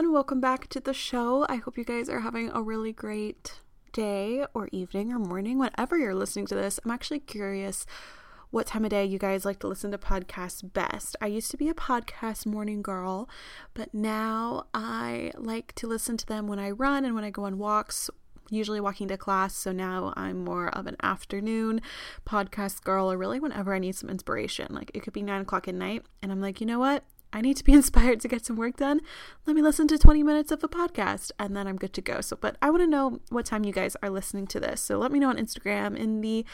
everyone. 0.00 0.14
Welcome 0.14 0.40
back 0.40 0.66
to 0.68 0.80
the 0.80 0.94
show. 0.94 1.44
I 1.50 1.56
hope 1.56 1.76
you 1.76 1.84
guys 1.84 2.08
are 2.08 2.20
having 2.20 2.50
a 2.54 2.62
really 2.62 2.90
great 2.90 3.60
day 3.92 4.46
or 4.54 4.70
evening 4.72 5.12
or 5.12 5.18
morning, 5.18 5.58
whenever 5.58 5.98
you're 5.98 6.14
listening 6.14 6.46
to 6.46 6.54
this. 6.54 6.80
I'm 6.82 6.90
actually 6.90 7.18
curious 7.18 7.84
what 8.50 8.66
time 8.66 8.84
of 8.84 8.90
day 8.90 9.04
you 9.04 9.18
guys 9.18 9.44
like 9.44 9.58
to 9.58 9.68
listen 9.68 9.90
to 9.90 9.98
podcasts 9.98 10.62
best. 10.72 11.16
I 11.20 11.26
used 11.26 11.50
to 11.50 11.58
be 11.58 11.68
a 11.68 11.74
podcast 11.74 12.46
morning 12.46 12.80
girl, 12.80 13.28
but 13.74 13.92
now 13.92 14.68
I 14.72 15.32
like 15.36 15.74
to 15.74 15.86
listen 15.86 16.16
to 16.16 16.26
them 16.26 16.46
when 16.46 16.58
I 16.58 16.70
run 16.70 17.04
and 17.04 17.14
when 17.14 17.24
I 17.24 17.30
go 17.30 17.44
on 17.44 17.58
walks 17.58 18.08
usually 18.48 18.80
walking 18.80 19.08
to 19.08 19.18
class, 19.18 19.54
so 19.54 19.70
now 19.70 20.14
I'm 20.16 20.42
more 20.44 20.70
of 20.70 20.86
an 20.86 20.96
afternoon 21.02 21.82
podcast 22.26 22.84
girl, 22.84 23.12
or 23.12 23.18
really 23.18 23.38
whenever 23.38 23.74
I 23.74 23.78
need 23.78 23.96
some 23.96 24.08
inspiration. 24.08 24.68
Like 24.70 24.92
it 24.94 25.02
could 25.02 25.12
be 25.12 25.22
nine 25.22 25.42
o'clock 25.42 25.68
at 25.68 25.74
night, 25.74 26.06
and 26.22 26.32
I'm 26.32 26.40
like, 26.40 26.58
you 26.58 26.66
know 26.66 26.78
what? 26.78 27.04
I 27.32 27.40
need 27.40 27.56
to 27.56 27.64
be 27.64 27.72
inspired 27.80 28.20
to 28.20 28.28
get 28.28 28.44
some 28.44 28.56
work 28.56 28.76
done. 28.76 29.00
Let 29.46 29.56
me 29.56 29.62
listen 29.62 29.88
to 29.88 29.98
20 29.98 30.22
minutes 30.22 30.52
of 30.52 30.64
a 30.64 30.68
podcast 30.68 31.30
and 31.38 31.56
then 31.56 31.66
I'm 31.66 31.76
good 31.76 31.92
to 31.94 32.00
go. 32.00 32.20
So, 32.20 32.36
but 32.40 32.56
I 32.60 32.70
want 32.70 32.82
to 32.82 32.86
know 32.86 33.20
what 33.30 33.46
time 33.46 33.64
you 33.64 33.72
guys 33.72 33.96
are 34.02 34.10
listening 34.10 34.46
to 34.48 34.60
this. 34.60 34.80
So 34.80 34.98
let 34.98 35.12
me 35.12 35.18
know 35.18 35.28
on 35.28 35.36
Instagram 35.36 35.96
in 35.96 36.20
the 36.20 36.44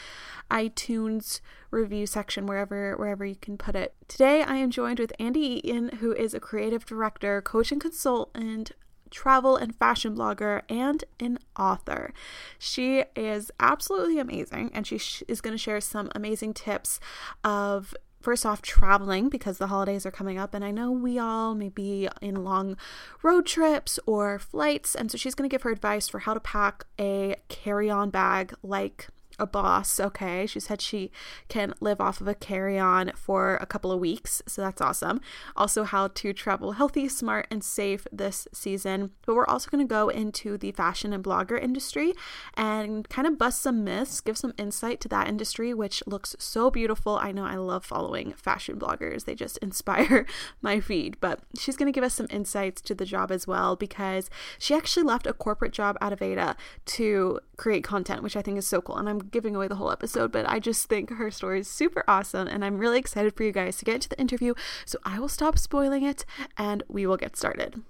iTunes 0.51 1.41
review 1.71 2.05
section 2.05 2.45
wherever 2.45 2.95
wherever 2.95 3.25
you 3.25 3.35
can 3.35 3.57
put 3.57 3.75
it. 3.75 3.93
Today 4.07 4.41
I 4.41 4.55
am 4.55 4.71
joined 4.71 4.99
with 4.99 5.13
Andi 5.19 5.61
Eaton 5.63 5.89
who 5.99 6.13
is 6.13 6.33
a 6.33 6.39
creative 6.39 6.85
director, 6.85 7.41
coach 7.41 7.71
and 7.71 7.81
consultant, 7.81 8.71
travel 9.09 9.55
and 9.55 9.75
fashion 9.75 10.15
blogger, 10.15 10.61
and 10.69 11.03
an 11.19 11.39
author. 11.57 12.13
She 12.59 13.03
is 13.15 13.51
absolutely 13.59 14.19
amazing, 14.19 14.71
and 14.73 14.85
she 14.85 14.97
sh- 14.97 15.23
is 15.27 15.41
going 15.41 15.53
to 15.53 15.57
share 15.57 15.81
some 15.81 16.09
amazing 16.15 16.53
tips 16.53 16.99
of 17.43 17.95
first 18.19 18.45
off 18.45 18.61
traveling 18.61 19.29
because 19.29 19.57
the 19.57 19.67
holidays 19.67 20.05
are 20.05 20.11
coming 20.11 20.37
up 20.37 20.53
and 20.53 20.63
I 20.63 20.71
know 20.71 20.91
we 20.91 21.19
all 21.19 21.55
may 21.55 21.69
be 21.69 22.09
in 22.21 22.43
long 22.43 22.77
road 23.23 23.45
trips 23.45 23.99
or 24.05 24.39
flights 24.39 24.95
and 24.95 25.11
so 25.11 25.17
she's 25.17 25.35
going 25.35 25.49
to 25.49 25.53
give 25.53 25.63
her 25.63 25.71
advice 25.71 26.07
for 26.07 26.19
how 26.19 26.33
to 26.33 26.39
pack 26.39 26.85
a 26.99 27.35
carry-on 27.47 28.09
bag 28.09 28.53
like 28.63 29.07
a 29.39 29.45
boss, 29.45 29.99
okay? 29.99 30.45
She 30.45 30.59
said 30.59 30.81
she 30.81 31.11
can 31.47 31.73
live 31.79 32.01
off 32.01 32.21
of 32.21 32.27
a 32.27 32.35
carry 32.35 32.79
on 32.79 33.11
for 33.15 33.57
a 33.57 33.65
couple 33.65 33.91
of 33.91 33.99
weeks, 33.99 34.41
so 34.47 34.61
that's 34.61 34.81
awesome. 34.81 35.21
Also, 35.55 35.83
how 35.83 36.07
to 36.07 36.33
travel 36.33 36.73
healthy, 36.73 37.07
smart, 37.07 37.47
and 37.51 37.63
safe 37.63 38.07
this 38.11 38.47
season. 38.53 39.11
But 39.25 39.35
we're 39.35 39.45
also 39.45 39.69
going 39.69 39.85
to 39.85 39.89
go 39.89 40.09
into 40.09 40.57
the 40.57 40.71
fashion 40.71 41.13
and 41.13 41.23
blogger 41.23 41.61
industry 41.61 42.13
and 42.55 43.07
kind 43.09 43.27
of 43.27 43.37
bust 43.37 43.61
some 43.61 43.83
myths, 43.83 44.21
give 44.21 44.37
some 44.37 44.53
insight 44.57 44.99
to 45.01 45.07
that 45.09 45.27
industry, 45.27 45.73
which 45.73 46.03
looks 46.07 46.35
so 46.39 46.71
beautiful. 46.71 47.17
I 47.17 47.31
know 47.31 47.45
I 47.45 47.55
love 47.55 47.85
following 47.85 48.33
fashion 48.33 48.79
bloggers, 48.79 49.25
they 49.25 49.35
just 49.35 49.57
inspire 49.67 50.25
my 50.61 50.79
feed. 50.79 51.17
But 51.19 51.41
she's 51.57 51.77
going 51.77 51.91
to 51.91 51.95
give 51.95 52.03
us 52.03 52.13
some 52.13 52.27
insights 52.29 52.81
to 52.81 52.95
the 52.95 53.05
job 53.05 53.31
as 53.31 53.47
well 53.47 53.75
because 53.75 54.29
she 54.57 54.73
actually 54.73 55.03
left 55.03 55.27
a 55.27 55.33
corporate 55.33 55.73
job 55.73 55.97
at 56.01 56.17
Aveda 56.17 56.55
to 56.85 57.39
create 57.57 57.83
content, 57.83 58.23
which 58.23 58.35
I 58.35 58.41
think 58.41 58.57
is 58.57 58.67
so 58.67 58.81
cool. 58.81 58.97
And 58.97 59.09
I'm 59.09 59.26
giving 59.31 59.55
away 59.55 59.67
the 59.67 59.75
whole 59.75 59.91
episode, 59.91 60.31
but 60.31 60.47
I 60.49 60.59
just 60.59 60.87
think 60.87 61.09
her 61.11 61.31
story 61.31 61.59
is 61.61 61.67
super 61.67 62.03
awesome 62.07 62.47
and 62.47 62.63
I'm 62.63 62.77
really 62.77 62.99
excited 62.99 63.35
for 63.35 63.43
you 63.43 63.51
guys 63.51 63.77
to 63.77 63.85
get 63.85 63.95
into 63.95 64.09
the 64.09 64.19
interview. 64.19 64.53
So 64.85 64.97
I 65.03 65.19
will 65.19 65.29
stop 65.29 65.57
spoiling 65.57 66.03
it 66.03 66.25
and 66.57 66.83
we 66.87 67.05
will 67.05 67.17
get 67.17 67.35
started. 67.35 67.81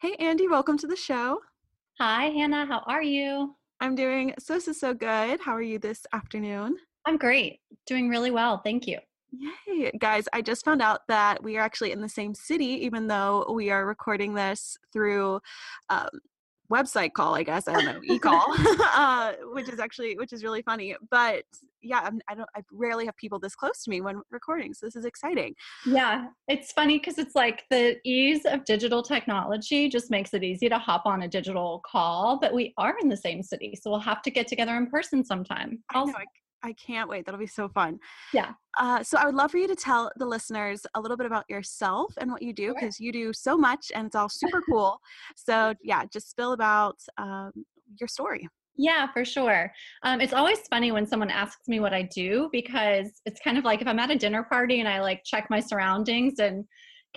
Hey, 0.00 0.16
Andi, 0.20 0.50
welcome 0.50 0.76
to 0.78 0.86
the 0.86 0.96
show. 0.96 1.40
Hi, 1.98 2.26
Hannah. 2.26 2.66
How 2.66 2.82
are 2.86 3.02
you? 3.02 3.54
I'm 3.80 3.94
doing 3.94 4.34
so, 4.38 4.58
so, 4.58 4.72
so 4.72 4.94
good. 4.94 5.40
How 5.40 5.52
are 5.52 5.62
you 5.62 5.78
this 5.78 6.06
afternoon? 6.12 6.76
I'm 7.06 7.16
great. 7.16 7.60
Doing 7.86 8.08
really 8.08 8.30
well. 8.30 8.58
Thank 8.58 8.86
you. 8.86 8.98
Yay. 9.66 9.90
Guys, 9.98 10.28
I 10.32 10.42
just 10.42 10.64
found 10.64 10.80
out 10.80 11.00
that 11.08 11.42
we 11.42 11.56
are 11.56 11.60
actually 11.60 11.92
in 11.92 12.00
the 12.00 12.08
same 12.08 12.34
city, 12.34 12.84
even 12.84 13.08
though 13.08 13.46
we 13.52 13.70
are 13.70 13.84
recording 13.84 14.34
this 14.34 14.76
through 14.92 15.40
um, 15.90 16.08
website 16.70 17.12
call, 17.12 17.34
I 17.34 17.42
guess. 17.42 17.68
I 17.68 17.72
don't 17.72 17.84
know, 17.84 18.00
e-call, 18.04 18.44
uh, 18.94 19.32
which 19.52 19.68
is 19.68 19.78
actually, 19.78 20.16
which 20.16 20.32
is 20.32 20.42
really 20.42 20.62
funny. 20.62 20.96
But 21.10 21.44
yeah, 21.82 22.00
I'm, 22.04 22.20
I 22.28 22.34
don't, 22.34 22.48
I 22.56 22.62
rarely 22.72 23.06
have 23.06 23.16
people 23.16 23.38
this 23.38 23.54
close 23.54 23.82
to 23.84 23.90
me 23.90 24.00
when 24.00 24.22
recording. 24.30 24.72
So 24.72 24.86
this 24.86 24.96
is 24.96 25.04
exciting. 25.04 25.54
Yeah. 25.84 26.28
It's 26.48 26.72
funny 26.72 26.98
because 26.98 27.18
it's 27.18 27.34
like 27.34 27.64
the 27.70 27.98
ease 28.04 28.44
of 28.46 28.64
digital 28.64 29.02
technology 29.02 29.88
just 29.88 30.10
makes 30.10 30.32
it 30.34 30.42
easy 30.42 30.68
to 30.68 30.78
hop 30.78 31.06
on 31.06 31.22
a 31.22 31.28
digital 31.28 31.82
call, 31.84 32.38
but 32.40 32.54
we 32.54 32.72
are 32.78 32.94
in 33.02 33.08
the 33.08 33.16
same 33.16 33.42
city. 33.42 33.78
So 33.80 33.90
we'll 33.90 34.00
have 34.00 34.22
to 34.22 34.30
get 34.30 34.46
together 34.46 34.76
in 34.76 34.86
person 34.86 35.24
sometime. 35.24 35.82
I 35.90 36.04
know, 36.04 36.12
I, 36.16 36.24
I 36.64 36.72
can't 36.72 37.08
wait. 37.08 37.26
That'll 37.26 37.38
be 37.38 37.46
so 37.46 37.68
fun. 37.68 38.00
Yeah. 38.32 38.52
Uh, 38.80 39.02
so 39.02 39.18
I 39.18 39.26
would 39.26 39.34
love 39.34 39.50
for 39.50 39.58
you 39.58 39.68
to 39.68 39.76
tell 39.76 40.10
the 40.16 40.24
listeners 40.24 40.86
a 40.94 41.00
little 41.00 41.16
bit 41.16 41.26
about 41.26 41.44
yourself 41.48 42.14
and 42.18 42.30
what 42.30 42.42
you 42.42 42.54
do 42.54 42.72
because 42.74 42.96
sure. 42.96 43.04
you 43.04 43.12
do 43.12 43.32
so 43.32 43.56
much 43.56 43.92
and 43.94 44.06
it's 44.06 44.16
all 44.16 44.30
super 44.30 44.62
cool. 44.68 44.98
so 45.36 45.74
yeah, 45.82 46.04
just 46.10 46.30
spill 46.30 46.52
about 46.52 46.98
um, 47.18 47.52
your 48.00 48.08
story. 48.08 48.48
Yeah, 48.76 49.12
for 49.12 49.24
sure. 49.24 49.70
Um, 50.02 50.20
it's 50.20 50.32
always 50.32 50.58
funny 50.68 50.90
when 50.90 51.06
someone 51.06 51.30
asks 51.30 51.68
me 51.68 51.78
what 51.78 51.94
I 51.94 52.02
do 52.02 52.48
because 52.50 53.20
it's 53.24 53.40
kind 53.40 53.56
of 53.56 53.64
like 53.64 53.80
if 53.80 53.86
I'm 53.86 54.00
at 54.00 54.10
a 54.10 54.16
dinner 54.16 54.42
party 54.42 54.80
and 54.80 54.88
I 54.88 55.00
like 55.00 55.22
check 55.24 55.46
my 55.48 55.60
surroundings 55.60 56.40
and 56.40 56.64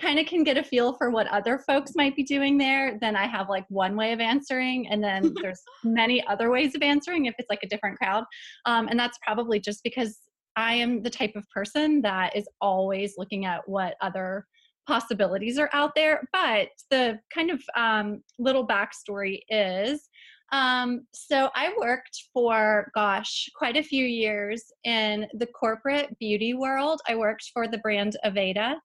kind 0.00 0.18
of 0.18 0.26
can 0.26 0.44
get 0.44 0.56
a 0.56 0.62
feel 0.62 0.92
for 0.94 1.10
what 1.10 1.26
other 1.28 1.58
folks 1.58 1.92
might 1.96 2.14
be 2.14 2.22
doing 2.22 2.56
there, 2.56 2.98
then 3.00 3.16
I 3.16 3.26
have 3.26 3.48
like 3.48 3.64
one 3.68 3.96
way 3.96 4.12
of 4.12 4.20
answering, 4.20 4.88
and 4.88 5.02
then 5.02 5.34
there's 5.42 5.62
many 5.84 6.24
other 6.26 6.50
ways 6.50 6.74
of 6.74 6.82
answering 6.82 7.26
if 7.26 7.34
it's 7.38 7.50
like 7.50 7.62
a 7.62 7.68
different 7.68 7.98
crowd. 7.98 8.24
Um, 8.64 8.88
and 8.88 8.98
that's 8.98 9.18
probably 9.24 9.60
just 9.60 9.82
because 9.82 10.18
I 10.56 10.74
am 10.74 11.02
the 11.02 11.10
type 11.10 11.36
of 11.36 11.48
person 11.50 12.02
that 12.02 12.36
is 12.36 12.48
always 12.60 13.14
looking 13.16 13.44
at 13.44 13.68
what 13.68 13.94
other 14.00 14.46
possibilities 14.86 15.58
are 15.58 15.70
out 15.72 15.94
there. 15.94 16.26
But 16.32 16.68
the 16.90 17.18
kind 17.32 17.50
of 17.50 17.62
um, 17.76 18.22
little 18.38 18.66
backstory 18.66 19.40
is 19.48 20.08
um, 20.50 21.06
so 21.12 21.50
I 21.54 21.74
worked 21.78 22.24
for, 22.32 22.90
gosh, 22.94 23.50
quite 23.54 23.76
a 23.76 23.82
few 23.82 24.04
years 24.04 24.64
in 24.84 25.26
the 25.34 25.46
corporate 25.46 26.18
beauty 26.18 26.54
world. 26.54 27.00
I 27.06 27.16
worked 27.16 27.50
for 27.52 27.68
the 27.68 27.78
brand 27.78 28.16
Aveda 28.24 28.76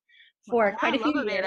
for 0.49 0.75
quite 0.77 0.95
a 0.95 0.99
few 0.99 1.29
years. 1.29 1.45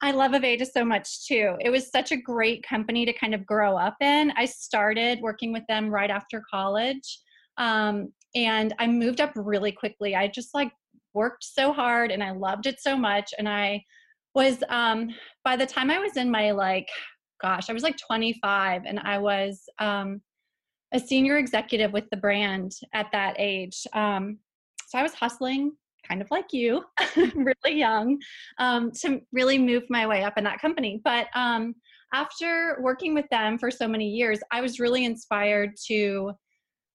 I 0.00 0.12
love 0.12 0.32
Aveda 0.32 0.64
so 0.64 0.84
much 0.84 1.26
too. 1.26 1.56
It 1.60 1.70
was 1.70 1.90
such 1.90 2.12
a 2.12 2.16
great 2.16 2.62
company 2.62 3.04
to 3.04 3.12
kind 3.12 3.34
of 3.34 3.44
grow 3.44 3.76
up 3.76 3.96
in. 4.00 4.32
I 4.36 4.44
started 4.44 5.20
working 5.20 5.52
with 5.52 5.64
them 5.68 5.88
right 5.88 6.10
after 6.10 6.42
college. 6.48 7.20
Um, 7.56 8.12
and 8.34 8.74
I 8.78 8.86
moved 8.86 9.20
up 9.20 9.32
really 9.34 9.72
quickly. 9.72 10.14
I 10.14 10.28
just 10.28 10.54
like 10.54 10.70
worked 11.14 11.42
so 11.42 11.72
hard 11.72 12.12
and 12.12 12.22
I 12.22 12.30
loved 12.30 12.66
it 12.66 12.80
so 12.80 12.96
much. 12.96 13.32
And 13.38 13.48
I 13.48 13.82
was, 14.34 14.62
um, 14.68 15.08
by 15.44 15.56
the 15.56 15.66
time 15.66 15.90
I 15.90 15.98
was 15.98 16.16
in 16.16 16.30
my 16.30 16.52
like, 16.52 16.88
gosh, 17.40 17.68
I 17.68 17.72
was 17.72 17.82
like 17.82 17.96
25 17.96 18.82
and 18.84 19.00
I 19.00 19.18
was 19.18 19.62
um, 19.80 20.20
a 20.94 21.00
senior 21.00 21.38
executive 21.38 21.92
with 21.92 22.08
the 22.10 22.16
brand 22.16 22.72
at 22.94 23.06
that 23.12 23.34
age. 23.38 23.84
Um, 23.94 24.38
so 24.86 24.98
I 24.98 25.02
was 25.02 25.14
hustling 25.14 25.72
kind 26.08 26.22
of 26.22 26.30
like 26.30 26.52
you, 26.52 26.84
really 27.16 27.78
young, 27.78 28.18
um, 28.58 28.90
to 29.02 29.20
really 29.32 29.58
move 29.58 29.84
my 29.90 30.06
way 30.06 30.24
up 30.24 30.38
in 30.38 30.44
that 30.44 30.60
company. 30.60 31.00
But 31.04 31.26
um, 31.34 31.74
after 32.14 32.78
working 32.80 33.14
with 33.14 33.26
them 33.30 33.58
for 33.58 33.70
so 33.70 33.86
many 33.86 34.08
years, 34.08 34.40
I 34.50 34.60
was 34.60 34.80
really 34.80 35.04
inspired 35.04 35.72
to 35.88 36.32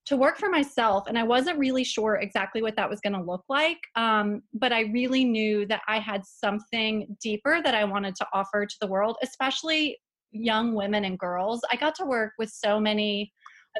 to 0.06 0.18
work 0.18 0.38
for 0.38 0.50
myself 0.50 1.06
and 1.08 1.18
i 1.18 1.24
wasn't 1.24 1.58
really 1.58 1.84
sure 1.84 2.16
exactly 2.16 2.62
what 2.62 2.76
that 2.76 2.90
was 2.90 3.00
going 3.00 3.14
to 3.14 3.22
look 3.22 3.44
like 3.50 3.80
um, 3.96 4.42
but 4.54 4.74
i 4.74 4.82
really 4.82 5.24
knew 5.24 5.66
that 5.66 5.82
i 5.88 6.00
had 6.00 6.22
something 6.26 7.16
deeper 7.22 7.62
that 7.64 7.76
i 7.76 7.84
wanted 7.84 8.16
to 8.16 8.28
offer 8.34 8.66
to 8.66 8.76
the 8.82 8.88
world 8.88 9.16
especially 9.24 9.98
young 10.32 10.74
women 10.74 11.06
and 11.06 11.18
girls 11.20 11.62
i 11.72 11.76
got 11.76 11.96
to 11.96 12.06
work 12.06 12.34
with 12.38 12.50
so 12.50 12.80
many 12.80 13.32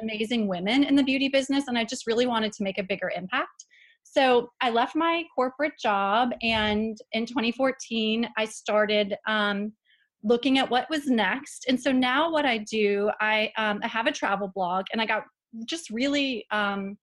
amazing 0.02 0.48
women 0.48 0.82
in 0.84 0.96
the 0.96 1.02
beauty 1.02 1.28
business 1.28 1.64
and 1.68 1.76
i 1.76 1.84
just 1.84 2.06
really 2.06 2.26
wanted 2.26 2.52
to 2.52 2.62
make 2.62 2.78
a 2.78 2.84
bigger 2.84 3.12
impact 3.14 3.66
so 4.14 4.50
I 4.60 4.70
left 4.70 4.94
my 4.94 5.24
corporate 5.34 5.72
job, 5.82 6.30
and 6.42 6.96
in 7.12 7.26
2014, 7.26 8.28
I 8.36 8.44
started 8.44 9.16
um, 9.26 9.72
looking 10.22 10.58
at 10.58 10.70
what 10.70 10.88
was 10.88 11.06
next. 11.06 11.66
And 11.68 11.80
so 11.80 11.90
now, 11.90 12.30
what 12.30 12.46
I 12.46 12.58
do, 12.58 13.10
I, 13.20 13.50
um, 13.56 13.80
I 13.82 13.88
have 13.88 14.06
a 14.06 14.12
travel 14.12 14.52
blog, 14.54 14.84
and 14.92 15.00
I 15.00 15.06
got 15.06 15.24
just 15.66 15.90
really 15.90 16.46
um, 16.52 16.96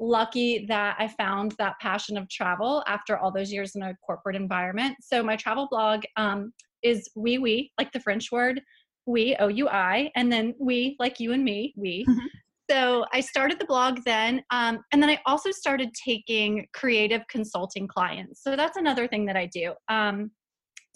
lucky 0.00 0.64
that 0.66 0.96
I 0.98 1.08
found 1.08 1.54
that 1.58 1.74
passion 1.82 2.16
of 2.16 2.28
travel 2.30 2.82
after 2.86 3.18
all 3.18 3.30
those 3.30 3.52
years 3.52 3.74
in 3.74 3.82
a 3.82 3.94
corporate 4.04 4.36
environment. 4.36 4.96
So 5.02 5.22
my 5.22 5.36
travel 5.36 5.68
blog 5.70 6.04
um, 6.16 6.52
is 6.82 7.08
we 7.14 7.36
we 7.36 7.72
like 7.78 7.92
the 7.92 8.00
French 8.00 8.32
word 8.32 8.60
we 9.06 9.36
o 9.38 9.48
u 9.48 9.68
i, 9.68 10.10
and 10.16 10.32
then 10.32 10.54
we 10.58 10.96
like 10.98 11.20
you 11.20 11.32
and 11.32 11.44
me 11.44 11.74
we. 11.76 12.06
Mm-hmm 12.08 12.26
so 12.70 13.04
I 13.12 13.20
started 13.20 13.58
the 13.58 13.66
blog 13.66 14.00
then. 14.04 14.42
Um, 14.50 14.80
and 14.92 15.02
then 15.02 15.10
I 15.10 15.20
also 15.26 15.50
started 15.50 15.90
taking 15.94 16.66
creative 16.72 17.22
consulting 17.28 17.86
clients. 17.86 18.42
So 18.42 18.56
that's 18.56 18.76
another 18.76 19.06
thing 19.06 19.26
that 19.26 19.36
I 19.36 19.46
do. 19.46 19.74
Um, 19.88 20.30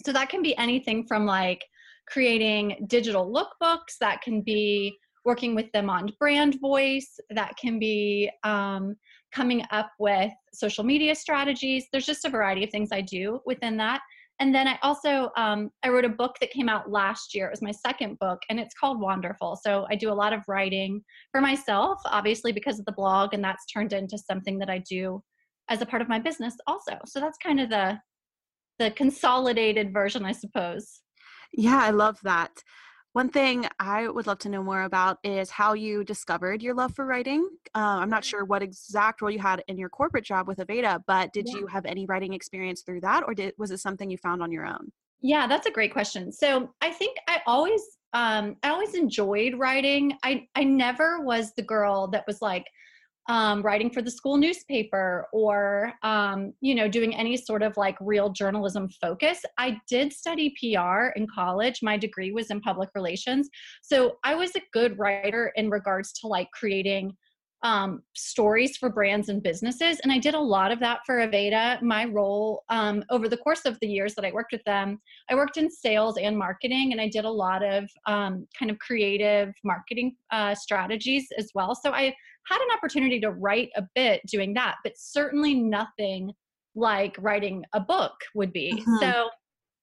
so 0.05 0.13
that 0.13 0.29
can 0.29 0.41
be 0.41 0.57
anything 0.57 1.05
from 1.07 1.25
like 1.25 1.61
creating 2.07 2.85
digital 2.87 3.31
lookbooks, 3.31 3.97
that 3.99 4.21
can 4.21 4.41
be 4.41 4.97
working 5.25 5.53
with 5.53 5.71
them 5.73 5.89
on 5.89 6.11
brand 6.19 6.59
voice, 6.59 7.19
that 7.29 7.55
can 7.57 7.77
be 7.77 8.31
um, 8.43 8.95
coming 9.31 9.63
up 9.71 9.91
with 9.99 10.31
social 10.53 10.83
media 10.83 11.13
strategies. 11.13 11.85
There's 11.91 12.05
just 12.05 12.25
a 12.25 12.29
variety 12.29 12.63
of 12.63 12.71
things 12.71 12.89
I 12.91 13.01
do 13.01 13.41
within 13.45 13.77
that. 13.77 14.01
And 14.39 14.55
then 14.55 14.67
I 14.67 14.79
also 14.81 15.31
um, 15.35 15.69
I 15.83 15.89
wrote 15.89 16.05
a 16.05 16.09
book 16.09 16.37
that 16.39 16.51
came 16.51 16.69
out 16.69 16.89
last 16.89 17.35
year. 17.35 17.47
It 17.47 17.51
was 17.51 17.61
my 17.61 17.71
second 17.71 18.17
book, 18.19 18.39
and 18.49 18.59
it's 18.59 18.73
called 18.73 19.01
Wanderful. 19.01 19.59
So 19.63 19.85
I 19.89 19.95
do 19.95 20.11
a 20.11 20.13
lot 20.13 20.33
of 20.33 20.43
writing 20.47 21.01
for 21.31 21.41
myself, 21.41 21.99
obviously 22.05 22.51
because 22.51 22.79
of 22.79 22.85
the 22.85 22.93
blog, 22.93 23.33
and 23.33 23.43
that's 23.43 23.65
turned 23.65 23.91
into 23.93 24.17
something 24.17 24.57
that 24.59 24.69
I 24.69 24.81
do 24.89 25.21
as 25.69 25.81
a 25.81 25.85
part 25.85 26.01
of 26.01 26.09
my 26.09 26.19
business 26.19 26.55
also. 26.67 26.97
So 27.05 27.19
that's 27.19 27.37
kind 27.37 27.59
of 27.59 27.69
the 27.69 27.99
the 28.79 28.91
consolidated 28.91 29.93
version, 29.93 30.25
I 30.25 30.31
suppose. 30.31 31.01
Yeah, 31.51 31.81
I 31.81 31.89
love 31.89 32.17
that. 32.23 32.51
One 33.13 33.29
thing 33.29 33.65
I 33.79 34.07
would 34.07 34.27
love 34.27 34.37
to 34.39 34.49
know 34.49 34.63
more 34.63 34.83
about 34.83 35.17
is 35.23 35.49
how 35.49 35.73
you 35.73 36.03
discovered 36.03 36.61
your 36.61 36.75
love 36.75 36.93
for 36.93 37.05
writing. 37.05 37.49
Uh, 37.73 37.97
I'm 37.99 38.09
not 38.09 38.23
sure 38.23 38.45
what 38.45 38.61
exact 38.61 39.21
role 39.21 39.31
you 39.31 39.39
had 39.39 39.63
in 39.67 39.77
your 39.77 39.89
corporate 39.89 40.23
job 40.23 40.47
with 40.47 40.59
Aveda, 40.59 41.01
but 41.07 41.33
did 41.33 41.47
yeah. 41.47 41.57
you 41.57 41.67
have 41.67 41.85
any 41.85 42.05
writing 42.05 42.33
experience 42.33 42.83
through 42.83 43.01
that, 43.01 43.23
or 43.25 43.33
did 43.33 43.55
was 43.57 43.71
it 43.71 43.79
something 43.79 44.11
you 44.11 44.17
found 44.17 44.43
on 44.43 44.51
your 44.51 44.65
own? 44.65 44.91
Yeah, 45.21 45.47
that's 45.47 45.65
a 45.65 45.71
great 45.71 45.91
question. 45.91 46.31
So 46.31 46.69
I 46.81 46.91
think 46.91 47.17
I 47.27 47.41
always 47.47 47.81
um, 48.13 48.57
I 48.63 48.69
always 48.69 48.93
enjoyed 48.93 49.55
writing. 49.55 50.13
I 50.23 50.47
I 50.55 50.63
never 50.63 51.21
was 51.21 51.53
the 51.53 51.63
girl 51.63 52.07
that 52.09 52.25
was 52.27 52.41
like, 52.41 52.65
um, 53.29 53.61
writing 53.61 53.91
for 53.91 54.01
the 54.01 54.11
school 54.11 54.35
newspaper 54.35 55.27
or 55.31 55.93
um, 56.03 56.51
you 56.59 56.75
know 56.75 56.89
doing 56.89 57.15
any 57.15 57.37
sort 57.37 57.61
of 57.61 57.77
like 57.77 57.95
real 58.01 58.29
journalism 58.29 58.89
focus 58.89 59.41
i 59.57 59.79
did 59.87 60.11
study 60.11 60.53
pr 60.59 61.07
in 61.15 61.25
college 61.33 61.79
my 61.81 61.95
degree 61.95 62.31
was 62.31 62.49
in 62.49 62.59
public 62.59 62.89
relations 62.95 63.49
so 63.81 64.17
i 64.23 64.35
was 64.35 64.53
a 64.55 64.61
good 64.73 64.97
writer 64.97 65.53
in 65.55 65.69
regards 65.69 66.11
to 66.11 66.27
like 66.27 66.49
creating 66.51 67.15
um, 67.61 68.01
stories 68.13 68.77
for 68.77 68.89
brands 68.89 69.29
and 69.29 69.43
businesses. 69.43 69.99
And 69.99 70.11
I 70.11 70.17
did 70.17 70.33
a 70.33 70.39
lot 70.39 70.71
of 70.71 70.79
that 70.79 70.99
for 71.05 71.17
Aveda. 71.17 71.81
My 71.81 72.05
role 72.05 72.63
um, 72.69 73.03
over 73.09 73.27
the 73.27 73.37
course 73.37 73.65
of 73.65 73.77
the 73.81 73.87
years 73.87 74.15
that 74.15 74.25
I 74.25 74.31
worked 74.31 74.51
with 74.51 74.63
them, 74.63 75.01
I 75.29 75.35
worked 75.35 75.57
in 75.57 75.69
sales 75.69 76.17
and 76.17 76.37
marketing, 76.37 76.91
and 76.91 77.01
I 77.01 77.09
did 77.09 77.25
a 77.25 77.29
lot 77.29 77.63
of 77.63 77.89
um, 78.05 78.47
kind 78.57 78.71
of 78.71 78.79
creative 78.79 79.53
marketing 79.63 80.15
uh, 80.31 80.55
strategies 80.55 81.27
as 81.37 81.51
well. 81.53 81.75
So 81.75 81.91
I 81.91 82.13
had 82.49 82.61
an 82.61 82.75
opportunity 82.75 83.19
to 83.21 83.31
write 83.31 83.69
a 83.75 83.83
bit 83.95 84.21
doing 84.27 84.53
that, 84.55 84.75
but 84.83 84.93
certainly 84.97 85.53
nothing 85.53 86.31
like 86.75 87.15
writing 87.19 87.63
a 87.73 87.79
book 87.79 88.13
would 88.35 88.51
be. 88.51 88.73
Mm-hmm. 88.73 88.97
So 88.99 89.29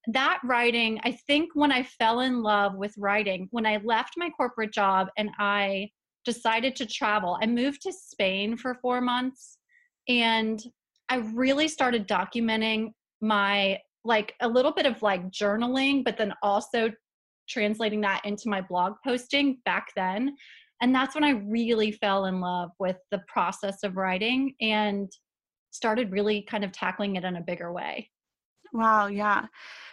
that 0.09 0.41
writing, 0.45 1.01
I 1.05 1.13
think 1.27 1.51
when 1.55 1.73
I 1.73 1.83
fell 1.83 2.21
in 2.21 2.43
love 2.43 2.77
with 2.77 2.95
writing, 2.97 3.49
when 3.51 3.67
I 3.67 3.81
left 3.85 4.15
my 4.17 4.31
corporate 4.31 4.73
job 4.73 5.09
and 5.17 5.31
I 5.39 5.91
decided 6.25 6.77
to 6.77 6.87
travel, 6.87 7.39
I 7.41 7.47
moved 7.47 7.83
to 7.83 7.93
Spain 7.93 8.57
for 8.57 8.75
four 8.75 9.01
months 9.01 9.59
and 10.09 10.61
I 11.09 11.17
really 11.35 11.69
started 11.69 12.09
documenting 12.09 12.91
my 13.21 13.79
like 14.05 14.35
a 14.41 14.49
little 14.49 14.73
bit 14.73 14.87
of 14.87 15.03
like 15.03 15.31
journaling, 15.31 16.05
but 16.05 16.17
then 16.17 16.33
also 16.43 16.93
translating 17.49 18.01
that 18.01 18.25
into 18.25 18.49
my 18.49 18.61
blog 18.61 18.95
posting 19.05 19.59
back 19.65 19.89
then 19.97 20.35
and 20.81 20.95
that's 20.95 21.15
when 21.15 21.25
i 21.25 21.31
really 21.31 21.91
fell 21.91 22.27
in 22.27 22.41
love 22.41 22.71
with 22.79 22.97
the 23.11 23.21
process 23.29 23.83
of 23.83 23.97
writing 23.97 24.55
and 24.61 25.11
started 25.77 26.11
really 26.11 26.43
kind 26.43 26.65
of 26.65 26.73
tackling 26.73 27.17
it 27.17 27.25
in 27.25 27.37
a 27.37 27.41
bigger 27.41 27.73
way. 27.73 28.11
Wow 28.73 29.07
yeah. 29.07 29.47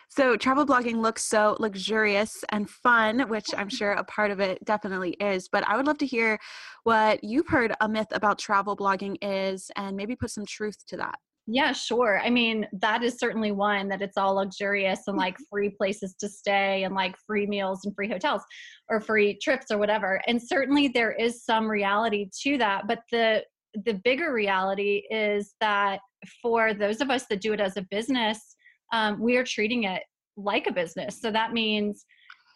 So 0.10 0.38
travel 0.38 0.66
blogging 0.66 1.02
looks 1.02 1.26
so 1.26 1.58
luxurious 1.60 2.44
and 2.50 2.70
fun 2.70 3.28
which 3.30 3.48
i'm 3.58 3.70
sure 3.70 3.94
a 3.94 4.04
part 4.04 4.30
of 4.30 4.40
it 4.40 4.64
definitely 4.64 5.12
is 5.20 5.50
but 5.50 5.68
i 5.68 5.76
would 5.76 5.88
love 5.88 5.98
to 6.00 6.06
hear 6.06 6.38
what 6.84 7.24
you've 7.24 7.48
heard 7.48 7.74
a 7.82 7.90
myth 7.90 8.08
about 8.12 8.38
travel 8.38 8.78
blogging 8.78 9.16
is 9.22 9.72
and 9.76 9.98
maybe 9.98 10.16
put 10.16 10.30
some 10.30 10.46
truth 10.46 10.78
to 10.86 10.98
that 10.98 11.16
yeah, 11.46 11.74
sure. 11.74 12.22
I 12.24 12.30
mean, 12.30 12.68
that 12.74 13.04
is 13.04 13.18
certainly 13.18 13.52
one 13.52 13.90
that 13.90 14.02
it's 14.02 14.18
all 14.18 14.36
luxurious 14.36 15.02
and 15.08 15.18
like 15.18 15.38
free 15.52 15.70
places 15.70 16.16
to 16.20 16.30
stay 16.30 16.84
and 16.84 16.96
like 16.96 17.16
free 17.28 17.46
meals 17.46 17.84
and 17.84 17.94
free 17.96 18.10
hotels 18.10 18.44
or 18.90 19.02
free 19.02 19.38
trips 19.42 19.68
or 19.70 19.78
whatever. 19.78 20.22
And 20.28 20.42
certainly 20.42 20.88
there 20.88 21.12
is 21.12 21.44
some 21.44 21.68
reality 21.68 22.30
to 22.44 22.58
that, 22.60 22.88
but 22.88 23.00
the 23.12 23.44
the 23.86 24.00
bigger 24.04 24.32
reality 24.32 25.02
is 25.10 25.56
that 25.60 26.00
for 26.44 26.76
those 26.76 27.02
of 27.02 27.10
us 27.10 27.26
that 27.28 27.42
do 27.42 27.54
it 27.54 27.60
as 27.60 27.76
a 27.76 27.88
business, 27.90 28.56
um, 28.94 29.20
we 29.20 29.36
are 29.36 29.44
treating 29.44 29.86
it 29.86 30.04
like 30.38 30.68
a 30.68 30.72
business. 30.72 31.20
So 31.20 31.32
that 31.32 31.54
means 31.54 32.06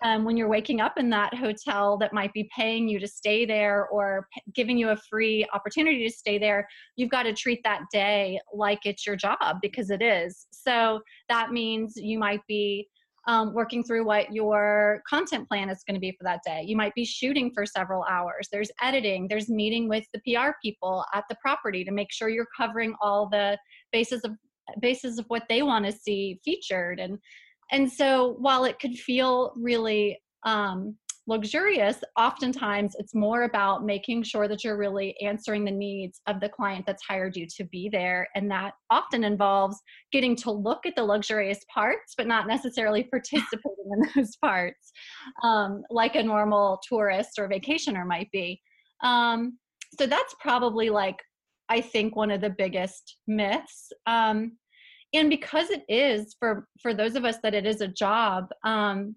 um, 0.03 0.23
when 0.25 0.37
you're 0.37 0.47
waking 0.47 0.79
up 0.79 0.93
in 0.97 1.09
that 1.09 1.33
hotel 1.33 1.97
that 1.97 2.13
might 2.13 2.31
be 2.33 2.49
paying 2.55 2.87
you 2.87 2.99
to 2.99 3.07
stay 3.07 3.45
there 3.45 3.87
or 3.87 4.27
p- 4.33 4.41
giving 4.53 4.77
you 4.77 4.89
a 4.89 4.97
free 5.09 5.45
opportunity 5.53 6.07
to 6.07 6.13
stay 6.13 6.37
there, 6.37 6.67
you've 6.95 7.09
got 7.09 7.23
to 7.23 7.33
treat 7.33 7.61
that 7.63 7.81
day 7.91 8.39
like 8.53 8.79
it's 8.85 9.07
your 9.07 9.15
job 9.15 9.57
because 9.61 9.89
it 9.89 10.01
is. 10.01 10.47
So 10.51 11.01
that 11.29 11.51
means 11.51 11.93
you 11.95 12.19
might 12.19 12.41
be 12.47 12.87
um, 13.27 13.53
working 13.53 13.83
through 13.83 14.05
what 14.05 14.31
your 14.31 15.01
content 15.07 15.47
plan 15.49 15.69
is 15.69 15.83
going 15.85 15.95
to 15.95 15.99
be 15.99 16.11
for 16.11 16.23
that 16.23 16.39
day. 16.45 16.63
You 16.65 16.77
might 16.77 16.95
be 16.95 17.03
shooting 17.03 17.51
for 17.53 17.65
several 17.65 18.05
hours. 18.09 18.47
There's 18.51 18.71
editing, 18.81 19.27
there's 19.27 19.49
meeting 19.49 19.89
with 19.89 20.05
the 20.13 20.19
PR 20.19 20.51
people 20.63 21.03
at 21.13 21.25
the 21.29 21.35
property 21.41 21.83
to 21.83 21.91
make 21.91 22.11
sure 22.11 22.29
you're 22.29 22.47
covering 22.55 22.95
all 23.01 23.27
the 23.29 23.57
bases 23.91 24.21
of 24.23 24.31
bases 24.81 25.17
of 25.17 25.25
what 25.29 25.43
they 25.47 25.61
want 25.61 25.85
to 25.85 25.93
see 25.93 26.39
featured 26.43 26.99
and 26.99 27.17
and 27.71 27.91
so 27.91 28.35
while 28.39 28.65
it 28.65 28.79
could 28.79 28.95
feel 28.95 29.53
really 29.55 30.19
um, 30.45 30.95
luxurious, 31.27 31.97
oftentimes 32.17 32.95
it's 32.97 33.13
more 33.13 33.43
about 33.43 33.85
making 33.85 34.23
sure 34.23 34.47
that 34.47 34.63
you're 34.63 34.77
really 34.77 35.15
answering 35.21 35.65
the 35.65 35.71
needs 35.71 36.21
of 36.25 36.39
the 36.39 36.49
client 36.49 36.85
that's 36.85 37.03
hired 37.03 37.35
you 37.35 37.45
to 37.57 37.65
be 37.65 37.89
there. 37.91 38.27
And 38.33 38.49
that 38.49 38.73
often 38.89 39.25
involves 39.25 39.77
getting 40.11 40.35
to 40.37 40.51
look 40.51 40.85
at 40.85 40.95
the 40.95 41.03
luxurious 41.03 41.59
parts, 41.73 42.13
but 42.17 42.27
not 42.27 42.47
necessarily 42.47 43.03
participating 43.11 43.91
in 43.91 44.09
those 44.15 44.37
parts, 44.37 44.91
um, 45.43 45.83
like 45.89 46.15
a 46.15 46.23
normal 46.23 46.79
tourist 46.87 47.37
or 47.37 47.49
vacationer 47.49 48.07
might 48.07 48.31
be. 48.31 48.61
Um, 49.03 49.57
so 49.99 50.07
that's 50.07 50.33
probably 50.39 50.89
like, 50.89 51.17
I 51.69 51.81
think, 51.81 52.15
one 52.15 52.31
of 52.31 52.39
the 52.39 52.49
biggest 52.49 53.17
myths. 53.27 53.91
Um, 54.05 54.53
and 55.17 55.29
because 55.29 55.69
it 55.69 55.83
is 55.89 56.35
for 56.39 56.67
for 56.81 56.93
those 56.93 57.15
of 57.15 57.25
us 57.25 57.37
that 57.43 57.55
it 57.55 57.65
is 57.65 57.81
a 57.81 57.87
job 57.87 58.47
um 58.63 59.15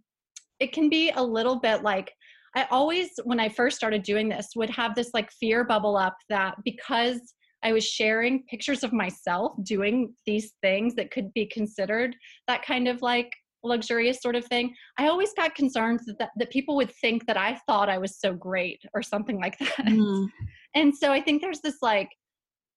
it 0.59 0.73
can 0.73 0.89
be 0.89 1.11
a 1.11 1.23
little 1.23 1.61
bit 1.61 1.83
like 1.83 2.13
i 2.57 2.67
always 2.71 3.11
when 3.25 3.41
i 3.41 3.49
first 3.49 3.77
started 3.77 4.03
doing 4.03 4.29
this 4.29 4.49
would 4.57 4.71
have 4.71 4.95
this 4.95 5.11
like 5.15 5.31
fear 5.33 5.65
bubble 5.65 5.97
up 5.97 6.17
that 6.29 6.55
because 6.65 7.21
i 7.63 7.73
was 7.73 7.85
sharing 7.85 8.43
pictures 8.45 8.83
of 8.83 8.93
myself 8.93 9.53
doing 9.63 10.13
these 10.27 10.53
things 10.63 10.95
that 10.95 11.11
could 11.11 11.33
be 11.35 11.47
considered 11.47 12.17
that 12.49 12.65
kind 12.65 12.89
of 12.89 13.03
like 13.03 13.31
luxurious 13.63 14.23
sort 14.23 14.35
of 14.35 14.45
thing 14.47 14.75
i 14.99 15.07
always 15.07 15.35
got 15.35 15.55
concerned 15.55 16.01
that, 16.19 16.31
that 16.39 16.51
people 16.51 16.77
would 16.77 16.91
think 17.03 17.27
that 17.27 17.37
i 17.37 17.59
thought 17.67 17.91
i 17.91 17.99
was 17.99 18.19
so 18.19 18.33
great 18.33 18.81
or 18.95 19.03
something 19.03 19.39
like 19.39 19.59
that 19.59 19.87
mm. 19.87 20.27
and 20.75 20.97
so 20.97 21.13
i 21.13 21.21
think 21.21 21.43
there's 21.43 21.61
this 21.61 21.77
like 21.83 22.09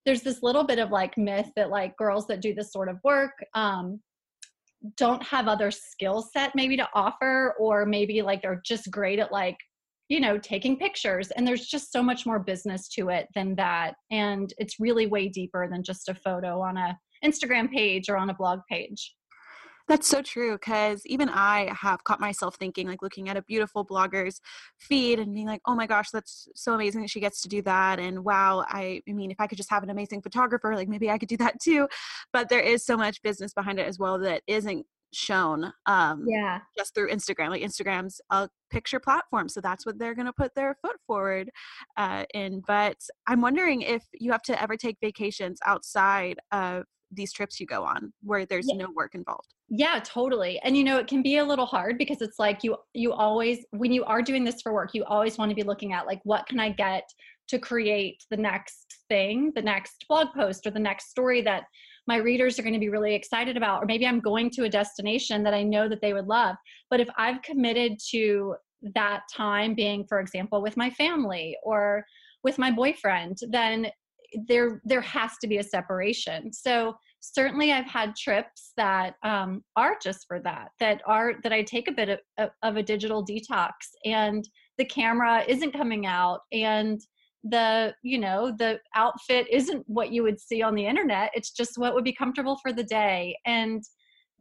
there's 0.06 0.22
this 0.22 0.44
little 0.44 0.64
bit 0.64 0.80
of 0.80 0.92
like 0.92 1.18
myth 1.18 1.50
that 1.56 1.70
like 1.70 1.96
girls 1.98 2.28
that 2.28 2.42
do 2.42 2.54
this 2.54 2.72
sort 2.72 2.90
of 2.90 2.98
work 3.04 3.32
um, 3.54 4.00
don't 4.98 5.24
have 5.24 5.48
other 5.48 5.72
skill 5.72 6.22
set 6.22 6.52
maybe 6.56 6.76
to 6.76 6.88
offer 6.94 7.56
or 7.60 7.86
maybe 7.86 8.22
like 8.22 8.42
they're 8.42 8.62
just 8.66 8.92
great 8.92 9.20
at 9.20 9.32
like 9.32 9.58
you 10.10 10.20
know 10.20 10.38
taking 10.38 10.78
pictures 10.78 11.32
and 11.32 11.48
there's 11.48 11.68
just 11.68 11.92
so 11.92 12.04
much 12.04 12.26
more 12.26 12.40
business 12.40 12.90
to 12.90 13.10
it 13.10 13.28
than 13.34 13.56
that 13.56 13.96
and 14.12 14.54
it's 14.58 14.80
really 14.80 15.08
way 15.08 15.30
deeper 15.30 15.68
than 15.72 15.84
just 15.84 16.10
a 16.10 16.16
photo 16.16 16.60
on 16.60 16.76
a 16.76 16.98
instagram 17.24 17.72
page 17.72 18.10
or 18.10 18.18
on 18.18 18.30
a 18.30 18.34
blog 18.34 18.60
page 18.70 19.16
that's 19.88 20.08
so 20.08 20.22
true 20.22 20.54
because 20.54 21.06
even 21.06 21.30
I 21.30 21.74
have 21.74 22.04
caught 22.04 22.20
myself 22.20 22.56
thinking, 22.56 22.88
like 22.88 23.02
looking 23.02 23.30
at 23.30 23.38
a 23.38 23.42
beautiful 23.42 23.86
blogger's 23.86 24.40
feed 24.80 25.20
and 25.20 25.34
being 25.34 25.48
like, 25.48 25.62
oh 25.66 25.76
my 25.76 25.88
gosh, 25.88 26.10
that's 26.12 26.48
so 26.56 26.74
amazing 26.74 27.02
that 27.02 27.10
she 27.10 27.20
gets 27.20 27.42
to 27.42 27.50
do 27.50 27.62
that. 27.64 28.00
And 28.00 28.24
wow, 28.24 28.66
I, 28.68 29.02
I 29.08 29.14
mean, 29.14 29.32
if 29.32 29.40
I 29.40 29.48
could 29.48 29.58
just 29.58 29.70
have 29.70 29.84
an 29.84 29.90
amazing 29.90 30.22
photographer, 30.22 30.76
like 30.76 30.88
maybe 30.88 31.10
I 31.10 31.18
could 31.18 31.30
do 31.30 31.38
that 31.38 31.60
too. 31.62 31.88
But 32.32 32.50
there 32.50 32.62
is 32.62 32.86
so 32.86 32.96
much 32.96 33.22
business 33.22 33.54
behind 33.54 33.80
it 33.80 33.88
as 33.88 34.00
well 34.00 34.18
that 34.20 34.42
isn't 34.48 34.86
shown 35.16 35.72
um 35.86 36.26
yeah 36.28 36.60
just 36.76 36.96
through 36.96 37.08
instagram 37.10 37.50
like 37.50 37.62
instagram's 37.62 38.20
a 38.32 38.50
picture 38.72 39.00
platform 39.00 39.48
so 39.48 39.62
that's 39.62 39.86
what 39.86 40.00
they're 40.00 40.16
going 40.16 40.26
to 40.26 40.34
put 40.34 40.54
their 40.56 40.76
foot 40.82 40.96
forward 41.06 41.50
uh 41.98 42.26
in 42.34 42.62
but 42.68 42.98
i'm 43.28 43.40
wondering 43.40 43.82
if 43.82 44.04
you 44.14 44.32
have 44.32 44.42
to 44.42 44.60
ever 44.62 44.76
take 44.76 44.98
vacations 45.02 45.60
outside 45.66 46.40
of 46.52 46.84
these 47.12 47.32
trips 47.32 47.60
you 47.60 47.66
go 47.66 47.84
on 47.84 48.12
where 48.24 48.46
there's 48.46 48.68
yeah. 48.68 48.78
no 48.78 48.92
work 48.96 49.14
involved 49.14 49.54
yeah 49.76 50.00
totally 50.04 50.60
and 50.64 50.78
you 50.78 50.84
know 50.84 51.00
it 51.00 51.08
can 51.08 51.24
be 51.24 51.38
a 51.38 51.44
little 51.44 51.66
hard 51.66 51.98
because 51.98 52.22
it's 52.22 52.38
like 52.38 52.64
you 52.64 52.78
you 52.94 53.12
always 53.12 53.66
when 53.72 53.92
you 53.92 54.04
are 54.04 54.22
doing 54.22 54.44
this 54.44 54.62
for 54.62 54.72
work 54.72 54.92
you 54.94 55.04
always 55.06 55.36
want 55.40 55.50
to 55.50 55.56
be 55.56 55.64
looking 55.64 55.94
at 55.94 56.06
like 56.06 56.20
what 56.26 56.46
can 56.46 56.60
i 56.60 56.70
get 56.70 57.10
to 57.48 57.58
create 57.58 58.24
the 58.30 58.38
next 58.38 58.98
thing 59.10 59.52
the 59.56 59.62
next 59.62 60.06
blog 60.08 60.28
post 60.36 60.68
or 60.68 60.70
the 60.70 60.80
next 60.80 61.10
story 61.10 61.42
that 61.42 61.64
my 62.06 62.18
readers 62.18 62.60
are 62.60 62.62
going 62.62 62.74
to 62.74 62.80
be 62.80 62.90
really 62.90 63.16
excited 63.16 63.58
about 63.58 63.82
or 63.82 63.88
maybe 63.88 64.06
i'm 64.06 64.20
going 64.20 64.48
to 64.48 64.66
a 64.66 64.70
destination 64.70 65.42
that 65.42 65.56
i 65.56 65.64
know 65.64 65.90
that 65.90 66.02
they 66.02 66.14
would 66.14 66.28
love. 66.28 66.56
But 66.92 67.00
if 67.00 67.10
i've 67.18 67.42
committed 67.42 67.94
to 68.12 68.54
that 68.94 69.22
time 69.34 69.74
being 69.74 70.06
for 70.08 70.20
example 70.20 70.62
with 70.62 70.78
my 70.78 70.92
family 70.92 71.58
or 71.64 72.06
with 72.44 72.60
my 72.60 72.70
boyfriend 72.70 73.40
then 73.50 73.88
there 74.48 74.82
there 74.84 75.02
has 75.02 75.32
to 75.42 75.48
be 75.48 75.58
a 75.58 75.64
separation. 75.64 76.52
So 76.52 76.96
certainly 77.24 77.72
i've 77.72 77.86
had 77.86 78.16
trips 78.16 78.74
that 78.78 79.16
um, 79.24 79.64
are 79.76 79.96
just 80.02 80.26
for 80.28 80.40
that 80.40 80.70
that 80.80 81.02
are 81.06 81.36
that 81.44 81.54
i 81.54 81.62
take 81.62 81.88
a 81.88 81.94
bit 81.94 82.10
of, 82.38 82.50
of 82.62 82.78
a 82.78 82.84
digital 82.84 83.26
detox 83.26 83.72
and 84.06 84.48
the 84.78 84.86
camera 84.86 85.44
isn't 85.48 85.72
coming 85.72 86.06
out 86.06 86.42
and 86.52 87.02
the 87.46 87.94
you 88.04 88.18
know 88.18 88.56
the 88.58 88.80
outfit 88.96 89.46
isn't 89.52 89.84
what 89.88 90.14
you 90.14 90.24
would 90.24 90.40
see 90.40 90.62
on 90.62 90.76
the 90.76 90.86
internet. 90.86 91.30
It's 91.34 91.52
just 91.52 91.78
what 91.78 91.94
would 91.94 92.06
be 92.06 92.14
comfortable 92.14 92.58
for 92.64 92.72
the 92.72 92.86
day. 92.86 93.38
And 93.46 93.84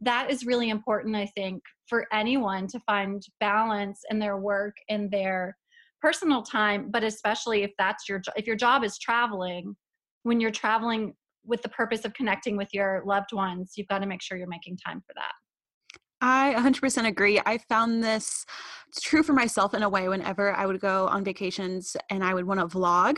that 0.03 0.29
is 0.29 0.45
really 0.45 0.69
important 0.69 1.15
i 1.15 1.25
think 1.25 1.61
for 1.87 2.05
anyone 2.11 2.67
to 2.67 2.79
find 2.81 3.23
balance 3.39 4.01
in 4.09 4.19
their 4.19 4.37
work 4.37 4.75
and 4.89 5.09
their 5.09 5.55
personal 6.01 6.41
time 6.41 6.89
but 6.91 7.03
especially 7.03 7.63
if 7.63 7.71
that's 7.77 8.07
your 8.09 8.21
if 8.35 8.45
your 8.45 8.55
job 8.55 8.83
is 8.83 8.97
traveling 8.97 9.75
when 10.23 10.39
you're 10.39 10.51
traveling 10.51 11.13
with 11.45 11.61
the 11.61 11.69
purpose 11.69 12.05
of 12.05 12.13
connecting 12.13 12.57
with 12.57 12.73
your 12.73 13.03
loved 13.05 13.33
ones 13.33 13.73
you've 13.75 13.87
got 13.87 13.99
to 13.99 14.05
make 14.05 14.21
sure 14.21 14.37
you're 14.37 14.47
making 14.47 14.77
time 14.77 15.01
for 15.05 15.13
that 15.15 15.33
I 16.25 16.55
100% 16.57 17.05
agree. 17.05 17.41
I 17.45 17.57
found 17.57 18.01
this 18.01 18.45
true 19.01 19.23
for 19.23 19.33
myself 19.33 19.73
in 19.73 19.83
a 19.83 19.89
way 19.89 20.07
whenever 20.07 20.53
I 20.53 20.65
would 20.65 20.79
go 20.79 21.07
on 21.07 21.25
vacations 21.25 21.97
and 22.09 22.23
I 22.23 22.33
would 22.33 22.45
want 22.45 22.61
to 22.61 22.65
vlog. 22.65 23.17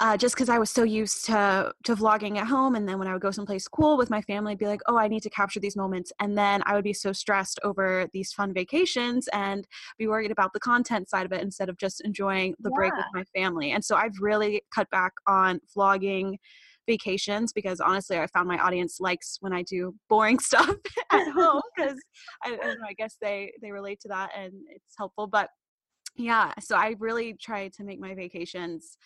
Uh, 0.00 0.16
just 0.16 0.36
because 0.36 0.48
I 0.48 0.58
was 0.58 0.70
so 0.70 0.84
used 0.84 1.24
to 1.24 1.72
to 1.82 1.96
vlogging 1.96 2.36
at 2.36 2.46
home, 2.46 2.76
and 2.76 2.88
then 2.88 3.00
when 3.00 3.08
I 3.08 3.12
would 3.12 3.22
go 3.22 3.32
someplace 3.32 3.66
cool 3.66 3.96
with 3.96 4.10
my 4.10 4.22
family, 4.22 4.52
I'd 4.52 4.58
be 4.58 4.66
like, 4.66 4.80
"Oh, 4.86 4.96
I 4.96 5.08
need 5.08 5.24
to 5.24 5.30
capture 5.30 5.58
these 5.58 5.74
moments," 5.74 6.12
and 6.20 6.38
then 6.38 6.62
I 6.66 6.76
would 6.76 6.84
be 6.84 6.92
so 6.92 7.12
stressed 7.12 7.58
over 7.64 8.06
these 8.12 8.32
fun 8.32 8.54
vacations 8.54 9.26
and 9.32 9.66
be 9.98 10.06
worried 10.06 10.30
about 10.30 10.52
the 10.52 10.60
content 10.60 11.08
side 11.08 11.26
of 11.26 11.32
it 11.32 11.42
instead 11.42 11.68
of 11.68 11.76
just 11.78 12.00
enjoying 12.02 12.54
the 12.60 12.70
yeah. 12.70 12.76
break 12.76 12.92
with 12.94 13.06
my 13.12 13.24
family. 13.34 13.72
And 13.72 13.84
so 13.84 13.96
I've 13.96 14.16
really 14.20 14.62
cut 14.72 14.88
back 14.90 15.14
on 15.26 15.60
vlogging 15.76 16.36
vacations 16.88 17.52
because 17.52 17.78
honestly, 17.78 18.18
I 18.18 18.26
found 18.26 18.48
my 18.48 18.58
audience 18.58 18.98
likes 18.98 19.36
when 19.40 19.52
I 19.52 19.62
do 19.62 19.94
boring 20.08 20.38
stuff 20.50 20.74
at 21.12 21.28
home 21.30 21.62
because 21.76 21.96
I, 22.44 22.54
I, 22.54 22.74
I 22.88 22.92
guess 22.94 23.16
they 23.22 23.52
they 23.62 23.70
relate 23.70 24.00
to 24.00 24.08
that 24.08 24.30
and 24.36 24.52
it's 24.74 24.94
helpful. 24.98 25.28
But 25.28 25.50
yeah, 26.16 26.52
so 26.58 26.76
I 26.76 26.96
really 26.98 27.34
try 27.34 27.68
to 27.68 27.84
make 27.84 28.00
my 28.00 28.14
vacations 28.14 28.98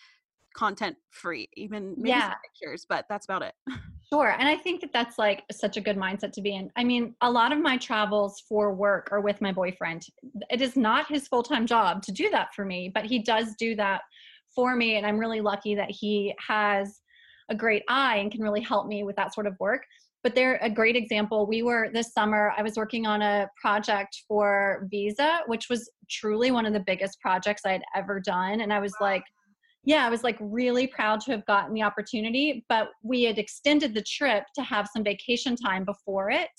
content 0.55 0.95
free, 1.11 1.49
even 1.55 1.95
maybe 1.97 2.09
yeah. 2.09 2.33
pictures, 2.43 2.85
but 2.87 3.05
that's 3.09 3.25
about 3.25 3.43
it. 3.43 3.53
Sure. 4.11 4.35
And 4.37 4.47
I 4.47 4.55
think 4.55 4.81
that 4.81 4.93
that's 4.93 5.17
like 5.17 5.41
such 5.51 5.75
a 5.75 5.81
good 5.81 5.97
mindset 5.97 6.33
to 6.33 6.41
be 6.41 6.53
in. 6.53 6.69
I 6.75 6.83
mean, 6.83 7.15
a 7.21 7.31
lot 7.31 7.51
of 7.51 7.57
my 7.57 7.77
travels 7.77 8.43
for 8.47 8.71
work 8.71 9.09
are 9.11 9.21
with 9.21 9.41
my 9.41 9.51
boyfriend. 9.51 10.05
It 10.51 10.61
is 10.61 10.75
not 10.75 11.07
his 11.07 11.27
full 11.27 11.41
time 11.41 11.65
job 11.65 12.03
to 12.03 12.11
do 12.11 12.29
that 12.29 12.53
for 12.53 12.63
me, 12.63 12.91
but 12.93 13.05
he 13.05 13.17
does 13.23 13.55
do 13.57 13.75
that 13.77 14.01
for 14.53 14.75
me. 14.75 14.97
And 14.97 15.05
I'm 15.07 15.17
really 15.17 15.41
lucky 15.41 15.73
that 15.73 15.89
he 15.89 16.35
has 16.47 17.01
a 17.49 17.55
great 17.55 17.83
eye 17.87 18.17
and 18.17 18.31
can 18.31 18.41
really 18.41 18.61
help 18.61 18.87
me 18.87 19.03
with 19.03 19.15
that 19.15 19.33
sort 19.33 19.47
of 19.47 19.55
work 19.59 19.83
but 20.23 20.35
they're 20.35 20.57
a 20.61 20.69
great 20.69 20.95
example. 20.95 21.45
We 21.45 21.63
were 21.63 21.89
this 21.93 22.13
summer, 22.13 22.53
I 22.57 22.63
was 22.63 22.77
working 22.77 23.05
on 23.05 23.21
a 23.21 23.49
project 23.59 24.23
for 24.27 24.87
Visa, 24.89 25.41
which 25.47 25.67
was 25.69 25.91
truly 26.09 26.49
one 26.49 26.65
of 26.65 26.71
the 26.71 26.79
biggest 26.79 27.19
projects 27.19 27.63
I 27.65 27.73
had 27.73 27.83
ever 27.93 28.21
done. 28.21 28.61
And 28.61 28.71
I 28.71 28.79
was 28.79 28.93
like, 29.01 29.23
yeah, 29.83 30.05
I 30.05 30.09
was 30.09 30.23
like 30.23 30.37
really 30.39 30.87
proud 30.87 31.19
to 31.21 31.31
have 31.31 31.45
gotten 31.45 31.73
the 31.73 31.83
opportunity, 31.83 32.63
but 32.69 32.87
we 33.03 33.23
had 33.23 33.37
extended 33.37 33.93
the 33.93 34.03
trip 34.03 34.45
to 34.55 34.63
have 34.63 34.87
some 34.93 35.03
vacation 35.03 35.57
time 35.57 35.83
before 35.83 36.31
it. 36.31 36.49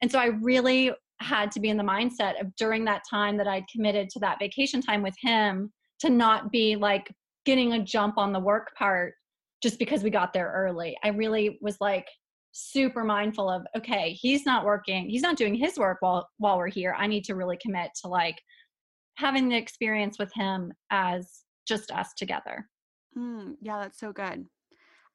And 0.00 0.10
so 0.10 0.18
I 0.18 0.26
really 0.40 0.90
had 1.20 1.52
to 1.52 1.60
be 1.60 1.68
in 1.68 1.76
the 1.76 1.84
mindset 1.84 2.40
of 2.40 2.56
during 2.56 2.86
that 2.86 3.02
time 3.08 3.36
that 3.36 3.46
I'd 3.46 3.68
committed 3.70 4.08
to 4.10 4.18
that 4.20 4.38
vacation 4.38 4.80
time 4.80 5.02
with 5.02 5.14
him 5.20 5.70
to 5.98 6.08
not 6.08 6.50
be 6.50 6.74
like 6.74 7.12
getting 7.44 7.74
a 7.74 7.84
jump 7.84 8.16
on 8.16 8.32
the 8.32 8.40
work 8.40 8.74
part 8.78 9.12
just 9.62 9.78
because 9.78 10.02
we 10.02 10.10
got 10.10 10.32
there 10.32 10.52
early. 10.54 10.96
I 11.04 11.08
really 11.08 11.58
was 11.60 11.76
like 11.80 12.06
super 12.52 13.04
mindful 13.04 13.48
of 13.48 13.62
okay, 13.76 14.12
he's 14.12 14.44
not 14.44 14.64
working, 14.64 15.08
he's 15.08 15.22
not 15.22 15.36
doing 15.36 15.54
his 15.54 15.78
work 15.78 15.98
while 16.00 16.28
while 16.38 16.58
we're 16.58 16.68
here. 16.68 16.94
I 16.98 17.06
need 17.06 17.24
to 17.24 17.34
really 17.34 17.58
commit 17.60 17.90
to 18.02 18.08
like 18.08 18.40
having 19.16 19.48
the 19.48 19.56
experience 19.56 20.18
with 20.18 20.32
him 20.34 20.72
as 20.90 21.44
just 21.66 21.90
us 21.90 22.12
together. 22.16 22.66
Mm, 23.16 23.54
yeah, 23.60 23.80
that's 23.80 23.98
so 23.98 24.12
good. 24.12 24.46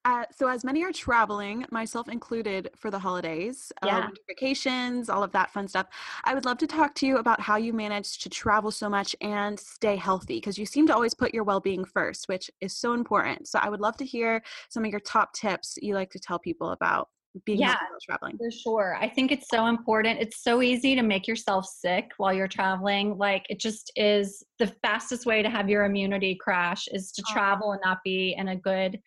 Uh, 0.06 0.24
so, 0.30 0.48
as 0.48 0.64
many 0.64 0.84
are 0.84 0.92
traveling, 0.92 1.66
myself 1.72 2.08
included, 2.08 2.70
for 2.76 2.92
the 2.92 3.00
holidays, 3.00 3.72
uh, 3.82 3.88
yeah. 3.88 3.98
uh, 3.98 4.10
vacations, 4.28 5.10
all 5.10 5.24
of 5.24 5.32
that 5.32 5.50
fun 5.50 5.68
stuff, 5.68 5.88
I 6.24 6.36
would 6.36 6.46
love 6.46 6.60
to 6.60 6.68
talk 6.68 6.94
to 6.96 7.08
you 7.08 7.18
about 7.18 7.42
how 7.42 7.58
you 7.58 7.74
manage 7.74 8.20
to 8.20 8.30
travel 8.30 8.70
so 8.70 8.88
much 8.88 9.16
and 9.22 9.60
stay 9.60 9.96
healthy 9.96 10.36
because 10.36 10.60
you 10.60 10.66
seem 10.68 10.86
to 10.88 10.94
always 10.94 11.16
put 11.16 11.34
your 11.34 11.44
well 11.44 11.60
being 11.60 11.84
first, 11.84 12.28
which 12.28 12.52
is 12.62 12.72
so 12.72 12.94
important. 12.94 13.48
So, 13.48 13.58
I 13.60 13.68
would 13.70 13.82
love 13.82 13.98
to 13.98 14.06
hear 14.06 14.44
some 14.70 14.86
of 14.86 14.92
your 14.92 15.00
top 15.00 15.34
tips 15.34 15.80
you 15.82 15.96
like 15.96 16.12
to 16.12 16.20
tell 16.20 16.38
people 16.38 16.70
about 16.70 17.10
being 17.44 17.60
yeah, 17.60 17.76
traveling. 18.06 18.38
For 18.38 18.52
sure. 18.52 18.98
I 19.02 19.10
think 19.10 19.32
it's 19.32 19.50
so 19.50 19.66
important. 19.66 20.22
It's 20.22 20.44
so 20.44 20.62
easy 20.62 20.96
to 20.96 21.02
make 21.02 21.28
yourself 21.28 21.66
sick 21.66 22.12
while 22.18 22.34
you're 22.34 22.48
traveling. 22.48 23.18
Like 23.18 23.46
it 23.50 23.60
just 23.60 23.92
is 23.96 24.44
the 24.60 24.68
fastest 24.68 25.26
way 25.26 25.42
to 25.42 25.50
have 25.50 25.68
your 25.68 25.84
immunity 25.86 26.36
crash 26.36 26.88
is 26.92 27.12
to 27.14 27.24
oh. 27.28 27.34
travel 27.34 27.72
and 27.72 27.82
not 27.84 27.98
be 28.06 28.36
in 28.38 28.50
a 28.50 28.56
good 28.56 29.00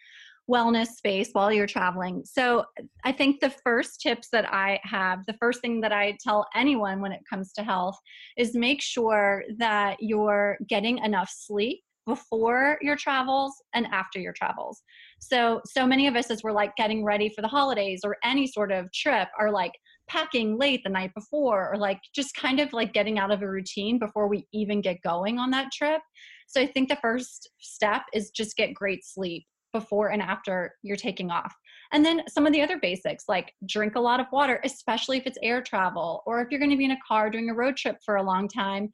wellness 0.49 0.89
space 0.89 1.31
while 1.33 1.53
you're 1.53 1.67
traveling. 1.67 2.23
So, 2.25 2.65
I 3.05 3.13
think 3.13 3.41
the 3.41 3.51
first 3.51 4.01
tips 4.01 4.29
that 4.33 4.53
I 4.53 4.81
have, 4.83 5.25
the 5.27 5.37
first 5.41 5.61
thing 5.61 5.81
that 5.83 5.93
I 5.93 6.17
tell 6.21 6.47
anyone 6.55 7.01
when 7.01 7.13
it 7.13 7.21
comes 7.29 7.53
to 7.55 7.63
health 7.63 7.99
is 8.37 8.55
make 8.55 8.83
sure 8.83 9.45
that 9.59 9.97
you're 10.01 10.59
getting 10.69 10.99
enough 10.99 11.31
sleep 11.33 11.81
before 12.09 12.79
your 12.81 12.97
travels 12.97 13.53
and 13.75 13.87
after 13.93 14.19
your 14.19 14.33
travels. 14.33 14.83
So, 15.21 15.61
so 15.67 15.87
many 15.87 16.09
of 16.09 16.17
us, 16.17 16.31
as 16.31 16.43
we're 16.43 16.53
like 16.53 16.75
getting 16.77 17.05
ready 17.05 17.29
for 17.29 17.43
the 17.43 17.49
holidays 17.49 18.01
or 18.03 18.17
any 18.25 18.47
sort 18.47 18.73
of 18.73 18.91
trip, 18.93 19.29
are 19.39 19.53
like 19.53 19.73
packing 20.09 20.59
late 20.59 20.81
the 20.83 20.91
night 20.91 21.13
before 21.15 21.71
or 21.71 21.77
like 21.77 22.01
just 22.15 22.35
kind 22.35 22.61
of 22.61 22.73
like 22.73 22.95
getting 22.95 23.19
out 23.19 23.31
of 23.31 23.43
a 23.43 23.49
routine 23.49 23.99
before 23.99 24.27
we 24.27 24.47
even 24.55 24.81
get 24.81 25.03
going 25.03 25.39
on 25.39 25.51
that 25.51 25.71
trip. 25.71 26.01
So, 26.47 26.61
I 26.61 26.67
think 26.67 26.89
the 26.89 26.99
first 27.03 27.51
step 27.61 28.03
is 28.15 28.31
just 28.31 28.57
get 28.57 28.73
great 28.73 29.05
sleep 29.05 29.45
before 29.79 30.09
and 30.09 30.23
after 30.23 30.75
you're 30.83 30.97
taking 30.97 31.31
off. 31.31 31.55
And 31.93 32.05
then 32.05 32.23
some 32.29 32.47
of 32.47 32.53
the 32.53 32.63
other 32.63 32.79
basics 32.81 33.25
like 33.29 33.55
drink 33.67 33.95
a 33.97 34.01
lot 34.01 34.21
of 34.21 34.27
water, 34.33 34.61
especially 34.65 35.17
if 35.19 35.27
it's 35.27 35.39
air 35.43 35.63
travel 35.63 36.23
or 36.27 36.41
if 36.41 36.49
you're 36.51 36.61
going 36.61 36.71
to 36.71 36.77
be 36.77 36.85
in 36.85 36.91
a 36.91 36.99
car 37.07 37.31
doing 37.31 37.51
a 37.51 37.55
road 37.55 37.77
trip 37.77 37.97
for 38.05 38.17
a 38.17 38.23
long 38.23 38.49
time. 38.49 38.91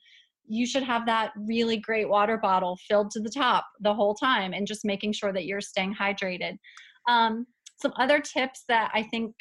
You 0.47 0.67
should 0.67 0.83
have 0.83 1.07
that 1.07 1.33
really 1.37 1.79
great 1.79 2.09
water 2.09 2.37
bottle 2.37 2.79
filled 2.89 3.11
to 3.13 3.21
the 3.21 3.31
top 3.31 3.65
the 3.81 3.95
whole 3.95 4.15
time 4.15 4.53
and 4.53 4.67
just 4.67 4.85
making 4.85 5.13
sure 5.13 5.33
that 5.33 5.47
you're 5.47 5.63
staying 5.63 5.95
hydrated. 5.95 6.57
Um, 7.09 7.47
some 7.81 7.93
other 7.99 8.21
tips 8.21 8.65
that 8.69 8.91
I 8.95 9.03
think 9.03 9.35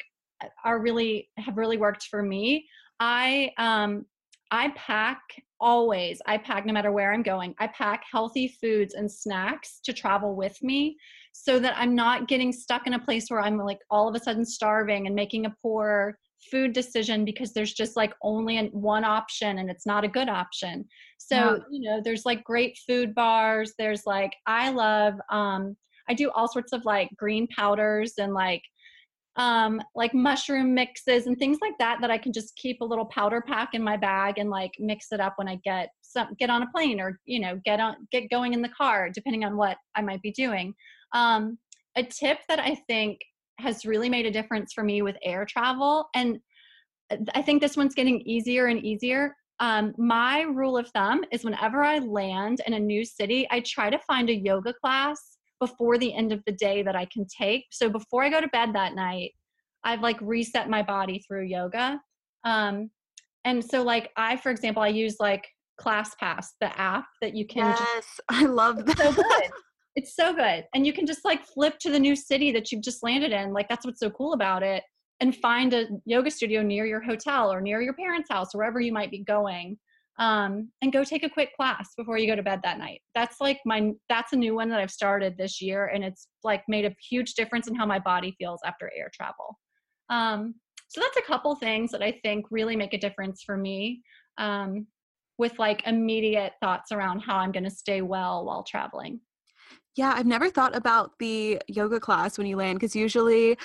are 0.64 0.80
really 0.80 1.28
have 1.36 1.56
really 1.56 1.76
worked 1.76 2.04
for 2.04 2.22
me. 2.22 2.66
I 3.00 3.50
um, 3.58 4.06
I 4.50 4.72
pack 4.76 5.20
always. 5.60 6.20
I 6.26 6.38
pack 6.38 6.66
no 6.66 6.72
matter 6.72 6.92
where 6.92 7.12
I'm 7.12 7.22
going. 7.22 7.54
I 7.58 7.66
pack 7.68 8.04
healthy 8.10 8.48
foods 8.60 8.94
and 8.94 9.10
snacks 9.10 9.80
to 9.84 9.92
travel 9.92 10.36
with 10.36 10.56
me 10.62 10.96
so 11.36 11.58
that 11.58 11.74
I'm 11.76 11.96
not 11.96 12.28
getting 12.28 12.52
stuck 12.52 12.86
in 12.86 12.94
a 12.94 12.98
place 12.98 13.26
where 13.28 13.40
I'm 13.40 13.58
like 13.58 13.80
all 13.90 14.08
of 14.08 14.14
a 14.14 14.20
sudden 14.20 14.44
starving 14.44 15.08
and 15.08 15.16
making 15.16 15.46
a 15.46 15.54
poor 15.60 16.16
food 16.48 16.72
decision 16.72 17.24
because 17.24 17.52
there's 17.52 17.72
just 17.72 17.96
like 17.96 18.14
only 18.22 18.68
one 18.68 19.02
option 19.02 19.58
and 19.58 19.68
it's 19.68 19.84
not 19.84 20.04
a 20.04 20.08
good 20.08 20.28
option. 20.28 20.84
So, 21.18 21.36
yeah. 21.36 21.56
you 21.70 21.90
know, 21.90 22.00
there's 22.04 22.24
like 22.24 22.44
great 22.44 22.78
food 22.86 23.16
bars. 23.16 23.74
There's 23.78 24.02
like, 24.06 24.32
I 24.46 24.70
love, 24.70 25.14
um, 25.28 25.76
I 26.08 26.14
do 26.14 26.30
all 26.30 26.46
sorts 26.46 26.72
of 26.72 26.84
like 26.84 27.08
green 27.16 27.48
powders 27.48 28.14
and 28.18 28.32
like, 28.32 28.62
um, 29.36 29.80
like 29.96 30.14
mushroom 30.14 30.72
mixes 30.72 31.26
and 31.26 31.36
things 31.36 31.58
like 31.60 31.76
that 31.80 31.98
that 32.00 32.12
I 32.12 32.18
can 32.18 32.32
just 32.32 32.54
keep 32.54 32.80
a 32.80 32.84
little 32.84 33.06
powder 33.06 33.42
pack 33.44 33.70
in 33.72 33.82
my 33.82 33.96
bag 33.96 34.38
and 34.38 34.50
like 34.50 34.70
mix 34.78 35.10
it 35.10 35.18
up 35.18 35.32
when 35.36 35.48
I 35.48 35.58
get 35.64 35.88
some 36.02 36.28
get 36.38 36.50
on 36.50 36.62
a 36.62 36.70
plane 36.70 37.00
or 37.00 37.18
you 37.24 37.40
know 37.40 37.60
get 37.64 37.80
on 37.80 37.96
get 38.12 38.30
going 38.30 38.52
in 38.52 38.62
the 38.62 38.68
car 38.68 39.10
depending 39.12 39.44
on 39.44 39.56
what 39.56 39.76
I 39.96 40.02
might 40.02 40.22
be 40.22 40.30
doing. 40.30 40.72
Um, 41.14 41.58
a 41.96 42.02
tip 42.02 42.38
that 42.48 42.60
I 42.60 42.74
think 42.86 43.20
has 43.58 43.86
really 43.86 44.08
made 44.08 44.26
a 44.26 44.30
difference 44.30 44.72
for 44.72 44.84
me 44.84 45.00
with 45.00 45.16
air 45.22 45.46
travel, 45.46 46.08
and 46.14 46.38
I 47.34 47.42
think 47.42 47.62
this 47.62 47.76
one's 47.76 47.94
getting 47.94 48.20
easier 48.22 48.66
and 48.66 48.84
easier. 48.84 49.34
Um, 49.60 49.94
my 49.96 50.42
rule 50.42 50.76
of 50.76 50.88
thumb 50.88 51.24
is 51.30 51.44
whenever 51.44 51.82
I 51.84 51.98
land 52.00 52.60
in 52.66 52.74
a 52.74 52.80
new 52.80 53.04
city, 53.04 53.46
I 53.50 53.60
try 53.60 53.88
to 53.90 53.98
find 54.00 54.28
a 54.28 54.34
yoga 54.34 54.74
class 54.74 55.38
before 55.60 55.96
the 55.96 56.12
end 56.12 56.32
of 56.32 56.42
the 56.46 56.52
day 56.52 56.82
that 56.82 56.96
I 56.96 57.06
can 57.12 57.26
take. 57.26 57.66
So 57.70 57.88
before 57.88 58.24
I 58.24 58.30
go 58.30 58.40
to 58.40 58.48
bed 58.48 58.74
that 58.74 58.94
night, 58.94 59.32
I've 59.84 60.00
like 60.00 60.18
reset 60.20 60.68
my 60.68 60.82
body 60.82 61.22
through 61.26 61.44
yoga. 61.44 62.00
Um, 62.44 62.90
and 63.44 63.64
so 63.64 63.82
like 63.82 64.10
I, 64.16 64.36
for 64.36 64.50
example, 64.50 64.82
I 64.82 64.88
use 64.88 65.16
like 65.20 65.46
ClassPass, 65.80 66.46
the 66.60 66.76
app 66.78 67.06
that 67.20 67.34
you 67.34 67.46
can. 67.46 67.66
Yes, 67.66 67.78
just, 67.94 68.20
I 68.30 68.46
love 68.46 68.84
that. 68.86 68.98
So 68.98 69.12
good. 69.12 69.50
It's 69.96 70.16
so 70.16 70.34
good. 70.34 70.64
And 70.74 70.86
you 70.86 70.92
can 70.92 71.06
just 71.06 71.24
like 71.24 71.46
flip 71.46 71.78
to 71.80 71.90
the 71.90 71.98
new 72.00 72.16
city 72.16 72.50
that 72.52 72.72
you've 72.72 72.82
just 72.82 73.02
landed 73.02 73.32
in. 73.32 73.52
Like 73.52 73.68
that's 73.68 73.86
what's 73.86 74.00
so 74.00 74.10
cool 74.10 74.32
about 74.32 74.62
it. 74.62 74.82
And 75.20 75.36
find 75.36 75.72
a 75.72 75.86
yoga 76.04 76.30
studio 76.30 76.62
near 76.62 76.84
your 76.86 77.00
hotel 77.00 77.52
or 77.52 77.60
near 77.60 77.80
your 77.80 77.94
parents' 77.94 78.28
house, 78.30 78.54
wherever 78.54 78.80
you 78.80 78.92
might 78.92 79.10
be 79.10 79.22
going. 79.22 79.78
um, 80.18 80.70
and 80.80 80.92
go 80.92 81.02
take 81.02 81.24
a 81.24 81.28
quick 81.28 81.54
class 81.56 81.90
before 81.96 82.18
you 82.18 82.26
go 82.26 82.36
to 82.36 82.42
bed 82.42 82.60
that 82.62 82.78
night. 82.78 83.00
That's 83.14 83.40
like 83.40 83.60
my 83.66 83.92
that's 84.08 84.32
a 84.32 84.36
new 84.36 84.54
one 84.54 84.68
that 84.70 84.80
I've 84.80 84.90
started 84.90 85.36
this 85.36 85.60
year, 85.60 85.86
and 85.86 86.04
it's 86.04 86.28
like 86.44 86.62
made 86.68 86.84
a 86.84 86.94
huge 87.10 87.34
difference 87.34 87.66
in 87.66 87.74
how 87.74 87.86
my 87.86 87.98
body 87.98 88.34
feels 88.38 88.60
after 88.64 88.90
air 88.96 89.10
travel. 89.12 89.58
Um, 90.10 90.54
so 90.88 91.00
that's 91.00 91.16
a 91.16 91.22
couple 91.22 91.54
things 91.56 91.90
that 91.90 92.02
I 92.02 92.20
think 92.22 92.46
really 92.50 92.76
make 92.76 92.94
a 92.94 92.98
difference 92.98 93.42
for 93.44 93.56
me. 93.56 94.02
Um, 94.38 94.86
with 95.36 95.58
like 95.58 95.82
immediate 95.84 96.52
thoughts 96.60 96.92
around 96.92 97.18
how 97.20 97.38
I'm 97.38 97.50
going 97.50 97.64
to 97.64 97.70
stay 97.70 98.02
well 98.02 98.44
while 98.44 98.62
traveling. 98.62 99.20
Yeah, 99.96 100.12
I've 100.16 100.26
never 100.26 100.50
thought 100.50 100.74
about 100.74 101.18
the 101.20 101.62
yoga 101.68 102.00
class 102.00 102.36
when 102.36 102.48
you 102.48 102.56
land 102.56 102.80
because 102.80 102.96
usually, 102.96 103.56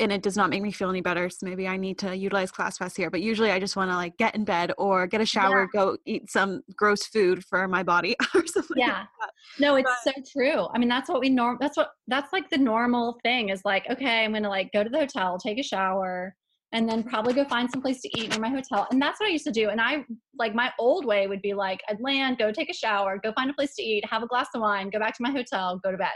and 0.00 0.10
it 0.10 0.22
does 0.22 0.36
not 0.36 0.50
make 0.50 0.60
me 0.60 0.72
feel 0.72 0.90
any 0.90 1.00
better. 1.00 1.30
So 1.30 1.46
maybe 1.46 1.68
I 1.68 1.76
need 1.76 1.98
to 1.98 2.16
utilize 2.16 2.50
ClassPass 2.50 2.96
here. 2.96 3.10
But 3.10 3.20
usually, 3.20 3.52
I 3.52 3.60
just 3.60 3.76
want 3.76 3.90
to 3.90 3.96
like 3.96 4.16
get 4.16 4.34
in 4.34 4.44
bed 4.44 4.72
or 4.76 5.06
get 5.06 5.20
a 5.20 5.26
shower, 5.26 5.68
yeah. 5.72 5.80
go 5.80 5.96
eat 6.04 6.30
some 6.30 6.62
gross 6.74 7.06
food 7.06 7.44
for 7.44 7.68
my 7.68 7.84
body 7.84 8.16
or 8.34 8.44
something. 8.46 8.76
Yeah, 8.76 9.04
like 9.20 9.30
no, 9.60 9.76
it's 9.76 9.90
but, 10.04 10.16
so 10.16 10.22
true. 10.32 10.66
I 10.74 10.78
mean, 10.78 10.88
that's 10.88 11.08
what 11.08 11.20
we 11.20 11.30
norm. 11.30 11.58
That's 11.60 11.76
what 11.76 11.90
that's 12.08 12.32
like 12.32 12.50
the 12.50 12.58
normal 12.58 13.18
thing 13.22 13.50
is 13.50 13.64
like. 13.64 13.88
Okay, 13.88 14.24
I'm 14.24 14.32
gonna 14.32 14.48
like 14.48 14.72
go 14.72 14.82
to 14.82 14.90
the 14.90 14.98
hotel, 14.98 15.38
take 15.38 15.58
a 15.58 15.62
shower, 15.62 16.34
and 16.72 16.88
then 16.88 17.02
probably 17.02 17.32
go 17.32 17.44
find 17.44 17.70
some 17.70 17.80
place 17.80 18.00
to 18.02 18.20
eat 18.20 18.30
near 18.30 18.40
my 18.40 18.48
hotel. 18.48 18.86
And 18.90 19.00
that's 19.00 19.18
what 19.18 19.28
I 19.28 19.32
used 19.32 19.46
to 19.46 19.50
do. 19.50 19.70
And 19.70 19.80
I 19.80 20.04
like 20.38 20.54
my 20.54 20.70
old 20.78 21.04
way 21.04 21.26
would 21.26 21.40
be 21.40 21.54
like 21.54 21.80
I'd 21.88 22.00
land, 22.00 22.38
go 22.38 22.52
take 22.52 22.70
a 22.70 22.74
shower, 22.74 23.18
go 23.22 23.32
find 23.32 23.50
a 23.50 23.54
place 23.54 23.74
to 23.76 23.82
eat, 23.82 24.04
have 24.08 24.22
a 24.22 24.26
glass 24.26 24.48
of 24.54 24.60
wine, 24.60 24.90
go 24.90 24.98
back 24.98 25.16
to 25.16 25.22
my 25.22 25.30
hotel, 25.30 25.80
go 25.82 25.90
to 25.90 25.96
bed. 25.96 26.08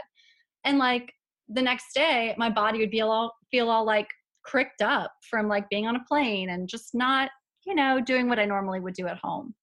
And 0.63 0.77
like 0.77 1.11
the 1.49 1.61
next 1.61 1.93
day, 1.93 2.35
my 2.37 2.49
body 2.49 2.79
would 2.79 2.91
be 2.91 3.01
all 3.01 3.33
feel 3.51 3.69
all 3.69 3.85
like 3.85 4.07
cricked 4.43 4.81
up 4.81 5.11
from 5.29 5.47
like 5.47 5.69
being 5.69 5.87
on 5.87 5.95
a 5.95 6.03
plane 6.07 6.49
and 6.49 6.67
just 6.67 6.93
not, 6.93 7.31
you 7.65 7.73
know, 7.73 7.99
doing 7.99 8.29
what 8.29 8.39
I 8.39 8.45
normally 8.45 8.79
would 8.79 8.93
do 8.93 9.07
at 9.07 9.17
home. 9.17 9.55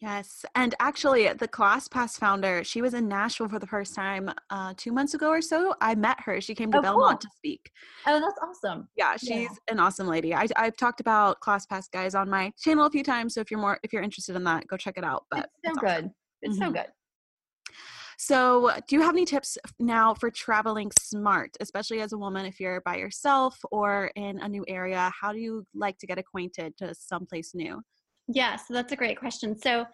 Yes. 0.00 0.46
And 0.54 0.74
actually, 0.80 1.30
the 1.34 1.46
ClassPass 1.46 2.18
founder, 2.18 2.64
she 2.64 2.80
was 2.80 2.94
in 2.94 3.06
Nashville 3.06 3.48
for 3.48 3.58
the 3.58 3.66
first 3.66 3.94
time 3.94 4.30
uh, 4.48 4.72
two 4.76 4.92
months 4.92 5.12
ago 5.12 5.28
or 5.28 5.42
so. 5.42 5.74
I 5.82 5.94
met 5.94 6.18
her. 6.20 6.40
She 6.40 6.54
came 6.54 6.72
to 6.72 6.78
oh, 6.78 6.82
Belmont 6.82 7.20
cool. 7.20 7.28
to 7.30 7.36
speak. 7.36 7.70
Oh, 8.06 8.18
that's 8.18 8.38
awesome. 8.42 8.88
Yeah, 8.96 9.16
she's 9.16 9.28
yeah. 9.28 9.48
an 9.68 9.78
awesome 9.78 10.06
lady. 10.06 10.34
I, 10.34 10.46
I've 10.56 10.76
talked 10.78 11.00
about 11.00 11.40
ClassPass 11.40 11.90
guys 11.92 12.14
on 12.14 12.30
my 12.30 12.50
channel 12.58 12.86
a 12.86 12.90
few 12.90 13.04
times. 13.04 13.34
So 13.34 13.42
if 13.42 13.50
you're 13.50 13.60
more, 13.60 13.78
if 13.82 13.92
you're 13.92 14.02
interested 14.02 14.36
in 14.36 14.44
that, 14.44 14.66
go 14.68 14.78
check 14.78 14.96
it 14.96 15.04
out. 15.04 15.24
But 15.30 15.50
it's 15.62 15.74
so 15.74 15.80
good. 15.80 15.90
Awesome. 15.90 16.14
It's 16.42 16.58
mm-hmm. 16.58 16.64
so 16.64 16.72
good. 16.72 16.86
So, 18.22 18.70
do 18.86 18.96
you 18.96 19.00
have 19.00 19.14
any 19.14 19.24
tips 19.24 19.56
now 19.78 20.12
for 20.12 20.30
traveling 20.30 20.90
smart, 21.00 21.56
especially 21.60 22.02
as 22.02 22.12
a 22.12 22.18
woman 22.18 22.44
if 22.44 22.60
you're 22.60 22.82
by 22.82 22.96
yourself 22.96 23.58
or 23.70 24.10
in 24.14 24.38
a 24.40 24.48
new 24.48 24.62
area? 24.68 25.10
How 25.18 25.32
do 25.32 25.38
you 25.38 25.64
like 25.74 25.96
to 26.00 26.06
get 26.06 26.18
acquainted 26.18 26.76
to 26.76 26.94
someplace 26.94 27.54
new? 27.54 27.80
Yeah, 28.28 28.56
so 28.56 28.74
that's 28.74 28.92
a 28.92 28.96
great 28.96 29.18
question. 29.18 29.58
So 29.58 29.86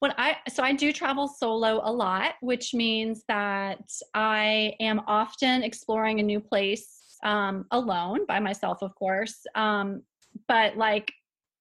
when 0.00 0.12
I 0.18 0.36
so 0.48 0.62
I 0.62 0.72
do 0.72 0.92
travel 0.92 1.28
solo 1.28 1.80
a 1.82 1.92
lot, 1.92 2.34
which 2.40 2.74
means 2.74 3.22
that 3.28 3.80
I 4.14 4.74
am 4.80 5.00
often 5.06 5.62
exploring 5.62 6.20
a 6.20 6.22
new 6.22 6.40
place 6.40 7.16
um, 7.24 7.66
alone 7.70 8.26
by 8.26 8.40
myself, 8.40 8.78
of 8.82 8.94
course. 8.94 9.38
Um, 9.54 10.02
but 10.48 10.76
like 10.76 11.10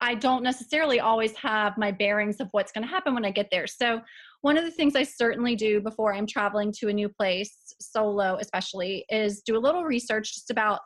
I 0.01 0.15
don't 0.15 0.43
necessarily 0.43 0.99
always 0.99 1.35
have 1.37 1.77
my 1.77 1.91
bearings 1.91 2.39
of 2.39 2.49
what's 2.51 2.71
going 2.71 2.83
to 2.83 2.89
happen 2.89 3.13
when 3.13 3.25
I 3.25 3.31
get 3.31 3.47
there. 3.51 3.65
So 3.65 4.01
one 4.41 4.57
of 4.57 4.65
the 4.65 4.71
things 4.71 4.95
I 4.95 5.03
certainly 5.03 5.55
do 5.55 5.79
before 5.79 6.13
I'm 6.13 6.27
traveling 6.27 6.73
to 6.79 6.89
a 6.89 6.93
new 6.93 7.09
place 7.09 7.73
solo, 7.79 8.37
especially, 8.39 9.05
is 9.09 9.41
do 9.41 9.57
a 9.57 9.59
little 9.59 9.85
research 9.85 10.35
just 10.35 10.51
about 10.51 10.81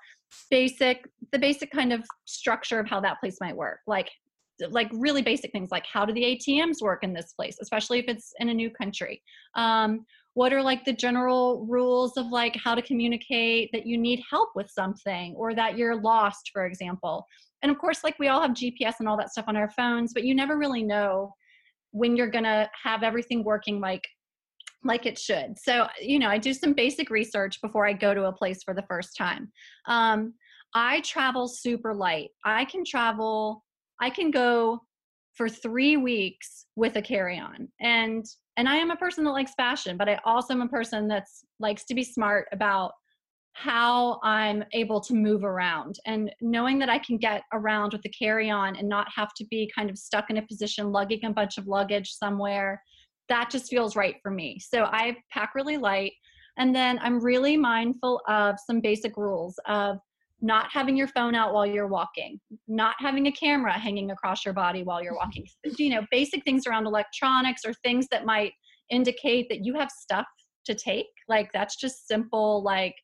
basic 0.52 1.08
the 1.32 1.40
basic 1.40 1.72
kind 1.72 1.92
of 1.92 2.04
structure 2.26 2.80
of 2.80 2.88
how 2.88 3.00
that 3.00 3.20
place 3.20 3.38
might 3.42 3.56
work 3.56 3.80
like 3.88 4.12
like 4.70 4.90
really 4.94 5.22
basic 5.22 5.52
things 5.52 5.70
like 5.72 5.86
how 5.86 6.06
do 6.06 6.14
the 6.14 6.24
ATMs 6.24 6.82
work 6.82 7.04
in 7.04 7.14
this 7.14 7.34
place, 7.34 7.58
especially 7.62 8.00
if 8.00 8.06
it's 8.08 8.34
in 8.40 8.50
a 8.50 8.54
new 8.54 8.70
country. 8.70 9.22
Um, 9.56 10.06
what 10.34 10.54
are 10.54 10.62
like 10.62 10.86
the 10.86 10.94
general 10.94 11.66
rules 11.68 12.16
of 12.18 12.28
like 12.28 12.56
how 12.64 12.76
to 12.76 12.82
communicate 12.82 13.70
that 13.74 13.86
you 13.86 13.98
need 13.98 14.22
help 14.30 14.50
with 14.56 14.70
something 14.70 15.34
or 15.36 15.54
that 15.56 15.78
you're 15.78 16.00
lost, 16.02 16.52
for 16.54 16.66
example. 16.66 17.26
And 17.62 17.72
of 17.72 17.78
course, 17.78 18.04
like 18.04 18.18
we 18.20 18.28
all 18.30 18.42
have 18.42 18.52
GPS 18.52 18.96
and 19.00 19.10
all 19.10 19.18
that 19.18 19.32
stuff 19.32 19.46
on 19.48 19.58
our 19.58 19.70
phones, 19.72 20.14
but 20.14 20.24
you 20.24 20.36
never 20.36 20.58
really 20.58 20.84
know 20.84 21.34
when 21.92 22.16
you're 22.16 22.30
gonna 22.30 22.70
have 22.84 23.04
everything 23.04 23.44
working 23.44 23.80
like 23.80 24.08
like 24.84 25.06
it 25.06 25.20
should. 25.20 25.58
So, 25.60 25.88
you 26.00 26.20
know, 26.20 26.30
I 26.30 26.38
do 26.38 26.54
some 26.54 26.74
basic 26.74 27.10
research 27.10 27.62
before 27.62 27.86
I 27.86 27.92
go 27.92 28.14
to 28.14 28.26
a 28.26 28.32
place 28.32 28.64
for 28.64 28.74
the 28.74 28.86
first 28.88 29.18
time. 29.18 29.52
Um, 29.88 30.34
I 30.74 31.02
travel 31.02 31.48
super 31.48 31.94
light. 31.94 32.30
I 32.46 32.66
can 32.66 32.84
travel 32.86 33.64
I 34.00 34.10
can 34.10 34.32
go 34.32 34.82
for 35.40 35.48
three 35.48 35.96
weeks 35.96 36.66
with 36.76 36.98
a 36.98 37.02
carry-on 37.02 37.68
and 37.80 38.26
and 38.58 38.68
i 38.68 38.76
am 38.76 38.92
a 38.92 38.96
person 38.98 39.24
that 39.24 39.32
likes 39.32 39.54
fashion 39.54 39.96
but 39.96 40.10
i 40.10 40.20
also 40.26 40.54
am 40.54 40.62
a 40.62 40.68
person 40.68 41.08
that's 41.08 41.46
likes 41.60 41.86
to 41.86 41.96
be 41.96 42.04
smart 42.04 42.48
about 42.52 42.92
how 43.54 44.20
i'm 44.22 44.64
able 44.74 45.00
to 45.00 45.14
move 45.14 45.46
around 45.46 45.96
and 46.06 46.30
knowing 46.42 46.78
that 46.78 46.90
i 46.90 47.00
can 47.00 47.18
get 47.18 47.44
around 47.54 47.94
with 47.94 48.02
the 48.02 48.10
carry-on 48.10 48.76
and 48.76 48.90
not 48.90 49.08
have 49.16 49.34
to 49.34 49.46
be 49.46 49.72
kind 49.74 49.90
of 49.90 49.98
stuck 49.98 50.30
in 50.30 50.38
a 50.38 50.42
position 50.46 50.92
lugging 50.92 51.24
a 51.24 51.30
bunch 51.30 51.58
of 51.58 51.68
luggage 51.68 52.12
somewhere 52.12 52.82
that 53.30 53.50
just 53.52 53.70
feels 53.70 53.96
right 53.96 54.16
for 54.24 54.32
me. 54.32 54.60
So 54.60 54.86
i 54.86 55.16
pack 55.32 55.54
really 55.56 55.78
light 55.78 56.14
and 56.58 56.76
then 56.76 57.00
i'm 57.02 57.24
really 57.24 57.56
mindful 57.56 58.22
of 58.28 58.58
some 58.60 58.82
basic 58.82 59.16
rules 59.16 59.58
of 59.68 60.00
not 60.42 60.68
having 60.72 60.96
your 60.96 61.08
phone 61.08 61.36
out 61.36 61.54
while 61.54 61.66
you're 61.66 61.88
walking, 61.88 62.40
not 62.68 62.96
having 63.00 63.28
a 63.28 63.32
camera 63.32 63.74
hanging 63.74 64.12
across 64.12 64.46
your 64.46 64.54
body 64.54 64.84
while 64.84 65.04
you're 65.04 65.16
walking. 65.16 65.46
You 65.78 65.90
know, 65.92 66.06
basic 66.12 66.44
things 66.44 66.66
around 66.68 66.86
electronics 66.86 67.62
or 67.66 67.74
things 67.74 68.08
that 68.12 68.26
might 68.26 68.54
indicate 68.90 69.48
that 69.50 69.66
you 69.66 69.74
have 69.76 69.90
stuff 69.92 70.26
to 70.66 70.76
take. 70.76 71.08
Like 71.28 71.50
that's 71.54 71.76
just 71.76 72.08
simple, 72.08 72.64
like 72.64 72.96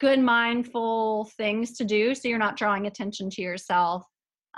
good 0.00 0.18
mindful 0.18 1.30
things 1.36 1.76
to 1.76 1.84
do 1.84 2.14
so 2.14 2.28
you're 2.28 2.38
not 2.38 2.56
drawing 2.56 2.86
attention 2.86 3.30
to 3.30 3.40
yourself 3.40 4.04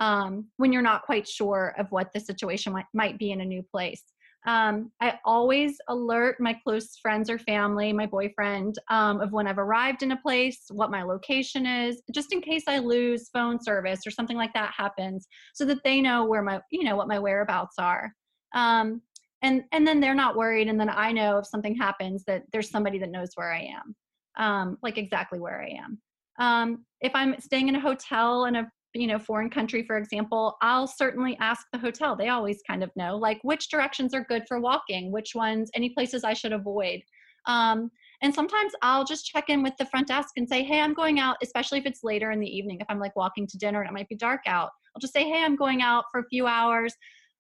um, 0.00 0.46
when 0.56 0.72
you're 0.72 0.82
not 0.82 1.02
quite 1.02 1.28
sure 1.28 1.74
of 1.78 1.86
what 1.90 2.12
the 2.12 2.20
situation 2.20 2.72
might, 2.72 2.86
might 2.94 3.18
be 3.18 3.32
in 3.32 3.40
a 3.40 3.44
new 3.44 3.62
place. 3.62 4.02
Um, 4.46 4.92
I 5.00 5.18
always 5.24 5.76
alert 5.88 6.36
my 6.40 6.54
close 6.64 6.96
friends 6.96 7.28
or 7.28 7.38
family, 7.38 7.92
my 7.92 8.06
boyfriend, 8.06 8.76
um, 8.88 9.20
of 9.20 9.32
when 9.32 9.46
I've 9.46 9.58
arrived 9.58 10.02
in 10.02 10.12
a 10.12 10.16
place, 10.16 10.62
what 10.70 10.90
my 10.90 11.02
location 11.02 11.66
is, 11.66 12.00
just 12.14 12.32
in 12.32 12.40
case 12.40 12.64
I 12.66 12.78
lose 12.78 13.28
phone 13.32 13.62
service 13.62 14.06
or 14.06 14.10
something 14.10 14.36
like 14.36 14.54
that 14.54 14.72
happens, 14.76 15.26
so 15.54 15.64
that 15.66 15.82
they 15.84 16.00
know 16.00 16.24
where 16.24 16.42
my, 16.42 16.60
you 16.70 16.84
know, 16.84 16.96
what 16.96 17.08
my 17.08 17.18
whereabouts 17.18 17.74
are. 17.78 18.12
Um, 18.54 19.02
and 19.42 19.64
and 19.72 19.86
then 19.86 20.00
they're 20.00 20.14
not 20.14 20.36
worried, 20.36 20.68
and 20.68 20.80
then 20.80 20.88
I 20.88 21.12
know 21.12 21.38
if 21.38 21.46
something 21.46 21.76
happens 21.76 22.24
that 22.26 22.44
there's 22.52 22.70
somebody 22.70 22.98
that 22.98 23.10
knows 23.10 23.30
where 23.34 23.52
I 23.52 23.70
am, 23.76 23.94
um, 24.36 24.78
like 24.82 24.98
exactly 24.98 25.38
where 25.38 25.60
I 25.60 25.78
am. 25.84 26.00
Um, 26.38 26.84
if 27.00 27.12
I'm 27.14 27.38
staying 27.40 27.68
in 27.68 27.74
a 27.76 27.80
hotel 27.80 28.46
in 28.46 28.56
a 28.56 28.70
you 28.94 29.06
know 29.06 29.18
foreign 29.18 29.50
country 29.50 29.84
for 29.86 29.98
example 29.98 30.56
i'll 30.62 30.86
certainly 30.86 31.36
ask 31.40 31.66
the 31.72 31.78
hotel. 31.78 32.16
They 32.16 32.28
always 32.28 32.60
kind 32.66 32.82
of 32.82 32.90
know 32.96 33.16
like 33.16 33.38
which 33.42 33.68
directions 33.70 34.14
are 34.14 34.24
good 34.28 34.44
for 34.48 34.60
walking 34.60 35.12
which 35.12 35.34
ones 35.34 35.70
any 35.74 35.90
places 35.90 36.24
i 36.24 36.32
should 36.32 36.52
avoid. 36.52 37.00
Um, 37.46 37.90
and 38.22 38.34
sometimes 38.34 38.72
i'll 38.82 39.04
just 39.04 39.26
check 39.26 39.48
in 39.48 39.62
with 39.62 39.74
the 39.78 39.86
front 39.86 40.08
desk 40.08 40.30
and 40.36 40.48
say 40.48 40.62
hey 40.64 40.80
i'm 40.80 40.94
going 40.94 41.20
out 41.20 41.36
especially 41.42 41.78
if 41.78 41.86
it's 41.86 42.00
later 42.02 42.30
in 42.30 42.40
the 42.40 42.48
evening 42.48 42.78
if 42.80 42.86
i'm 42.88 42.98
like 42.98 43.14
walking 43.16 43.46
to 43.46 43.58
dinner 43.58 43.80
and 43.80 43.90
it 43.90 43.92
might 43.94 44.08
be 44.08 44.16
dark 44.16 44.40
out. 44.46 44.70
I'll 44.94 45.00
just 45.00 45.12
say 45.12 45.24
hey 45.24 45.42
i'm 45.44 45.56
going 45.56 45.82
out 45.82 46.04
for 46.10 46.20
a 46.20 46.28
few 46.28 46.46
hours. 46.46 46.94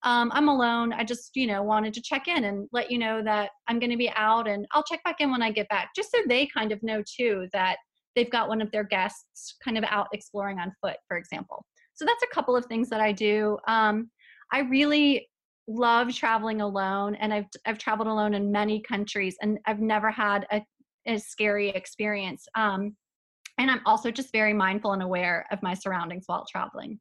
Um, 0.04 0.30
i'm 0.32 0.48
alone. 0.48 0.92
I 0.92 1.02
just 1.02 1.30
you 1.34 1.46
know 1.46 1.62
wanted 1.62 1.94
to 1.94 2.02
check 2.02 2.28
in 2.28 2.44
and 2.44 2.68
let 2.72 2.90
you 2.90 2.98
know 2.98 3.22
that 3.24 3.50
i'm 3.66 3.78
going 3.78 3.90
to 3.90 3.96
be 3.96 4.10
out 4.14 4.46
and 4.46 4.66
i'll 4.72 4.84
check 4.84 5.02
back 5.02 5.16
in 5.20 5.30
when 5.30 5.42
i 5.42 5.50
get 5.50 5.68
back 5.68 5.90
just 5.96 6.10
so 6.12 6.18
they 6.28 6.46
kind 6.46 6.72
of 6.72 6.82
know 6.82 7.02
too 7.16 7.48
that 7.52 7.78
they've 8.18 8.30
got 8.30 8.48
one 8.48 8.60
of 8.60 8.68
their 8.72 8.82
guests 8.82 9.54
kind 9.64 9.78
of 9.78 9.84
out 9.88 10.08
exploring 10.12 10.58
on 10.58 10.72
foot, 10.82 10.96
for 11.06 11.16
example. 11.16 11.64
So 11.94 12.04
that's 12.04 12.24
a 12.24 12.34
couple 12.34 12.56
of 12.56 12.66
things 12.66 12.88
that 12.90 13.00
I 13.00 13.12
do. 13.12 13.58
Um, 13.68 14.10
I 14.52 14.60
really 14.60 15.28
love 15.68 16.12
traveling 16.12 16.60
alone, 16.60 17.14
and 17.14 17.32
I've 17.32 17.46
I've 17.64 17.78
traveled 17.78 18.08
alone 18.08 18.34
in 18.34 18.50
many 18.50 18.82
countries, 18.82 19.36
and 19.40 19.58
I've 19.66 19.78
never 19.78 20.10
had 20.10 20.46
a, 20.50 20.62
a 21.06 21.18
scary 21.18 21.68
experience. 21.68 22.44
Um, 22.56 22.96
and 23.58 23.70
I'm 23.70 23.80
also 23.86 24.10
just 24.10 24.32
very 24.32 24.52
mindful 24.52 24.94
and 24.94 25.02
aware 25.02 25.46
of 25.52 25.62
my 25.62 25.74
surroundings 25.74 26.24
while 26.26 26.44
traveling. 26.50 26.98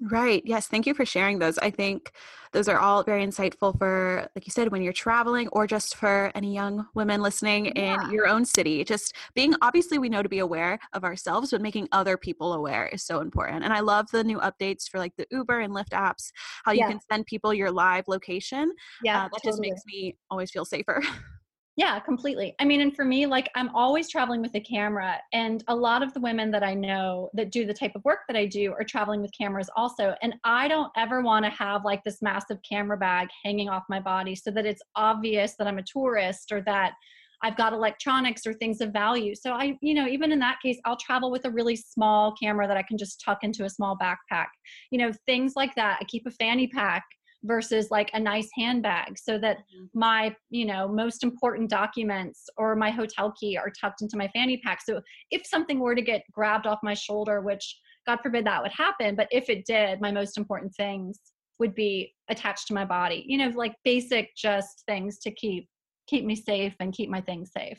Right. 0.00 0.42
Yes. 0.44 0.66
Thank 0.66 0.86
you 0.86 0.92
for 0.92 1.06
sharing 1.06 1.38
those. 1.38 1.56
I 1.58 1.70
think 1.70 2.12
those 2.52 2.68
are 2.68 2.78
all 2.78 3.02
very 3.02 3.24
insightful 3.24 3.76
for, 3.78 4.28
like 4.34 4.46
you 4.46 4.50
said, 4.50 4.70
when 4.70 4.82
you're 4.82 4.92
traveling 4.92 5.48
or 5.48 5.66
just 5.66 5.96
for 5.96 6.30
any 6.34 6.54
young 6.54 6.86
women 6.94 7.22
listening 7.22 7.72
yeah. 7.74 8.04
in 8.04 8.10
your 8.12 8.26
own 8.26 8.44
city. 8.44 8.84
Just 8.84 9.14
being, 9.34 9.54
obviously, 9.62 9.98
we 9.98 10.10
know 10.10 10.22
to 10.22 10.28
be 10.28 10.40
aware 10.40 10.78
of 10.92 11.02
ourselves, 11.02 11.50
but 11.50 11.62
making 11.62 11.88
other 11.92 12.18
people 12.18 12.52
aware 12.52 12.88
is 12.88 13.02
so 13.02 13.20
important. 13.20 13.64
And 13.64 13.72
I 13.72 13.80
love 13.80 14.10
the 14.10 14.22
new 14.22 14.38
updates 14.38 14.88
for 14.88 14.98
like 14.98 15.16
the 15.16 15.26
Uber 15.30 15.60
and 15.60 15.72
Lyft 15.72 15.90
apps, 15.90 16.30
how 16.64 16.72
you 16.72 16.80
yeah. 16.80 16.88
can 16.88 17.00
send 17.10 17.24
people 17.24 17.54
your 17.54 17.70
live 17.70 18.06
location. 18.06 18.72
Yeah. 19.02 19.20
Uh, 19.20 19.22
that 19.24 19.30
totally. 19.42 19.50
just 19.50 19.60
makes 19.60 19.82
me 19.86 20.16
always 20.30 20.50
feel 20.50 20.66
safer. 20.66 21.02
Yeah, 21.76 22.00
completely. 22.00 22.54
I 22.58 22.64
mean, 22.64 22.80
and 22.80 22.96
for 22.96 23.04
me, 23.04 23.26
like 23.26 23.50
I'm 23.54 23.68
always 23.74 24.08
traveling 24.08 24.40
with 24.40 24.54
a 24.54 24.60
camera, 24.60 25.18
and 25.34 25.62
a 25.68 25.74
lot 25.76 26.02
of 26.02 26.14
the 26.14 26.20
women 26.20 26.50
that 26.52 26.62
I 26.62 26.72
know 26.72 27.28
that 27.34 27.52
do 27.52 27.66
the 27.66 27.74
type 27.74 27.92
of 27.94 28.02
work 28.04 28.20
that 28.28 28.36
I 28.36 28.46
do 28.46 28.72
are 28.72 28.82
traveling 28.84 29.20
with 29.20 29.30
cameras 29.38 29.68
also. 29.76 30.14
And 30.22 30.34
I 30.44 30.68
don't 30.68 30.90
ever 30.96 31.20
want 31.20 31.44
to 31.44 31.50
have 31.50 31.84
like 31.84 32.02
this 32.02 32.22
massive 32.22 32.58
camera 32.68 32.96
bag 32.96 33.28
hanging 33.44 33.68
off 33.68 33.82
my 33.90 34.00
body 34.00 34.34
so 34.34 34.50
that 34.52 34.64
it's 34.64 34.80
obvious 34.96 35.54
that 35.58 35.66
I'm 35.66 35.76
a 35.78 35.82
tourist 35.82 36.50
or 36.50 36.62
that 36.62 36.94
I've 37.42 37.58
got 37.58 37.74
electronics 37.74 38.46
or 38.46 38.54
things 38.54 38.80
of 38.80 38.94
value. 38.94 39.34
So 39.34 39.52
I, 39.52 39.76
you 39.82 39.92
know, 39.92 40.06
even 40.08 40.32
in 40.32 40.38
that 40.38 40.56
case, 40.62 40.78
I'll 40.86 40.96
travel 40.96 41.30
with 41.30 41.44
a 41.44 41.50
really 41.50 41.76
small 41.76 42.34
camera 42.42 42.66
that 42.66 42.78
I 42.78 42.82
can 42.82 42.96
just 42.96 43.20
tuck 43.22 43.40
into 43.44 43.64
a 43.66 43.70
small 43.70 43.98
backpack. 43.98 44.46
You 44.90 44.98
know, 44.98 45.12
things 45.26 45.52
like 45.54 45.74
that. 45.74 45.98
I 46.00 46.04
keep 46.04 46.26
a 46.26 46.30
fanny 46.30 46.68
pack 46.68 47.04
versus 47.46 47.90
like 47.90 48.10
a 48.12 48.20
nice 48.20 48.48
handbag 48.54 49.18
so 49.18 49.38
that 49.38 49.58
mm-hmm. 49.58 49.86
my 49.94 50.34
you 50.50 50.64
know 50.64 50.88
most 50.88 51.22
important 51.22 51.70
documents 51.70 52.48
or 52.56 52.76
my 52.76 52.90
hotel 52.90 53.32
key 53.38 53.56
are 53.56 53.70
tucked 53.70 54.02
into 54.02 54.16
my 54.16 54.28
fanny 54.28 54.60
pack. 54.64 54.80
So 54.82 55.00
if 55.30 55.46
something 55.46 55.78
were 55.78 55.94
to 55.94 56.02
get 56.02 56.22
grabbed 56.32 56.66
off 56.66 56.78
my 56.82 56.94
shoulder 56.94 57.40
which 57.40 57.78
god 58.06 58.18
forbid 58.22 58.46
that 58.46 58.62
would 58.62 58.72
happen 58.72 59.16
but 59.16 59.28
if 59.30 59.48
it 59.48 59.64
did 59.66 60.00
my 60.00 60.12
most 60.12 60.38
important 60.38 60.74
things 60.74 61.18
would 61.58 61.74
be 61.74 62.12
attached 62.28 62.66
to 62.68 62.74
my 62.74 62.84
body. 62.84 63.24
You 63.26 63.38
know 63.38 63.48
like 63.54 63.74
basic 63.84 64.34
just 64.36 64.82
things 64.86 65.18
to 65.20 65.30
keep 65.30 65.68
keep 66.06 66.24
me 66.24 66.36
safe 66.36 66.74
and 66.80 66.92
keep 66.92 67.10
my 67.10 67.20
things 67.20 67.50
safe 67.56 67.78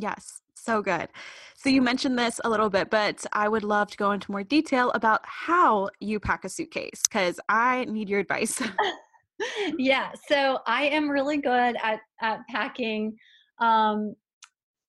Yes, 0.00 0.40
so 0.54 0.82
good. 0.82 1.08
So 1.54 1.68
you 1.68 1.80
mentioned 1.80 2.18
this 2.18 2.40
a 2.44 2.50
little 2.50 2.70
bit, 2.70 2.90
but 2.90 3.24
I 3.32 3.48
would 3.48 3.64
love 3.64 3.90
to 3.90 3.96
go 3.96 4.12
into 4.12 4.30
more 4.30 4.42
detail 4.42 4.90
about 4.92 5.20
how 5.24 5.90
you 6.00 6.20
pack 6.20 6.44
a 6.44 6.48
suitcase 6.48 7.02
because 7.02 7.40
I 7.48 7.84
need 7.86 8.08
your 8.08 8.20
advice. 8.20 8.60
yeah, 9.78 10.10
so 10.28 10.58
I 10.66 10.84
am 10.84 11.08
really 11.08 11.38
good 11.38 11.76
at 11.82 12.00
at 12.20 12.40
packing 12.48 13.16
um, 13.58 14.14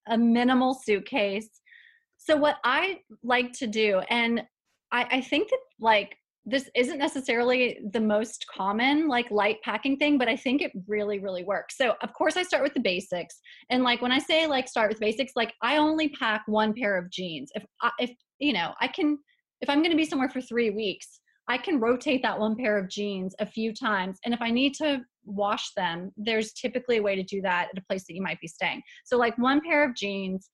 a 0.07 0.17
minimal 0.17 0.73
suitcase. 0.73 1.49
So 2.17 2.35
what 2.35 2.57
I 2.63 2.99
like 3.23 3.53
to 3.53 3.67
do, 3.67 4.01
and 4.09 4.43
I, 4.91 5.07
I 5.11 5.21
think 5.21 5.49
that 5.49 5.59
like 5.79 6.17
this 6.49 6.69
isn't 6.75 6.97
necessarily 6.97 7.77
the 7.91 7.99
most 7.99 8.45
common 8.47 9.09
like 9.09 9.29
light 9.29 9.57
packing 9.63 9.97
thing 9.97 10.17
but 10.17 10.29
i 10.29 10.35
think 10.35 10.61
it 10.61 10.71
really 10.87 11.19
really 11.19 11.43
works. 11.43 11.77
So 11.77 11.95
of 12.01 12.13
course 12.13 12.37
i 12.37 12.43
start 12.43 12.63
with 12.63 12.73
the 12.73 12.79
basics. 12.79 13.39
And 13.69 13.83
like 13.83 14.01
when 14.01 14.13
i 14.13 14.17
say 14.17 14.47
like 14.47 14.67
start 14.67 14.89
with 14.89 14.99
basics 14.99 15.33
like 15.35 15.53
i 15.61 15.77
only 15.77 16.09
pack 16.09 16.43
one 16.47 16.73
pair 16.73 16.97
of 16.97 17.11
jeans. 17.11 17.51
If 17.53 17.65
I, 17.81 17.91
if 17.99 18.11
you 18.39 18.53
know 18.53 18.73
i 18.79 18.87
can 18.87 19.19
if 19.61 19.69
i'm 19.69 19.79
going 19.79 19.91
to 19.91 19.97
be 19.97 20.05
somewhere 20.05 20.29
for 20.29 20.41
3 20.41 20.69
weeks 20.71 21.19
i 21.49 21.57
can 21.57 21.79
rotate 21.79 22.23
that 22.23 22.39
one 22.39 22.55
pair 22.55 22.77
of 22.77 22.89
jeans 22.89 23.35
a 23.39 23.45
few 23.45 23.73
times. 23.73 24.17
And 24.23 24.33
if 24.33 24.41
i 24.41 24.49
need 24.49 24.73
to 24.75 25.01
wash 25.25 25.73
them 25.75 26.11
there's 26.15 26.53
typically 26.53 26.97
a 26.97 27.01
way 27.01 27.15
to 27.17 27.23
do 27.23 27.41
that 27.41 27.67
at 27.73 27.77
a 27.77 27.85
place 27.85 28.05
that 28.07 28.15
you 28.15 28.21
might 28.21 28.39
be 28.39 28.47
staying. 28.47 28.81
So 29.03 29.17
like 29.17 29.37
one 29.37 29.59
pair 29.61 29.83
of 29.87 29.95
jeans 29.95 30.49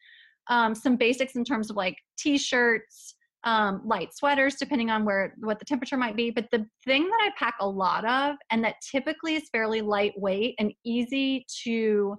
um, 0.50 0.76
some 0.76 0.98
basics 0.98 1.36
in 1.36 1.46
terms 1.46 1.70
of 1.70 1.78
like 1.78 1.96
t-shirts 2.18 3.16
um, 3.44 3.82
light 3.86 4.14
sweaters 4.14 4.56
depending 4.56 4.90
on 4.90 5.04
where 5.04 5.34
what 5.40 5.60
the 5.60 5.66
temperature 5.66 5.98
might 5.98 6.16
be. 6.16 6.32
But 6.32 6.48
the 6.52 6.66
thing 6.86 7.04
that 7.04 7.20
i 7.22 7.32
pack 7.38 7.56
a 7.60 7.68
lot 7.68 8.06
of 8.06 8.36
and 8.52 8.64
that 8.64 8.76
typically 8.90 9.36
is 9.36 9.50
fairly 9.52 9.82
lightweight 9.82 10.56
and 10.60 10.74
easy 10.86 11.46
to 11.64 12.18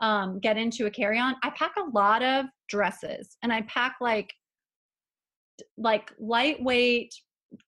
um, 0.00 0.38
get 0.40 0.58
into 0.58 0.86
a 0.86 0.90
carry-on 0.90 1.36
i 1.42 1.50
pack 1.50 1.72
a 1.78 1.90
lot 1.90 2.22
of 2.22 2.46
dresses. 2.68 3.36
And 3.42 3.52
i 3.52 3.62
pack 3.62 3.96
like 4.00 4.30
like 5.78 6.12
lightweight 6.18 7.14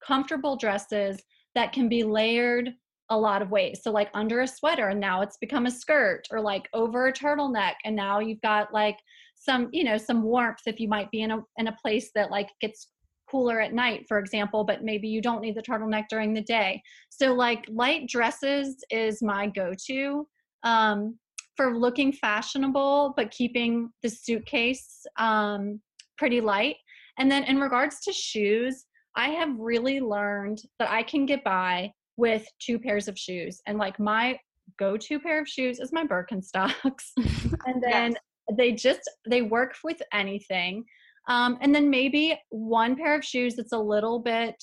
comfortable 0.05 0.55
dresses 0.55 1.21
that 1.55 1.73
can 1.73 1.89
be 1.89 2.03
layered 2.03 2.71
a 3.09 3.17
lot 3.17 3.41
of 3.41 3.49
ways. 3.49 3.81
So 3.83 3.91
like 3.91 4.09
under 4.13 4.41
a 4.41 4.47
sweater 4.47 4.89
and 4.89 4.99
now 4.99 5.21
it's 5.21 5.37
become 5.37 5.65
a 5.65 5.71
skirt 5.71 6.27
or 6.31 6.41
like 6.41 6.69
over 6.73 7.07
a 7.07 7.13
turtleneck 7.13 7.73
and 7.83 7.95
now 7.95 8.19
you've 8.19 8.41
got 8.41 8.71
like 8.71 8.97
some 9.35 9.69
you 9.71 9.83
know 9.83 9.97
some 9.97 10.21
warmth 10.21 10.59
if 10.65 10.79
you 10.79 10.87
might 10.87 11.09
be 11.11 11.21
in 11.21 11.31
a 11.31 11.39
in 11.57 11.67
a 11.67 11.77
place 11.81 12.11
that 12.13 12.29
like 12.29 12.49
gets 12.61 12.89
cooler 13.29 13.59
at 13.59 13.73
night, 13.73 14.05
for 14.07 14.19
example, 14.19 14.63
but 14.63 14.83
maybe 14.83 15.07
you 15.07 15.21
don't 15.21 15.41
need 15.41 15.55
the 15.55 15.61
turtleneck 15.61 16.05
during 16.09 16.33
the 16.33 16.41
day. 16.41 16.81
So, 17.09 17.33
like, 17.33 17.65
light 17.69 18.07
dresses 18.07 18.83
is 18.89 19.21
my 19.21 19.47
go 19.47 19.73
to 19.87 20.27
um, 20.63 21.17
for 21.55 21.77
looking 21.77 22.13
fashionable, 22.13 23.13
but 23.15 23.31
keeping 23.31 23.89
the 24.03 24.09
suitcase 24.09 25.05
um, 25.17 25.79
pretty 26.17 26.41
light. 26.41 26.75
And 27.17 27.29
then, 27.29 27.43
in 27.43 27.59
regards 27.59 27.99
to 28.01 28.13
shoes, 28.13 28.85
I 29.15 29.29
have 29.29 29.49
really 29.57 29.99
learned 29.99 30.61
that 30.79 30.89
I 30.89 31.03
can 31.03 31.25
get 31.25 31.43
by 31.43 31.91
with 32.17 32.45
two 32.59 32.79
pairs 32.79 33.07
of 33.07 33.17
shoes. 33.17 33.61
And 33.65 33.77
like, 33.77 33.99
my 33.99 34.37
go 34.77 34.97
to 34.97 35.19
pair 35.19 35.41
of 35.41 35.47
shoes 35.47 35.79
is 35.79 35.91
my 35.91 36.05
Birkenstocks. 36.05 37.11
and 37.65 37.81
then 37.81 38.11
yes. 38.11 38.57
they 38.57 38.71
just, 38.71 39.01
they 39.27 39.41
work 39.41 39.75
with 39.83 40.01
anything. 40.13 40.85
Um, 41.29 41.59
and 41.61 41.73
then 41.73 41.89
maybe 41.89 42.37
one 42.49 42.95
pair 42.95 43.15
of 43.15 43.23
shoes 43.23 43.55
that's 43.55 43.71
a 43.71 43.79
little 43.79 44.19
bit 44.19 44.55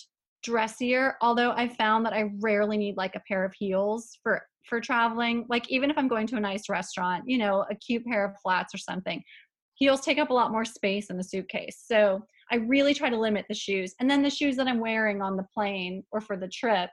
dressier, 0.43 1.15
although 1.23 1.53
I 1.53 1.69
found 1.69 2.05
that 2.05 2.13
I 2.13 2.31
rarely 2.41 2.77
need 2.77 2.97
like 2.97 3.15
a 3.15 3.23
pair 3.27 3.45
of 3.45 3.55
heels 3.55 4.19
for 4.23 4.43
for 4.69 4.81
traveling. 4.81 5.47
Like 5.49 5.71
even 5.71 5.91
if 5.91 5.97
I'm 5.97 6.09
going 6.09 6.27
to 6.27 6.37
a 6.37 6.41
nice 6.41 6.69
restaurant, 6.69 7.25
you 7.27 7.39
know, 7.39 7.65
a 7.71 7.75
cute 7.77 8.05
pair 8.05 8.25
of 8.25 8.33
flats 8.43 8.75
or 8.75 8.79
something. 8.79 9.23
Heels 9.75 10.01
take 10.01 10.19
up 10.19 10.31
a 10.31 10.35
lot 10.35 10.51
more 10.51 10.65
space 10.65 11.09
in 11.11 11.17
the 11.17 11.23
suitcase. 11.23 11.85
So 11.87 12.23
I 12.51 12.57
really 12.57 12.95
try 12.95 13.11
to 13.11 13.19
limit 13.19 13.45
the 13.49 13.55
shoes. 13.55 13.95
And 14.01 14.11
then 14.11 14.23
the 14.23 14.31
shoes 14.31 14.57
that 14.57 14.67
I'm 14.67 14.81
wearing 14.81 15.23
on 15.23 15.37
the 15.37 15.47
plane 15.55 16.03
or 16.11 16.21
for 16.21 16.37
the 16.37 16.49
trip, 16.49 16.91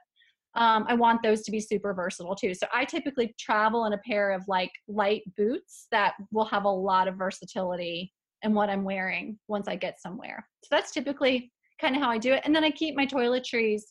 um, 0.54 0.84
I 0.86 0.94
want 0.94 1.22
those 1.22 1.42
to 1.42 1.50
be 1.50 1.60
super 1.60 1.94
versatile 1.94 2.36
too. 2.36 2.54
So 2.54 2.66
I 2.72 2.84
typically 2.84 3.34
travel 3.40 3.86
in 3.86 3.92
a 3.94 4.00
pair 4.06 4.30
of 4.30 4.44
like 4.46 4.70
light 4.86 5.22
boots 5.36 5.86
that 5.90 6.14
will 6.30 6.44
have 6.44 6.64
a 6.64 6.68
lot 6.68 7.08
of 7.08 7.16
versatility 7.16 8.12
and 8.44 8.54
what 8.54 8.70
I'm 8.70 8.84
wearing 8.84 9.38
once 9.48 9.66
I 9.66 9.74
get 9.74 10.00
somewhere. 10.00 10.46
So 10.62 10.68
that's 10.70 10.92
typically 10.92 11.50
kind 11.80 11.96
of 11.96 12.02
how 12.02 12.10
I 12.10 12.18
do 12.18 12.32
it. 12.32 12.42
And 12.44 12.54
then 12.54 12.62
I 12.62 12.70
keep 12.70 12.94
my 12.94 13.06
toiletries 13.06 13.82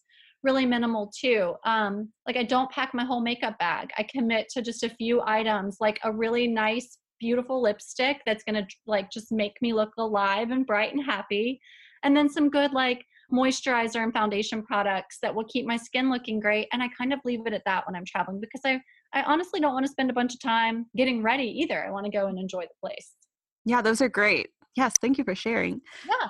really 0.44 0.66
minimal 0.66 1.12
too. 1.18 1.56
Um, 1.66 2.10
like 2.28 2.38
I 2.38 2.44
don't 2.44 2.72
pack 2.72 2.94
my 2.94 3.04
whole 3.04 3.22
makeup 3.22 3.58
bag. 3.60 3.90
I 3.98 4.04
commit 4.04 4.48
to 4.50 4.62
just 4.62 4.84
a 4.84 4.90
few 4.90 5.22
items, 5.26 5.78
like 5.80 6.00
a 6.04 6.12
really 6.12 6.48
nice, 6.48 6.98
beautiful 7.20 7.62
lipstick 7.62 8.22
that's 8.26 8.44
gonna 8.44 8.68
like 8.86 9.10
just 9.10 9.32
make 9.32 9.62
me 9.62 9.74
look 9.74 9.92
alive 9.98 10.52
and 10.52 10.66
bright 10.66 10.94
and 10.94 11.04
happy. 11.04 11.60
And 12.04 12.16
then 12.16 12.30
some 12.30 12.50
good 12.50 12.74
like 12.74 13.06
moisturizer 13.32 14.04
and 14.04 14.14
foundation 14.14 14.64
products 14.64 15.18
that 15.22 15.34
will 15.34 15.46
keep 15.46 15.66
my 15.66 15.78
skin 15.78 16.10
looking 16.10 16.40
great. 16.40 16.68
And 16.72 16.84
I 16.84 16.90
kind 16.98 17.14
of 17.14 17.20
leave 17.26 17.48
it 17.48 17.54
at 17.54 17.64
that 17.66 17.86
when 17.88 17.96
I'm 17.96 18.06
traveling 18.06 18.40
because 18.40 18.62
I 18.66 18.82
I 19.14 19.22
honestly 19.24 19.60
don't 19.60 19.74
want 19.74 19.86
to 19.86 19.92
spend 19.92 20.10
a 20.10 20.14
bunch 20.14 20.34
of 20.34 20.42
time 20.42 20.88
getting 20.98 21.22
ready 21.22 21.46
either. 21.62 21.86
I 21.86 21.92
want 21.92 22.06
to 22.06 22.12
go 22.12 22.28
and 22.28 22.38
enjoy 22.38 22.64
the 22.64 22.88
place. 22.88 23.14
Yeah, 23.66 23.82
those 23.82 24.02
are 24.02 24.10
great. 24.10 24.50
Yes, 24.76 24.94
thank 25.02 25.18
you 25.18 25.24
for 25.24 25.36
sharing. 25.36 25.82
Yeah. 26.08 26.30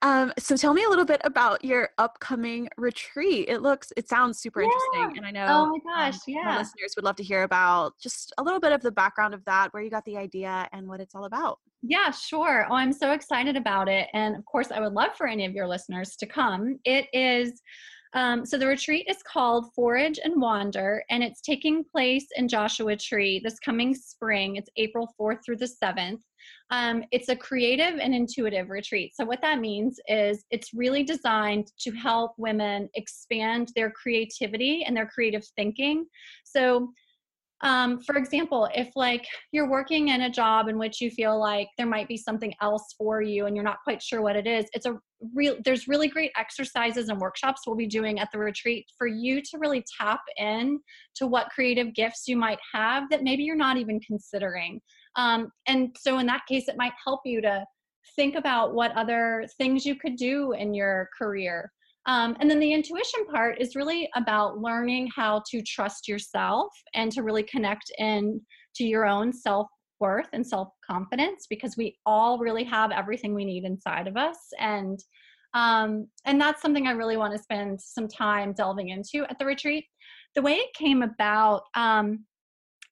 Um, 0.00 0.32
so 0.38 0.56
tell 0.56 0.74
me 0.74 0.84
a 0.84 0.88
little 0.88 1.04
bit 1.04 1.20
about 1.24 1.64
your 1.64 1.90
upcoming 1.98 2.68
retreat. 2.76 3.48
It 3.48 3.62
looks, 3.62 3.92
it 3.96 4.08
sounds 4.08 4.38
super 4.38 4.62
yeah. 4.62 4.68
interesting, 4.68 5.18
and 5.18 5.26
I 5.26 5.30
know. 5.32 5.46
Oh 5.48 5.66
my 5.66 5.78
gosh, 5.92 6.14
um, 6.14 6.20
yeah. 6.28 6.56
listeners 6.56 6.94
would 6.94 7.04
love 7.04 7.16
to 7.16 7.24
hear 7.24 7.42
about 7.42 7.94
just 8.00 8.32
a 8.38 8.42
little 8.42 8.60
bit 8.60 8.72
of 8.72 8.80
the 8.80 8.92
background 8.92 9.34
of 9.34 9.44
that, 9.46 9.72
where 9.72 9.82
you 9.82 9.90
got 9.90 10.04
the 10.04 10.16
idea, 10.16 10.68
and 10.72 10.86
what 10.86 11.00
it's 11.00 11.16
all 11.16 11.24
about. 11.24 11.58
Yeah, 11.82 12.12
sure. 12.12 12.66
Oh, 12.70 12.76
I'm 12.76 12.92
so 12.92 13.10
excited 13.10 13.56
about 13.56 13.88
it, 13.88 14.06
and 14.14 14.36
of 14.36 14.44
course, 14.44 14.70
I 14.70 14.78
would 14.78 14.92
love 14.92 15.16
for 15.16 15.26
any 15.26 15.44
of 15.44 15.52
your 15.52 15.66
listeners 15.66 16.14
to 16.16 16.26
come. 16.26 16.78
It 16.84 17.06
is 17.12 17.60
um, 18.14 18.46
so 18.46 18.56
the 18.56 18.66
retreat 18.66 19.06
is 19.08 19.22
called 19.22 19.72
Forage 19.74 20.18
and 20.22 20.40
Wander, 20.40 21.04
and 21.10 21.22
it's 21.22 21.40
taking 21.40 21.84
place 21.84 22.26
in 22.36 22.48
Joshua 22.48 22.96
Tree 22.96 23.40
this 23.42 23.58
coming 23.58 23.94
spring. 23.94 24.56
It's 24.56 24.70
April 24.76 25.12
4th 25.20 25.44
through 25.44 25.56
the 25.56 25.70
7th. 25.82 26.20
Um, 26.70 27.04
it's 27.12 27.28
a 27.28 27.36
creative 27.36 27.98
and 27.98 28.14
intuitive 28.14 28.70
retreat. 28.70 29.12
So, 29.14 29.24
what 29.24 29.40
that 29.42 29.58
means 29.60 29.98
is 30.06 30.44
it's 30.50 30.74
really 30.74 31.02
designed 31.02 31.72
to 31.80 31.90
help 31.92 32.32
women 32.36 32.88
expand 32.94 33.72
their 33.74 33.90
creativity 33.90 34.84
and 34.84 34.96
their 34.96 35.06
creative 35.06 35.44
thinking. 35.56 36.06
So, 36.44 36.90
um, 37.62 38.00
for 38.00 38.16
example, 38.16 38.68
if 38.74 38.90
like 38.94 39.26
you're 39.50 39.68
working 39.68 40.08
in 40.08 40.22
a 40.22 40.30
job 40.30 40.68
in 40.68 40.78
which 40.78 41.00
you 41.00 41.10
feel 41.10 41.38
like 41.38 41.68
there 41.76 41.86
might 41.86 42.06
be 42.06 42.16
something 42.16 42.54
else 42.60 42.94
for 42.96 43.20
you 43.20 43.46
and 43.46 43.56
you're 43.56 43.64
not 43.64 43.82
quite 43.82 44.00
sure 44.00 44.22
what 44.22 44.36
it 44.36 44.46
is, 44.46 44.66
it's 44.72 44.86
a 44.86 44.96
real 45.34 45.56
there's 45.64 45.88
really 45.88 46.06
great 46.06 46.30
exercises 46.36 47.08
and 47.08 47.20
workshops 47.20 47.62
we'll 47.66 47.74
be 47.74 47.86
doing 47.86 48.20
at 48.20 48.30
the 48.30 48.38
retreat 48.38 48.86
for 48.96 49.08
you 49.08 49.42
to 49.42 49.58
really 49.58 49.84
tap 50.00 50.20
in 50.36 50.78
to 51.16 51.26
what 51.26 51.50
creative 51.50 51.92
gifts 51.94 52.28
you 52.28 52.36
might 52.36 52.60
have 52.72 53.10
that 53.10 53.24
maybe 53.24 53.42
you're 53.42 53.56
not 53.56 53.76
even 53.76 53.98
considering. 54.00 54.80
Um, 55.16 55.50
and 55.66 55.94
so 55.98 56.18
in 56.18 56.26
that 56.26 56.46
case, 56.46 56.68
it 56.68 56.76
might 56.76 56.92
help 57.04 57.20
you 57.24 57.40
to 57.42 57.64
think 58.16 58.34
about 58.34 58.74
what 58.74 58.92
other 58.92 59.46
things 59.58 59.84
you 59.84 59.94
could 59.96 60.16
do 60.16 60.52
in 60.52 60.74
your 60.74 61.08
career. 61.16 61.70
Um, 62.06 62.36
and 62.40 62.50
then 62.50 62.58
the 62.58 62.72
intuition 62.72 63.26
part 63.26 63.60
is 63.60 63.76
really 63.76 64.08
about 64.16 64.58
learning 64.58 65.10
how 65.14 65.42
to 65.50 65.62
trust 65.62 66.08
yourself 66.08 66.72
and 66.94 67.12
to 67.12 67.22
really 67.22 67.42
connect 67.42 67.92
in 67.98 68.40
to 68.76 68.84
your 68.84 69.04
own 69.04 69.32
self 69.32 69.68
worth 70.00 70.28
and 70.32 70.46
self 70.46 70.68
confidence 70.88 71.46
because 71.50 71.76
we 71.76 71.98
all 72.06 72.38
really 72.38 72.64
have 72.64 72.92
everything 72.92 73.34
we 73.34 73.44
need 73.44 73.64
inside 73.64 74.06
of 74.06 74.16
us. 74.16 74.38
And 74.58 74.98
um, 75.54 76.06
and 76.24 76.40
that's 76.40 76.60
something 76.60 76.86
i 76.86 76.92
really 76.92 77.16
want 77.16 77.32
to 77.32 77.42
spend 77.42 77.80
some 77.80 78.06
time 78.06 78.52
delving 78.52 78.90
into 78.90 79.24
at 79.28 79.38
the 79.38 79.46
retreat. 79.46 79.84
The 80.34 80.42
way 80.42 80.52
it 80.52 80.74
came 80.74 81.02
about 81.02 81.62
um, 81.74 82.24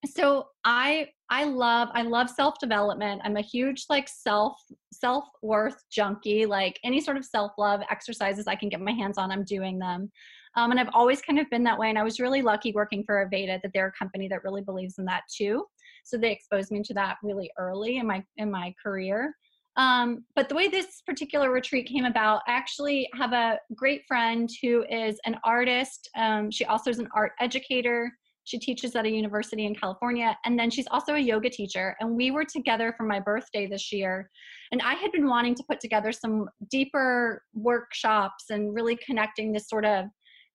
so 0.06 0.46
i 0.64 1.08
I 1.28 1.44
love 1.44 1.88
I 1.92 2.02
love 2.02 2.30
self-development. 2.30 3.20
I'm 3.24 3.36
a 3.36 3.42
huge 3.42 3.86
like 3.90 4.08
self 4.08 4.60
self-worth 4.92 5.82
junkie. 5.90 6.46
Like 6.46 6.78
any 6.84 7.00
sort 7.00 7.16
of 7.16 7.24
self-love 7.24 7.80
exercises 7.90 8.46
I 8.46 8.54
can 8.54 8.68
get 8.68 8.80
my 8.80 8.92
hands 8.92 9.18
on, 9.18 9.30
I'm 9.30 9.44
doing 9.44 9.78
them. 9.78 10.10
Um, 10.56 10.70
and 10.70 10.80
I've 10.80 10.94
always 10.94 11.20
kind 11.20 11.38
of 11.38 11.50
been 11.50 11.64
that 11.64 11.78
way. 11.78 11.90
And 11.90 11.98
I 11.98 12.02
was 12.02 12.20
really 12.20 12.42
lucky 12.42 12.72
working 12.72 13.04
for 13.04 13.26
Aveda 13.26 13.60
that 13.60 13.72
they're 13.74 13.88
a 13.88 13.92
company 13.92 14.26
that 14.28 14.42
really 14.44 14.62
believes 14.62 14.98
in 14.98 15.04
that 15.06 15.22
too. 15.34 15.64
So 16.04 16.16
they 16.16 16.30
exposed 16.30 16.70
me 16.70 16.82
to 16.84 16.94
that 16.94 17.16
really 17.22 17.50
early 17.58 17.98
in 17.98 18.06
my 18.06 18.22
in 18.36 18.50
my 18.50 18.72
career. 18.82 19.34
Um, 19.76 20.24
but 20.34 20.48
the 20.48 20.54
way 20.54 20.68
this 20.68 21.02
particular 21.06 21.50
retreat 21.50 21.86
came 21.86 22.06
about, 22.06 22.42
I 22.46 22.52
actually 22.52 23.08
have 23.14 23.32
a 23.32 23.58
great 23.74 24.04
friend 24.08 24.48
who 24.62 24.84
is 24.88 25.18
an 25.26 25.36
artist. 25.44 26.08
Um, 26.16 26.50
she 26.50 26.64
also 26.64 26.88
is 26.88 26.98
an 26.98 27.08
art 27.14 27.32
educator. 27.40 28.10
She 28.46 28.58
teaches 28.58 28.94
at 28.94 29.04
a 29.04 29.10
university 29.10 29.66
in 29.66 29.74
California. 29.74 30.36
And 30.44 30.58
then 30.58 30.70
she's 30.70 30.86
also 30.90 31.14
a 31.14 31.18
yoga 31.18 31.50
teacher. 31.50 31.96
And 32.00 32.16
we 32.16 32.30
were 32.30 32.44
together 32.44 32.94
for 32.96 33.02
my 33.02 33.18
birthday 33.18 33.66
this 33.66 33.92
year. 33.92 34.30
And 34.70 34.80
I 34.82 34.94
had 34.94 35.10
been 35.10 35.28
wanting 35.28 35.56
to 35.56 35.64
put 35.68 35.80
together 35.80 36.12
some 36.12 36.48
deeper 36.70 37.42
workshops 37.54 38.44
and 38.50 38.72
really 38.72 38.96
connecting 39.04 39.52
this 39.52 39.68
sort 39.68 39.84
of 39.84 40.06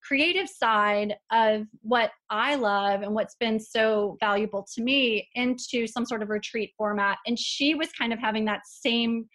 creative 0.01 0.47
side 0.47 1.15
of 1.31 1.67
what 1.81 2.11
I 2.29 2.55
love 2.55 3.01
and 3.01 3.13
what's 3.13 3.35
been 3.35 3.59
so 3.59 4.17
valuable 4.21 4.65
to 4.73 4.81
me 4.81 5.27
into 5.35 5.85
some 5.85 6.05
sort 6.05 6.23
of 6.23 6.29
retreat 6.29 6.71
format. 6.77 7.17
And 7.27 7.37
she 7.37 7.75
was 7.75 7.89
kind 7.91 8.13
of 8.13 8.19
having 8.19 8.45
that 8.45 8.61
same 8.65 9.25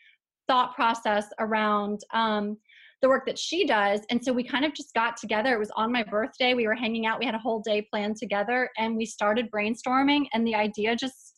thought 0.49 0.75
process 0.75 1.27
around 1.39 2.01
um, 2.15 2.57
the 3.03 3.09
work 3.09 3.27
that 3.27 3.39
she 3.39 3.67
does. 3.67 4.01
And 4.11 4.25
so 4.25 4.33
we 4.33 4.43
kind 4.43 4.65
of 4.65 4.75
just 4.75 4.95
got 4.95 5.17
together. 5.17 5.55
It 5.55 5.59
was 5.59 5.71
on 5.77 5.93
my 5.93 6.03
birthday. 6.03 6.55
We 6.55 6.67
were 6.67 6.75
hanging 6.75 7.07
out. 7.07 7.19
We 7.19 7.27
had 7.27 7.35
a 7.35 7.39
whole 7.39 7.61
day 7.61 7.87
planned 7.91 8.17
together 8.17 8.71
and 8.79 8.97
we 8.97 9.05
started 9.05 9.51
brainstorming, 9.51 10.27
and 10.33 10.47
the 10.47 10.55
idea 10.55 10.97
just 10.97 11.37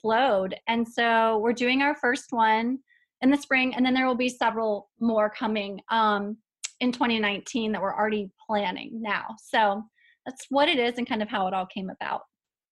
flowed. 0.00 0.54
And 0.68 0.86
so 0.86 1.38
we're 1.38 1.52
doing 1.52 1.82
our 1.82 1.94
first 1.96 2.26
one 2.30 2.78
in 3.22 3.30
the 3.30 3.36
spring, 3.36 3.74
and 3.74 3.84
then 3.84 3.94
there 3.94 4.06
will 4.06 4.14
be 4.14 4.28
several 4.28 4.90
more 5.00 5.28
coming 5.30 5.80
um, 5.90 6.36
in 6.80 6.92
2019 6.92 7.72
that 7.72 7.82
we're 7.82 7.94
already 7.94 8.30
planning 8.46 9.02
now. 9.02 9.24
So 9.42 9.82
that's 10.24 10.46
what 10.50 10.68
it 10.68 10.78
is 10.78 10.98
and 10.98 11.08
kind 11.08 11.22
of 11.22 11.28
how 11.28 11.48
it 11.48 11.54
all 11.54 11.66
came 11.66 11.90
about. 11.90 12.22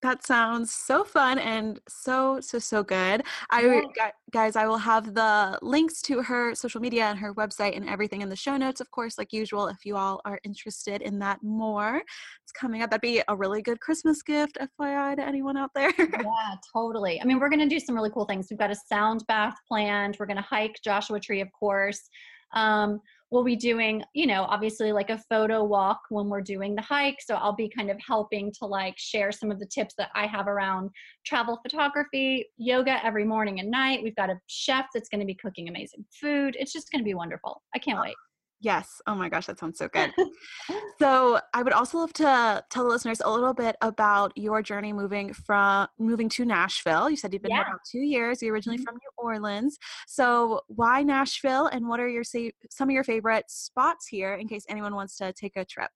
That 0.03 0.27
sounds 0.27 0.73
so 0.73 1.05
fun 1.05 1.39
and 1.39 1.81
so 1.89 2.41
so 2.41 2.59
so 2.59 2.83
good. 2.83 3.23
I 3.51 3.83
guys, 4.31 4.55
I 4.55 4.67
will 4.67 4.77
have 4.77 5.15
the 5.15 5.59
links 5.63 6.03
to 6.03 6.21
her 6.23 6.55
social 6.55 6.81
media 6.81 7.05
and 7.05 7.19
her 7.19 7.33
website 7.35 7.77
and 7.77 7.89
everything 7.89 8.21
in 8.21 8.29
the 8.29 8.37
show 8.37 8.57
notes, 8.57 8.81
of 8.81 8.91
course, 8.91 9.17
like 9.17 9.33
usual. 9.33 9.69
If 9.69 9.87
you 9.87 9.97
all 9.97 10.21
are 10.25 10.39
interested 10.45 11.01
in 11.01 11.19
that 11.21 11.43
more, 11.43 12.03
it's 12.43 12.53
coming 12.53 12.83
up. 12.83 12.91
That'd 12.91 13.01
be 13.01 13.23
a 13.27 13.37
really 13.37 13.63
good 13.63 13.81
Christmas 13.81 14.23
gift, 14.23 14.59
FYI, 14.61 15.17
to 15.17 15.27
anyone 15.27 15.57
out 15.57 15.71
there. 15.75 15.93
yeah, 15.99 16.55
totally. 16.73 17.21
I 17.21 17.25
mean, 17.25 17.39
we're 17.39 17.49
going 17.49 17.67
to 17.67 17.69
do 17.69 17.81
some 17.81 17.95
really 17.95 18.11
cool 18.11 18.27
things. 18.27 18.49
We've 18.51 18.59
got 18.59 18.71
a 18.71 18.77
sound 18.77 19.25
bath 19.29 19.57
planned. 19.67 20.17
We're 20.21 20.27
going 20.27 20.37
to 20.37 20.43
hike 20.43 20.77
Joshua 20.85 21.21
Tree, 21.21 21.41
of 21.41 21.49
course. 21.53 22.11
Um, 22.53 23.01
we'll 23.31 23.45
be 23.45 23.57
doing 23.57 24.03
you 24.15 24.27
know 24.27 24.45
obviously 24.45 24.93
like 24.93 25.11
a 25.11 25.19
photo 25.29 25.65
walk 25.65 26.01
when 26.11 26.29
we're 26.29 26.41
doing 26.41 26.75
the 26.75 26.83
hike 26.83 27.19
so 27.21 27.35
i'll 27.37 27.55
be 27.55 27.69
kind 27.69 27.91
of 27.91 27.97
helping 28.07 28.53
to 28.53 28.67
like 28.67 28.95
share 28.97 29.33
some 29.33 29.51
of 29.51 29.59
the 29.59 29.67
tips 29.67 29.95
that 29.99 30.11
i 30.15 30.27
have 30.27 30.47
around 30.47 30.91
travel 31.25 31.59
photography 31.63 32.47
yoga 32.57 33.05
every 33.05 33.25
morning 33.25 33.61
and 33.61 33.71
night. 33.71 34.03
We've 34.03 34.17
got 34.17 34.31
a 34.31 34.39
chef 34.47 34.87
that's 34.95 35.09
going 35.09 35.21
to 35.21 35.27
be 35.27 35.35
cooking 35.35 35.69
amazing 35.69 36.05
food. 36.21 36.57
It's 36.59 36.73
just 36.73 36.91
going 36.91 37.01
to 37.01 37.05
be 37.05 37.15
wonderful. 37.15 37.63
I 37.75 37.79
can't 37.79 37.99
oh, 37.99 38.03
wait 38.03 38.15
Yes. 38.61 39.03
Oh 39.07 39.15
my 39.15 39.29
gosh, 39.29 39.47
that 39.47 39.59
sounds 39.59 39.79
so 39.79 39.89
good. 39.89 40.13
so 40.99 41.39
I 41.53 41.63
would 41.63 41.75
also 41.75 41.99
love 41.99 42.13
to 42.15 42.65
tell 42.71 42.85
the 42.85 42.89
listeners 42.89 43.21
a 43.23 43.31
little 43.31 43.53
bit 43.53 43.77
about 43.83 44.33
your 44.35 44.63
journey 44.63 44.93
moving 44.93 45.35
from 45.35 45.89
moving 45.99 46.29
to 46.31 46.45
Nashville. 46.45 47.11
You 47.11 47.17
said 47.17 47.33
you've 47.35 47.43
been 47.43 47.51
yeah. 47.51 47.59
here 47.59 47.67
about 47.67 47.81
two 47.91 48.01
years. 48.01 48.43
You're 48.43 48.55
originally 48.55 48.79
mm-hmm. 48.79 48.85
from 48.85 48.95
New 48.95 49.11
Orleans. 49.19 49.77
So 50.07 50.63
why 50.69 51.03
Nashville, 51.03 51.67
and 51.67 51.87
what 51.87 52.01
are 52.01 52.09
your 52.09 52.25
some 52.25 52.89
of 52.89 52.91
your 52.91 53.05
favorite 53.05 53.45
spots 53.49 54.07
here 54.07 54.35
in 54.35 54.49
case 54.49 54.65
anyone 54.69 54.95
wants 54.95 55.17
to 55.19 55.35
take 55.35 55.57
a 55.57 55.65
trip? 55.65 55.91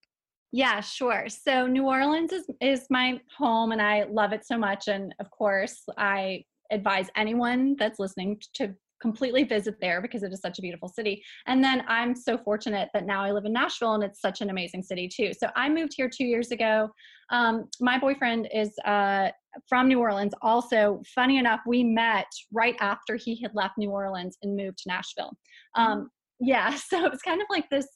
Yeah, 0.52 0.80
sure. 0.80 1.28
So 1.28 1.66
New 1.66 1.86
Orleans 1.86 2.32
is 2.32 2.44
is 2.60 2.86
my 2.90 3.20
home, 3.38 3.72
and 3.72 3.80
I 3.80 4.04
love 4.04 4.32
it 4.32 4.44
so 4.44 4.58
much. 4.58 4.88
And 4.88 5.14
of 5.18 5.30
course, 5.30 5.82
I 5.96 6.44
advise 6.70 7.08
anyone 7.16 7.76
that's 7.78 7.98
listening 7.98 8.40
to 8.54 8.74
completely 9.00 9.44
visit 9.44 9.76
there 9.80 10.00
because 10.00 10.22
it 10.22 10.32
is 10.32 10.40
such 10.40 10.58
a 10.58 10.62
beautiful 10.62 10.88
city. 10.88 11.22
And 11.46 11.62
then 11.62 11.82
I'm 11.88 12.14
so 12.14 12.38
fortunate 12.38 12.88
that 12.94 13.06
now 13.06 13.22
I 13.22 13.32
live 13.32 13.44
in 13.44 13.52
Nashville 13.52 13.94
and 13.94 14.04
it's 14.04 14.20
such 14.20 14.40
an 14.40 14.50
amazing 14.50 14.82
city 14.82 15.08
too. 15.08 15.32
So 15.32 15.48
I 15.56 15.68
moved 15.68 15.92
here 15.96 16.08
two 16.08 16.24
years 16.24 16.50
ago. 16.50 16.88
Um, 17.30 17.68
my 17.80 17.98
boyfriend 17.98 18.48
is 18.52 18.72
uh, 18.84 19.30
from 19.68 19.88
New 19.88 20.00
Orleans. 20.00 20.34
Also, 20.42 21.00
funny 21.14 21.38
enough, 21.38 21.60
we 21.66 21.82
met 21.82 22.26
right 22.52 22.76
after 22.80 23.16
he 23.16 23.40
had 23.40 23.54
left 23.54 23.78
New 23.78 23.90
Orleans 23.90 24.36
and 24.42 24.56
moved 24.56 24.78
to 24.78 24.88
Nashville. 24.88 25.32
Um, 25.76 26.10
yeah, 26.38 26.74
so 26.88 27.04
it 27.04 27.10
was 27.10 27.22
kind 27.22 27.40
of 27.40 27.46
like 27.50 27.68
this 27.70 27.86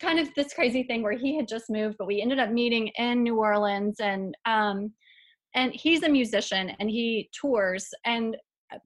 kind 0.00 0.18
of 0.18 0.32
this 0.34 0.54
crazy 0.54 0.82
thing 0.82 1.02
where 1.02 1.16
he 1.16 1.36
had 1.36 1.46
just 1.46 1.68
moved 1.68 1.96
but 1.98 2.06
we 2.06 2.22
ended 2.22 2.38
up 2.38 2.50
meeting 2.50 2.88
in 2.96 3.22
new 3.22 3.36
orleans 3.36 4.00
and 4.00 4.34
um 4.46 4.90
and 5.54 5.72
he's 5.74 6.02
a 6.02 6.08
musician 6.08 6.72
and 6.80 6.88
he 6.88 7.28
tours 7.38 7.88
and 8.06 8.36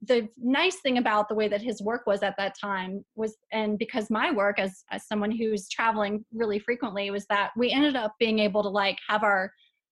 the 0.01 0.27
nice 0.37 0.77
thing 0.77 0.97
about 0.97 1.29
the 1.29 1.35
way 1.35 1.47
that 1.47 1.61
his 1.61 1.81
work 1.81 2.07
was 2.07 2.23
at 2.23 2.35
that 2.37 2.55
time 2.59 3.03
was 3.15 3.37
and 3.51 3.77
because 3.77 4.09
my 4.09 4.31
work 4.31 4.59
as, 4.59 4.83
as 4.91 5.07
someone 5.07 5.31
who's 5.31 5.69
traveling 5.69 6.25
really 6.33 6.59
frequently 6.59 7.11
was 7.11 7.25
that 7.27 7.51
we 7.55 7.71
ended 7.71 7.95
up 7.95 8.13
being 8.19 8.39
able 8.39 8.63
to 8.63 8.69
like 8.69 8.97
have 9.07 9.23
our 9.23 9.51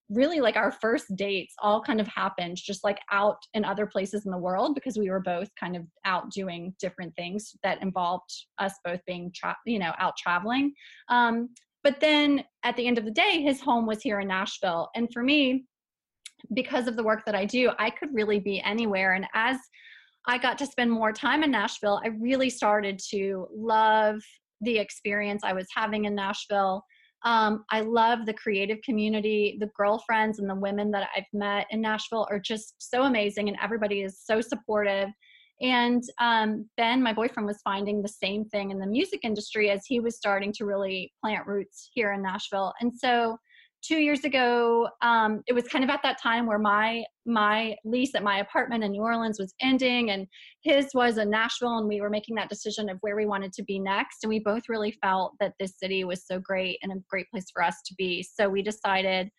really 0.10 0.40
like 0.40 0.56
our 0.56 0.72
first 0.72 1.06
dates 1.16 1.54
all 1.62 1.82
kind 1.82 2.02
of 2.02 2.08
happened 2.08 2.58
just 2.58 2.84
like 2.84 3.00
out 3.12 3.38
in 3.54 3.64
other 3.64 3.86
places 3.86 4.26
in 4.26 4.32
the 4.32 4.38
world 4.38 4.76
because 4.76 4.98
we 4.98 5.10
were 5.10 5.20
both 5.20 5.50
kind 5.60 5.76
of 5.76 5.84
out 6.06 6.30
doing 6.32 6.74
different 6.80 7.16
things 7.16 7.56
that 7.64 7.82
involved 7.82 8.30
us 8.60 8.74
both 8.84 9.00
being 9.08 9.32
tra- 9.34 9.58
you 9.66 9.80
know 9.80 9.94
out 10.00 10.16
traveling. 10.18 10.74
Um, 11.10 11.50
but 11.84 12.00
then 12.00 12.44
at 12.64 12.76
the 12.78 12.88
end 12.88 12.98
of 12.98 13.06
the 13.06 13.12
day 13.12 13.42
his 13.42 13.62
home 13.62 13.86
was 13.86 14.02
here 14.02 14.20
in 14.20 14.28
nashville. 14.28 14.90
And 14.96 15.12
for 15.12 15.24
me 15.24 15.66
because 16.54 16.88
of 16.88 16.96
the 16.96 17.04
work 17.04 17.26
that 17.26 17.36
I 17.36 17.46
do, 17.46 17.72
I 17.80 17.90
could 17.90 18.14
really 18.14 18.40
be 18.40 18.62
anywhere. 18.62 19.14
And 19.14 19.26
as 19.34 19.58
I 20.28 20.38
got 20.38 20.58
to 20.60 20.66
spend 20.66 20.92
more 20.92 21.12
time 21.12 21.44
in 21.44 21.52
Nashville, 21.52 22.02
I 22.04 22.10
really 22.10 22.50
started 22.50 23.00
to 23.12 23.48
love 23.54 24.22
the 24.62 24.78
experience 24.78 25.44
I 25.44 25.54
was 25.54 25.68
having 25.76 26.06
in 26.06 26.16
Nashville. 26.16 26.84
Um, 27.26 27.64
I 27.72 27.82
love 27.82 28.26
the 28.26 28.34
creative 28.34 28.80
community. 28.84 29.58
The 29.60 29.70
girlfriends 29.78 30.40
and 30.40 30.50
the 30.50 30.56
women 30.56 30.92
that 30.92 31.10
I've 31.16 31.24
met 31.34 31.68
in 31.72 31.82
Nashville 31.82 32.28
are 32.30 32.40
just 32.40 32.76
so 32.80 33.04
amazing, 33.04 33.48
and 33.48 33.58
everybody 33.62 34.02
is 34.02 34.22
so 34.24 34.42
supportive. 34.42 35.10
And 35.62 36.04
um, 36.20 36.68
Ben, 36.76 37.02
my 37.02 37.14
boyfriend, 37.14 37.48
was 37.48 37.62
finding 37.64 38.02
the 38.02 38.10
same 38.10 38.46
thing 38.46 38.72
in 38.72 38.80
the 38.80 38.88
music 38.88 39.22
industry 39.24 39.70
as 39.70 39.86
he 39.86 40.02
was 40.02 40.18
starting 40.18 40.52
to 40.54 40.66
really 40.66 41.14
plant 41.22 41.48
roots 41.48 41.90
here 41.94 42.12
in 42.12 42.22
Nashville. 42.22 42.74
And 42.82 42.92
so 42.94 43.38
two 43.86 43.98
years 43.98 44.24
ago 44.24 44.88
um, 45.02 45.42
it 45.48 45.54
was 45.54 45.68
kind 45.68 45.84
of 45.84 45.90
at 45.90 46.02
that 46.04 46.22
time 46.22 46.46
where 46.46 46.60
my 46.60 47.04
my 47.26 47.76
lease 47.86 48.16
at 48.16 48.24
my 48.24 48.40
apartment 48.40 48.84
in 48.84 48.92
new 48.92 49.02
orleans 49.02 49.40
was 49.40 49.54
ending 49.62 50.12
and 50.12 50.28
his 50.62 50.88
was 50.94 51.18
in 51.18 51.30
nashville 51.30 51.78
and 51.78 51.88
we 51.88 52.02
were 52.02 52.10
making 52.10 52.36
that 52.36 52.50
decision 52.50 52.90
of 52.90 52.98
where 53.02 53.16
we 53.16 53.26
wanted 53.26 53.54
to 53.54 53.64
be 53.64 53.80
next. 53.80 54.24
And 54.24 54.30
we 54.30 54.40
both 54.40 54.64
really 54.70 54.98
felt 55.02 55.34
that 55.40 55.54
this 55.60 55.74
city 55.78 56.04
was 56.04 56.26
so 56.26 56.40
great 56.40 56.80
and 56.82 56.92
a 56.92 56.96
great 57.10 57.30
place 57.30 57.46
for 57.52 57.64
us 57.64 57.82
to 57.86 57.96
be. 57.96 58.24
So 58.24 58.50
we 58.50 58.62
decided 58.62 59.30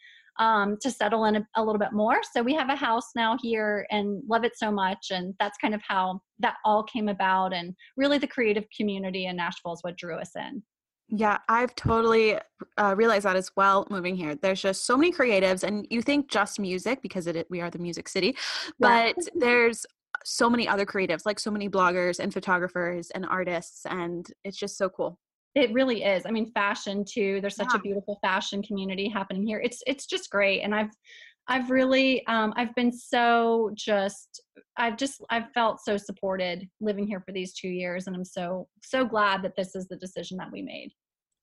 um, 0.41 0.77
to 0.83 0.91
settle 0.91 1.27
in 1.27 1.37
a, 1.37 1.47
a 1.57 1.65
little 1.65 1.79
bit 1.79 1.93
more. 1.93 2.21
So 2.33 2.43
we 2.43 2.55
have 2.55 2.69
a 2.69 2.75
house 2.75 3.11
now 3.15 3.39
here 3.41 3.87
and 3.91 4.21
love 4.29 4.45
it 4.45 4.59
so 4.59 4.73
much. 4.73 5.07
And 5.11 5.33
that's 5.39 5.57
kind 5.59 5.75
of 5.75 5.83
how 5.87 6.21
that 6.41 6.57
all 6.65 6.83
came 6.83 7.09
about. 7.09 7.53
And 7.53 7.75
really 7.97 8.19
the 8.19 8.27
creative 8.27 8.65
community 8.77 9.27
in 9.27 9.37
nashville 9.37 9.75
is 9.75 9.81
what 9.83 9.97
drew 9.97 10.17
us 10.17 10.33
in 10.37 10.63
yeah, 11.09 11.39
I've 11.49 11.75
totally 11.75 12.39
uh, 12.77 12.95
realized 12.97 13.25
that 13.25 13.37
as 13.37 13.51
well 13.57 13.87
moving 13.91 14.17
here. 14.17 14.35
There's 14.35 14.63
just 14.63 14.87
so 14.87 14.97
many 14.97 15.13
creatives, 15.13 15.63
and 15.63 15.87
you 15.91 16.03
think 16.03 16.31
just 16.31 16.59
music 16.59 17.03
because 17.03 17.27
it, 17.27 17.47
we 17.51 17.61
are 17.61 17.71
the 17.71 17.79
music 17.79 18.09
city, 18.09 18.37
but 18.79 19.15
yeah. 19.17 19.25
there's 19.35 19.87
so 20.25 20.49
many 20.49 20.67
other 20.67 20.87
creatives, 20.87 21.27
like 21.27 21.39
so 21.39 21.51
many 21.51 21.69
bloggers 21.69 22.19
and 22.19 22.33
photographers 22.33 23.11
and 23.11 23.27
artists, 23.27 23.85
and 23.87 24.31
it's 24.45 24.57
just 24.57 24.79
so 24.79 24.89
cool. 24.89 25.19
It 25.55 25.73
really 25.73 26.03
is. 26.03 26.25
I 26.27 26.31
mean, 26.31 26.51
fashion 26.53 27.05
too. 27.05 27.41
There's 27.41 27.57
such 27.57 27.69
yeah. 27.73 27.79
a 27.79 27.83
beautiful 27.83 28.19
fashion 28.23 28.63
community 28.63 29.09
happening 29.09 29.47
here. 29.47 29.61
It's 29.61 29.83
it's 29.87 30.07
just 30.07 30.31
great, 30.31 30.63
and 30.63 30.75
I've 30.75 30.91
I've 31.47 31.71
really 31.71 32.27
um, 32.27 32.53
I've 32.57 32.75
been 32.75 32.93
so 32.93 33.71
just 33.75 34.43
I've 34.77 34.97
just 34.97 35.23
I've 35.31 35.51
felt 35.53 35.81
so 35.81 35.97
supported 35.97 36.69
living 36.81 37.07
here 37.07 37.21
for 37.21 37.33
these 37.33 37.53
two 37.53 37.69
years, 37.69 38.07
and 38.07 38.17
I'm 38.17 38.25
so 38.25 38.69
so 38.83 39.05
glad 39.05 39.43
that 39.43 39.57
this 39.57 39.75
is 39.75 39.87
the 39.89 39.97
decision 39.97 40.39
that 40.39 40.51
we 40.51 40.63
made. 40.63 40.91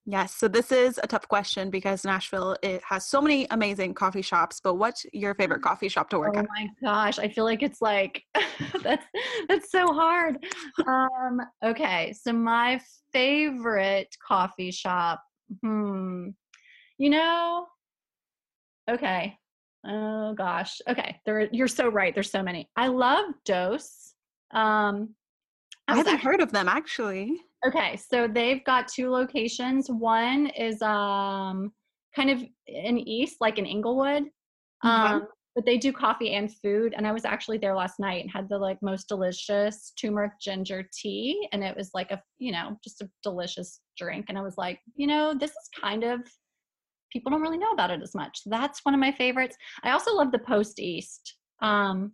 Yes, 0.08 0.36
so 0.36 0.48
this 0.48 0.72
is 0.72 1.00
a 1.04 1.08
tough 1.08 1.28
question 1.28 1.70
because 1.70 2.04
Nashville 2.04 2.58
it 2.64 2.82
has 2.84 3.06
so 3.08 3.22
many 3.22 3.46
amazing 3.52 3.94
coffee 3.94 4.24
shops. 4.24 4.60
But 4.64 4.76
what's 4.76 5.06
your 5.14 5.36
favorite 5.36 5.62
coffee 5.62 5.90
shop 5.90 6.10
to 6.10 6.20
work 6.20 6.34
oh 6.36 6.40
at? 6.40 6.46
Oh 6.46 6.48
my 6.60 6.68
gosh, 6.84 7.20
I 7.20 7.28
feel 7.30 7.44
like 7.44 7.62
it's 7.62 7.82
like 7.82 8.24
that's 8.84 9.06
that's 9.48 9.72
so 9.72 9.94
hard. 9.94 10.44
Um, 10.88 11.40
okay, 11.64 12.14
so 12.14 12.34
my 12.34 12.82
favorite 13.14 14.16
coffee 14.28 14.72
shop. 14.72 15.22
Hmm, 15.62 16.30
you 16.98 17.12
know, 17.12 17.68
okay, 18.90 19.38
oh 19.86 20.34
gosh. 20.34 20.80
Okay. 20.88 21.20
There 21.26 21.50
you're 21.52 21.68
so 21.68 21.88
right. 21.88 22.14
There's 22.14 22.32
so 22.32 22.44
many. 22.44 22.70
I 22.76 22.88
love 22.88 23.26
Dose. 23.46 24.14
Um 24.52 25.16
I, 25.88 25.94
I 25.94 25.98
haven't 25.98 26.14
actually, 26.14 26.32
heard 26.32 26.42
of 26.42 26.52
them 26.52 26.68
actually. 26.68 27.42
Okay, 27.66 27.98
so 27.98 28.28
they've 28.28 28.64
got 28.64 28.88
two 28.88 29.10
locations. 29.10 29.90
One 29.90 30.48
is 30.48 30.82
um 30.82 31.72
kind 32.16 32.30
of 32.30 32.44
in 32.68 33.00
east, 33.00 33.38
like 33.40 33.58
in 33.58 33.66
Inglewood. 33.66 34.24
Um, 34.84 35.28
but 35.56 35.66
they 35.66 35.78
do 35.78 35.92
coffee 35.92 36.34
and 36.34 36.54
food. 36.58 36.94
And 36.96 37.06
I 37.06 37.12
was 37.12 37.26
actually 37.26 37.58
there 37.58 37.76
last 37.76 38.00
night 38.00 38.22
and 38.24 38.32
had 38.32 38.48
the 38.48 38.58
like 38.58 38.82
most 38.82 39.10
delicious 39.10 39.92
turmeric 40.00 40.34
ginger 40.40 40.88
tea. 40.94 41.48
And 41.52 41.64
it 41.64 41.76
was 41.76 41.92
like 41.94 42.12
a, 42.12 42.22
you 42.40 42.52
know, 42.52 42.78
just 42.84 43.02
a 43.02 43.10
delicious 43.22 43.82
drink. 43.98 44.26
And 44.30 44.38
I 44.38 44.42
was 44.42 44.58
like, 44.58 44.80
you 44.96 45.08
know, 45.08 45.34
this 45.34 45.52
is 45.52 45.70
kind 45.80 46.04
of 46.04 46.22
people 47.12 47.32
don't 47.32 47.42
really 47.42 47.58
know 47.58 47.72
about 47.72 47.92
it 47.92 48.02
as 48.02 48.16
much. 48.16 48.42
That's 48.46 48.84
one 48.84 48.94
of 48.94 49.00
my 49.00 49.12
favorites. 49.12 49.58
I 49.84 49.92
also 49.92 50.16
love 50.16 50.32
the 50.32 50.40
Post 50.40 50.80
East. 50.80 51.36
Um, 51.62 52.14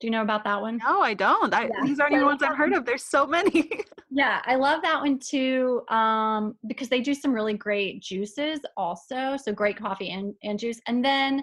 do 0.00 0.06
you 0.06 0.10
know 0.10 0.22
about 0.22 0.44
that 0.44 0.60
one? 0.60 0.78
No, 0.78 1.02
I 1.02 1.12
don't. 1.12 1.52
I, 1.52 1.64
yeah. 1.64 1.84
These 1.84 2.00
aren't 2.00 2.14
even 2.14 2.24
ones 2.24 2.42
I've 2.42 2.56
heard 2.56 2.72
of. 2.72 2.86
There's 2.86 3.04
so 3.04 3.26
many. 3.26 3.70
yeah, 4.10 4.40
I 4.46 4.56
love 4.56 4.80
that 4.82 5.02
one 5.02 5.18
too 5.18 5.82
um, 5.90 6.56
because 6.66 6.88
they 6.88 7.02
do 7.02 7.12
some 7.12 7.34
really 7.34 7.52
great 7.52 8.00
juices 8.00 8.60
also. 8.78 9.36
So 9.36 9.52
great 9.52 9.76
coffee 9.76 10.10
and, 10.10 10.34
and 10.42 10.58
juice. 10.58 10.80
And 10.86 11.04
then 11.04 11.42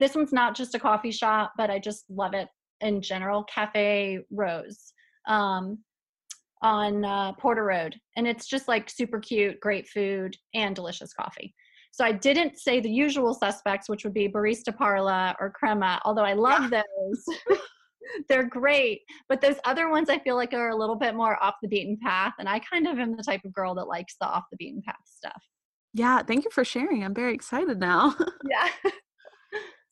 this 0.00 0.14
one's 0.14 0.32
not 0.32 0.56
just 0.56 0.74
a 0.74 0.78
coffee 0.78 1.10
shop, 1.10 1.52
but 1.58 1.68
I 1.68 1.78
just 1.78 2.04
love 2.08 2.32
it 2.32 2.48
in 2.80 3.02
general. 3.02 3.44
Cafe 3.44 4.20
Roze 4.30 4.94
um, 5.26 5.78
on 6.62 7.04
uh, 7.04 7.32
Porter 7.34 7.64
Road. 7.64 7.94
And 8.16 8.26
it's 8.26 8.46
just 8.46 8.68
like 8.68 8.88
super 8.88 9.20
cute, 9.20 9.60
great 9.60 9.86
food, 9.86 10.34
and 10.54 10.74
delicious 10.74 11.12
coffee. 11.12 11.54
So 11.98 12.04
I 12.04 12.12
didn't 12.12 12.60
say 12.60 12.78
the 12.78 12.88
usual 12.88 13.34
suspects, 13.34 13.88
which 13.88 14.04
would 14.04 14.14
be 14.14 14.28
Barista 14.28 14.74
Parlor 14.74 15.34
or 15.40 15.50
Crema, 15.50 16.00
although 16.04 16.22
I 16.22 16.34
love 16.34 16.70
yeah. 16.70 16.82
those. 16.96 17.58
they're 18.28 18.48
great. 18.48 19.00
But 19.28 19.40
those 19.40 19.56
other 19.64 19.90
ones 19.90 20.08
I 20.08 20.20
feel 20.20 20.36
like 20.36 20.54
are 20.54 20.70
a 20.70 20.76
little 20.76 20.94
bit 20.94 21.16
more 21.16 21.42
off 21.42 21.56
the 21.60 21.66
beaten 21.66 21.98
path. 22.00 22.34
And 22.38 22.48
I 22.48 22.60
kind 22.60 22.86
of 22.86 23.00
am 23.00 23.16
the 23.16 23.22
type 23.24 23.40
of 23.44 23.52
girl 23.52 23.74
that 23.74 23.88
likes 23.88 24.14
the 24.20 24.28
off 24.28 24.44
the 24.52 24.56
beaten 24.56 24.80
path 24.86 24.94
stuff. 25.06 25.42
Yeah, 25.92 26.22
thank 26.22 26.44
you 26.44 26.52
for 26.52 26.64
sharing. 26.64 27.02
I'm 27.02 27.14
very 27.14 27.34
excited 27.34 27.80
now. 27.80 28.14
yeah. 28.48 28.90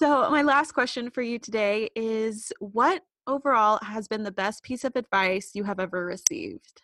so, 0.01 0.31
my 0.31 0.43
last 0.43 0.75
question 0.75 1.11
for 1.11 1.23
you 1.23 1.41
today 1.41 1.89
is 1.97 2.53
what 2.61 3.03
overall 3.27 3.81
has 3.83 4.07
been 4.07 4.23
the 4.23 4.31
best 4.31 4.63
piece 4.63 4.85
of 4.85 4.95
advice 4.95 5.51
you 5.55 5.65
have 5.65 5.81
ever 5.81 6.07
received? 6.07 6.83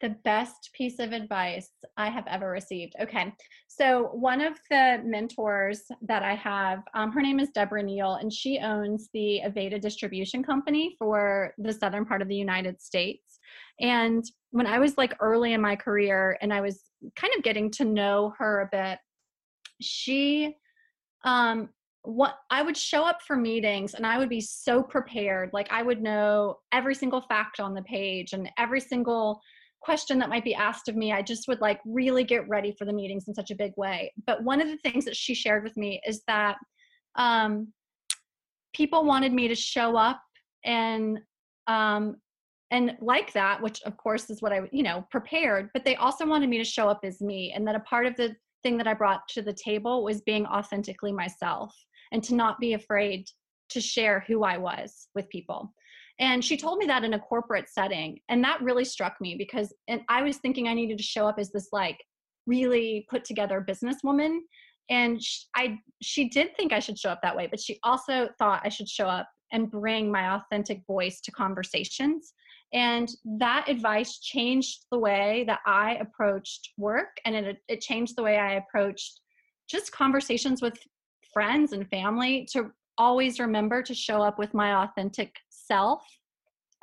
The 0.00 0.16
best 0.24 0.70
piece 0.74 1.00
of 1.00 1.12
advice 1.12 1.70
I 1.96 2.08
have 2.08 2.26
ever 2.28 2.50
received. 2.50 2.94
Okay. 3.00 3.32
So, 3.66 4.10
one 4.12 4.40
of 4.40 4.58
the 4.70 5.00
mentors 5.04 5.82
that 6.02 6.22
I 6.22 6.34
have, 6.36 6.82
um, 6.94 7.10
her 7.12 7.20
name 7.20 7.40
is 7.40 7.50
Deborah 7.50 7.82
Neal, 7.82 8.14
and 8.14 8.32
she 8.32 8.58
owns 8.58 9.08
the 9.12 9.40
Aveda 9.44 9.80
distribution 9.80 10.44
company 10.44 10.94
for 10.98 11.52
the 11.58 11.72
southern 11.72 12.04
part 12.04 12.22
of 12.22 12.28
the 12.28 12.36
United 12.36 12.80
States. 12.80 13.40
And 13.80 14.24
when 14.50 14.66
I 14.66 14.78
was 14.78 14.96
like 14.96 15.16
early 15.20 15.52
in 15.52 15.60
my 15.60 15.76
career 15.76 16.38
and 16.40 16.52
I 16.52 16.60
was 16.60 16.80
kind 17.16 17.32
of 17.36 17.42
getting 17.42 17.70
to 17.72 17.84
know 17.84 18.34
her 18.38 18.62
a 18.62 18.68
bit, 18.70 18.98
she, 19.80 20.56
um, 21.24 21.70
what 22.02 22.36
I 22.50 22.62
would 22.62 22.76
show 22.76 23.04
up 23.04 23.20
for 23.22 23.36
meetings 23.36 23.94
and 23.94 24.06
I 24.06 24.18
would 24.18 24.28
be 24.28 24.40
so 24.40 24.82
prepared. 24.82 25.50
Like 25.52 25.68
I 25.70 25.82
would 25.82 26.02
know 26.02 26.58
every 26.72 26.94
single 26.94 27.20
fact 27.22 27.60
on 27.60 27.74
the 27.74 27.82
page 27.82 28.32
and 28.32 28.48
every 28.56 28.80
single 28.80 29.40
question 29.80 30.18
that 30.18 30.28
might 30.28 30.44
be 30.44 30.54
asked 30.54 30.88
of 30.88 30.96
me 30.96 31.12
i 31.12 31.22
just 31.22 31.48
would 31.48 31.60
like 31.60 31.80
really 31.84 32.24
get 32.24 32.48
ready 32.48 32.74
for 32.76 32.84
the 32.84 32.92
meetings 32.92 33.28
in 33.28 33.34
such 33.34 33.50
a 33.50 33.54
big 33.54 33.72
way. 33.76 34.12
But 34.26 34.42
one 34.42 34.60
of 34.60 34.68
the 34.68 34.78
things 34.78 35.04
that 35.04 35.16
she 35.16 35.34
shared 35.34 35.64
with 35.64 35.76
me 35.76 36.00
is 36.06 36.22
that 36.26 36.56
um, 37.16 37.72
people 38.74 39.04
wanted 39.04 39.32
me 39.32 39.48
to 39.48 39.54
show 39.54 39.96
up 39.96 40.20
and 40.64 41.18
um, 41.66 42.16
and 42.70 42.96
like 43.00 43.32
that 43.32 43.62
which 43.62 43.80
of 43.82 43.96
course 43.96 44.28
is 44.28 44.42
what 44.42 44.52
i 44.52 44.60
you 44.72 44.82
know 44.82 45.06
prepared 45.10 45.70
but 45.72 45.84
they 45.84 45.96
also 45.96 46.26
wanted 46.26 46.50
me 46.50 46.58
to 46.58 46.64
show 46.64 46.86
up 46.88 47.00
as 47.02 47.20
me 47.20 47.52
and 47.54 47.66
that 47.66 47.74
a 47.74 47.80
part 47.80 48.04
of 48.04 48.14
the 48.16 48.34
thing 48.62 48.76
that 48.76 48.86
i 48.86 48.92
brought 48.92 49.26
to 49.28 49.40
the 49.40 49.54
table 49.54 50.04
was 50.04 50.20
being 50.22 50.44
authentically 50.46 51.12
myself 51.12 51.74
and 52.12 52.22
to 52.22 52.34
not 52.34 52.58
be 52.60 52.74
afraid 52.74 53.26
to 53.70 53.80
share 53.80 54.22
who 54.26 54.44
i 54.44 54.58
was 54.58 55.08
with 55.14 55.28
people 55.30 55.72
and 56.20 56.44
she 56.44 56.56
told 56.56 56.78
me 56.78 56.86
that 56.86 57.04
in 57.04 57.14
a 57.14 57.18
corporate 57.18 57.68
setting. 57.68 58.18
And 58.28 58.42
that 58.42 58.60
really 58.60 58.84
struck 58.84 59.20
me 59.20 59.36
because 59.36 59.72
and 59.86 60.02
I 60.08 60.22
was 60.22 60.38
thinking 60.38 60.66
I 60.66 60.74
needed 60.74 60.98
to 60.98 61.04
show 61.04 61.26
up 61.26 61.38
as 61.38 61.50
this 61.50 61.68
like 61.72 62.02
really 62.46 63.06
put 63.08 63.24
together 63.24 63.64
businesswoman. 63.66 64.38
And 64.90 65.22
she, 65.22 65.44
I, 65.54 65.78
she 66.02 66.28
did 66.28 66.56
think 66.56 66.72
I 66.72 66.80
should 66.80 66.98
show 66.98 67.10
up 67.10 67.20
that 67.22 67.36
way, 67.36 67.46
but 67.46 67.60
she 67.60 67.78
also 67.84 68.28
thought 68.38 68.62
I 68.64 68.70
should 68.70 68.88
show 68.88 69.06
up 69.06 69.28
and 69.52 69.70
bring 69.70 70.10
my 70.10 70.36
authentic 70.36 70.82
voice 70.86 71.20
to 71.20 71.30
conversations. 71.30 72.32
And 72.72 73.08
that 73.38 73.68
advice 73.68 74.18
changed 74.18 74.86
the 74.90 74.98
way 74.98 75.44
that 75.46 75.60
I 75.66 75.96
approached 75.96 76.70
work 76.76 77.18
and 77.24 77.34
it, 77.34 77.58
it 77.68 77.80
changed 77.80 78.16
the 78.16 78.22
way 78.22 78.38
I 78.38 78.54
approached 78.54 79.20
just 79.70 79.92
conversations 79.92 80.62
with 80.62 80.78
friends 81.32 81.72
and 81.72 81.88
family 81.88 82.48
to 82.52 82.70
always 82.98 83.38
remember 83.38 83.82
to 83.82 83.94
show 83.94 84.20
up 84.20 84.38
with 84.38 84.52
my 84.54 84.84
authentic 84.84 85.36
self 85.68 86.02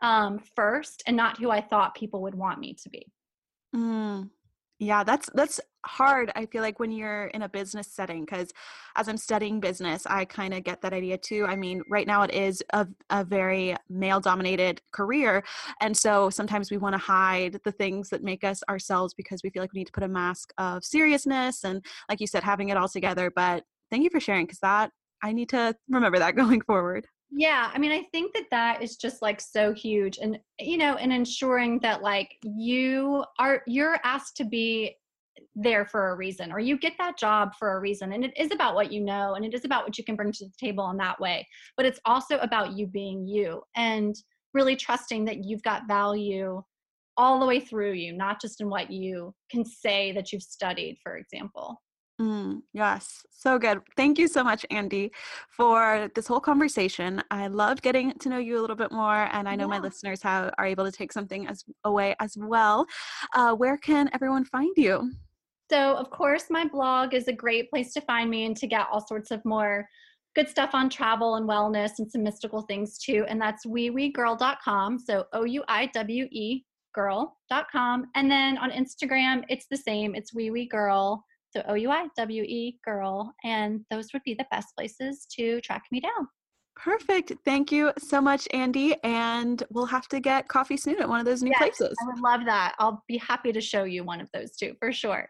um, 0.02 0.40
first 0.56 1.04
and 1.08 1.18
not 1.18 1.38
who 1.38 1.50
I 1.50 1.62
thought 1.62 1.96
people 1.96 2.22
would 2.22 2.36
want 2.36 2.60
me 2.60 2.76
to 2.84 2.90
be. 2.90 3.12
Mm, 3.76 4.30
yeah, 4.80 5.04
that's 5.04 5.30
that's 5.34 5.60
hard. 5.86 6.32
I 6.36 6.46
feel 6.48 6.62
like 6.62 6.80
when 6.80 6.92
you're 6.92 7.28
in 7.28 7.44
a 7.44 7.50
business 7.50 7.88
setting, 7.88 8.26
because 8.26 8.52
as 8.96 9.08
I'm 9.08 9.18
studying 9.18 9.60
business, 9.60 10.06
I 10.06 10.26
kind 10.26 10.54
of 10.54 10.64
get 10.64 10.82
that 10.82 10.94
idea 10.94 11.18
too. 11.18 11.46
I 11.46 11.56
mean, 11.56 11.82
right 11.90 12.08
now 12.08 12.24
it 12.24 12.34
is 12.34 12.62
a, 12.74 12.88
a 13.10 13.24
very 13.24 13.76
male 13.90 14.20
dominated 14.20 14.82
career. 14.92 15.44
And 15.82 15.96
so 15.96 16.30
sometimes 16.30 16.72
we 16.72 16.78
want 16.78 16.94
to 16.94 17.00
hide 17.00 17.60
the 17.64 17.72
things 17.72 18.10
that 18.10 18.24
make 18.24 18.44
us 18.44 18.62
ourselves 18.70 19.14
because 19.14 19.42
we 19.44 19.50
feel 19.50 19.64
like 19.64 19.74
we 19.74 19.80
need 19.80 19.88
to 19.88 19.94
put 19.94 20.04
a 20.04 20.08
mask 20.08 20.52
of 20.58 20.84
seriousness 20.84 21.64
and, 21.64 21.86
like 22.10 22.20
you 22.20 22.28
said, 22.28 22.44
having 22.44 22.70
it 22.70 22.78
all 22.78 22.90
together. 22.90 23.32
But 23.34 23.64
thank 23.92 24.04
you 24.04 24.10
for 24.10 24.20
sharing 24.20 24.46
because 24.46 24.60
that 24.60 24.92
I 25.24 25.32
need 25.32 25.50
to 25.50 25.76
remember 25.90 26.20
that 26.20 26.36
going 26.36 26.62
forward. 26.62 27.08
Yeah, 27.38 27.70
I 27.74 27.80
mean, 27.80 27.92
I 27.92 28.04
think 28.14 28.34
that 28.34 28.46
that 28.52 28.82
is 28.82 28.96
just 28.96 29.22
like 29.22 29.42
so 29.42 29.74
huge, 29.74 30.20
and 30.22 30.40
you 30.58 30.78
know, 30.78 30.96
and 30.96 31.12
ensuring 31.12 31.80
that 31.80 32.02
like 32.02 32.38
you 32.44 33.26
are 33.40 33.62
you're 33.68 34.00
asked 34.06 34.38
to 34.38 34.46
be 34.46 34.96
there 35.54 35.86
for 35.86 36.12
a 36.12 36.16
reason, 36.16 36.54
or 36.54 36.60
you 36.60 36.78
get 36.78 36.94
that 36.98 37.18
job 37.18 37.54
for 37.60 37.76
a 37.76 37.80
reason, 37.82 38.14
and 38.14 38.24
it 38.24 38.32
is 38.38 38.52
about 38.54 38.74
what 38.74 38.90
you 38.90 39.02
know, 39.02 39.34
and 39.34 39.44
it 39.44 39.54
is 39.54 39.66
about 39.66 39.84
what 39.84 39.98
you 39.98 40.04
can 40.06 40.16
bring 40.16 40.32
to 40.32 40.46
the 40.46 40.54
table 40.58 40.90
in 40.92 40.98
that 40.98 41.20
way. 41.20 41.46
But 41.76 41.86
it's 41.86 42.00
also 42.06 42.38
about 42.38 42.78
you 42.78 42.88
being 42.88 43.28
you, 43.28 43.64
and 43.76 44.16
really 44.54 44.78
trusting 44.78 45.26
that 45.26 45.44
you've 45.44 45.64
got 45.64 45.90
value 45.90 46.64
all 47.18 47.40
the 47.42 47.46
way 47.46 47.60
through 47.60 47.94
you, 47.94 48.14
not 48.14 48.40
just 48.40 48.62
in 48.62 48.70
what 48.70 48.90
you 48.90 49.34
can 49.52 49.66
say 49.66 50.14
that 50.14 50.32
you've 50.32 50.42
studied, 50.42 50.98
for 51.04 51.18
example. 51.18 51.82
Mm, 52.20 52.62
yes, 52.74 53.26
so 53.30 53.60
good. 53.60 53.82
Thank 53.98 54.18
you 54.18 54.30
so 54.30 54.42
much, 54.42 54.66
Andi, 54.72 55.12
for 55.50 56.10
this 56.16 56.28
whole 56.28 56.40
conversation. 56.40 57.22
I 57.30 57.48
loved 57.48 57.82
getting 57.82 58.14
to 58.20 58.30
know 58.30 58.38
you 58.38 58.58
a 58.58 58.62
little 58.62 58.76
bit 58.78 58.92
more, 58.92 59.28
and 59.34 59.50
I 59.50 59.56
know 59.56 59.66
yeah. 59.66 59.72
my 59.72 59.80
listeners 59.80 60.22
have, 60.24 60.54
are 60.58 60.66
able 60.66 60.86
to 60.86 60.92
take 60.92 61.12
something 61.12 61.46
as 61.48 61.66
away 61.84 62.16
as 62.22 62.38
well. 62.38 62.86
Uh, 63.34 63.54
where 63.54 63.78
can 63.78 64.10
everyone 64.14 64.46
find 64.46 64.74
you? 64.78 65.12
So, 65.70 65.96
of 65.96 66.10
course, 66.10 66.46
my 66.50 66.66
blog 66.66 67.14
is 67.14 67.28
a 67.28 67.34
great 67.34 67.70
place 67.70 67.92
to 67.94 68.02
find 68.02 68.30
me 68.30 68.46
and 68.46 68.56
to 68.58 68.68
get 68.68 68.88
all 68.92 69.06
sorts 69.06 69.32
of 69.32 69.44
more 69.44 69.86
good 70.36 70.48
stuff 70.48 70.70
on 70.74 70.90
travel 70.90 71.36
and 71.36 71.50
wellness 71.50 71.94
and 72.00 72.10
some 72.10 72.24
mystical 72.24 72.62
things 72.62 72.98
too. 72.98 73.26
And 73.28 73.42
that's 73.42 73.66
ouiwegirl.com. 73.66 75.00
So, 75.00 75.26
O 75.34 75.44
U 75.44 75.64
I 75.68 75.88
W 75.88 76.28
E 76.32 76.64
girl.com. 76.96 78.06
And 78.16 78.32
then 78.32 78.58
on 78.58 78.72
Instagram, 78.72 79.44
it's 79.50 79.68
the 79.70 79.78
same. 79.78 80.16
It's 80.16 80.34
wee 80.34 80.66
girl 80.66 81.24
so 81.56 81.64
O 81.68 81.76
U 81.76 81.90
I 81.90 82.08
W 82.18 82.44
E 82.44 82.78
girl. 82.84 83.34
And 83.44 83.86
those 83.90 84.12
would 84.14 84.24
be 84.24 84.34
the 84.34 84.46
best 84.52 84.76
places 84.78 85.26
to 85.38 85.62
track 85.62 85.84
me 85.92 86.02
down. 86.02 86.28
Perfect. 86.76 87.32
Thank 87.46 87.72
you 87.72 87.94
so 87.98 88.20
much, 88.20 88.48
Andi. 88.54 88.96
And 89.04 89.64
we'll 89.70 89.86
have 89.86 90.10
to 90.10 90.20
get 90.20 90.50
coffee 90.50 90.76
soon 90.76 91.02
at 91.02 91.08
one 91.08 91.20
of 91.20 91.26
those 91.26 91.42
new 91.42 91.52
yes, 91.52 91.60
places. 91.60 91.96
I 92.02 92.06
would 92.06 92.20
love 92.20 92.42
that. 92.46 92.76
I'll 92.80 93.04
be 93.08 93.18
happy 93.18 93.54
to 93.54 93.62
show 93.62 93.86
you 93.86 94.04
one 94.04 94.20
of 94.20 94.30
those 94.34 94.56
too, 94.58 94.76
for 94.80 94.92
sure. 94.92 95.30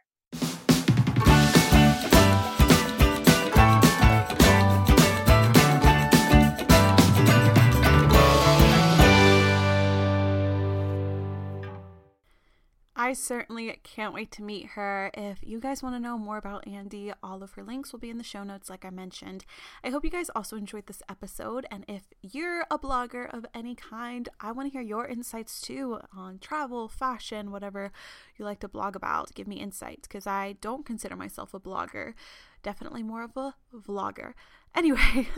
I 13.06 13.14
certainly 13.14 13.80
can't 13.84 14.16
wait 14.16 14.32
to 14.32 14.42
meet 14.42 14.70
her. 14.70 15.12
If 15.14 15.38
you 15.44 15.60
guys 15.60 15.84
want 15.84 15.94
to 15.94 16.00
know 16.00 16.18
more 16.18 16.38
about 16.38 16.66
Andi, 16.66 17.14
all 17.22 17.44
of 17.44 17.52
her 17.52 17.62
links 17.62 17.92
will 17.92 18.00
be 18.00 18.10
in 18.10 18.18
the 18.18 18.24
show 18.24 18.44
notes, 18.44 18.68
like 18.68 18.84
I 18.84 18.90
mentioned. 18.90 19.46
I 19.84 19.92
hope 19.92 20.04
you 20.04 20.10
guys 20.10 20.32
also 20.36 20.56
enjoyed 20.56 20.88
this 20.88 21.04
episode. 21.08 21.68
And 21.70 21.86
if 21.88 22.06
you're 22.24 22.66
a 22.72 22.80
blogger 22.80 23.32
of 23.32 23.46
any 23.54 23.76
kind, 23.76 24.28
I 24.40 24.52
want 24.54 24.70
to 24.70 24.72
hear 24.72 24.82
your 24.82 25.06
insights 25.06 25.62
too 25.62 26.00
on 26.18 26.40
travel, 26.40 26.90
fashion, 26.90 27.52
whatever 27.52 27.92
you 28.40 28.46
like 28.46 28.60
to 28.62 28.68
blog 28.68 28.96
about. 28.96 29.36
Give 29.36 29.48
me 29.48 29.58
insights 29.58 30.08
because 30.08 30.26
I 30.26 30.56
don't 30.60 30.84
consider 30.84 31.16
myself 31.16 31.54
a 31.54 31.60
blogger, 31.60 32.16
definitely 32.64 33.04
more 33.04 33.22
of 33.22 33.38
a 33.38 33.54
vlogger. 33.72 34.34
Anyway. 34.74 35.28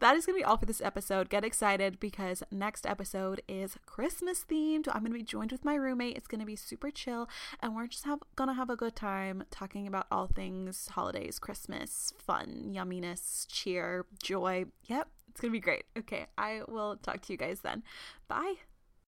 that 0.00 0.16
is 0.16 0.26
going 0.26 0.36
to 0.36 0.40
be 0.40 0.44
all 0.44 0.56
for 0.56 0.66
this 0.66 0.80
episode. 0.80 1.28
Get 1.28 1.44
excited 1.44 2.00
because 2.00 2.42
next 2.50 2.86
episode 2.86 3.42
is 3.48 3.76
Christmas 3.86 4.44
themed. 4.50 4.88
I'm 4.88 5.00
going 5.00 5.12
to 5.12 5.18
be 5.18 5.22
joined 5.22 5.52
with 5.52 5.64
my 5.64 5.74
roommate. 5.74 6.16
It's 6.16 6.26
going 6.26 6.40
to 6.40 6.46
be 6.46 6.56
super 6.56 6.90
chill 6.90 7.28
and 7.60 7.74
we're 7.74 7.86
just 7.86 8.04
have, 8.04 8.20
going 8.36 8.48
to 8.48 8.54
have 8.54 8.70
a 8.70 8.76
good 8.76 8.96
time 8.96 9.44
talking 9.50 9.86
about 9.86 10.06
all 10.10 10.26
things 10.26 10.88
holidays, 10.92 11.38
Christmas, 11.38 12.12
fun, 12.18 12.72
yumminess, 12.74 13.46
cheer, 13.48 14.06
joy. 14.22 14.64
Yep, 14.86 15.08
it's 15.30 15.40
going 15.40 15.50
to 15.50 15.56
be 15.56 15.60
great. 15.60 15.84
Okay, 15.96 16.26
I 16.36 16.62
will 16.66 16.96
talk 16.96 17.22
to 17.22 17.32
you 17.32 17.36
guys 17.36 17.60
then. 17.60 17.82
Bye. 18.28 18.54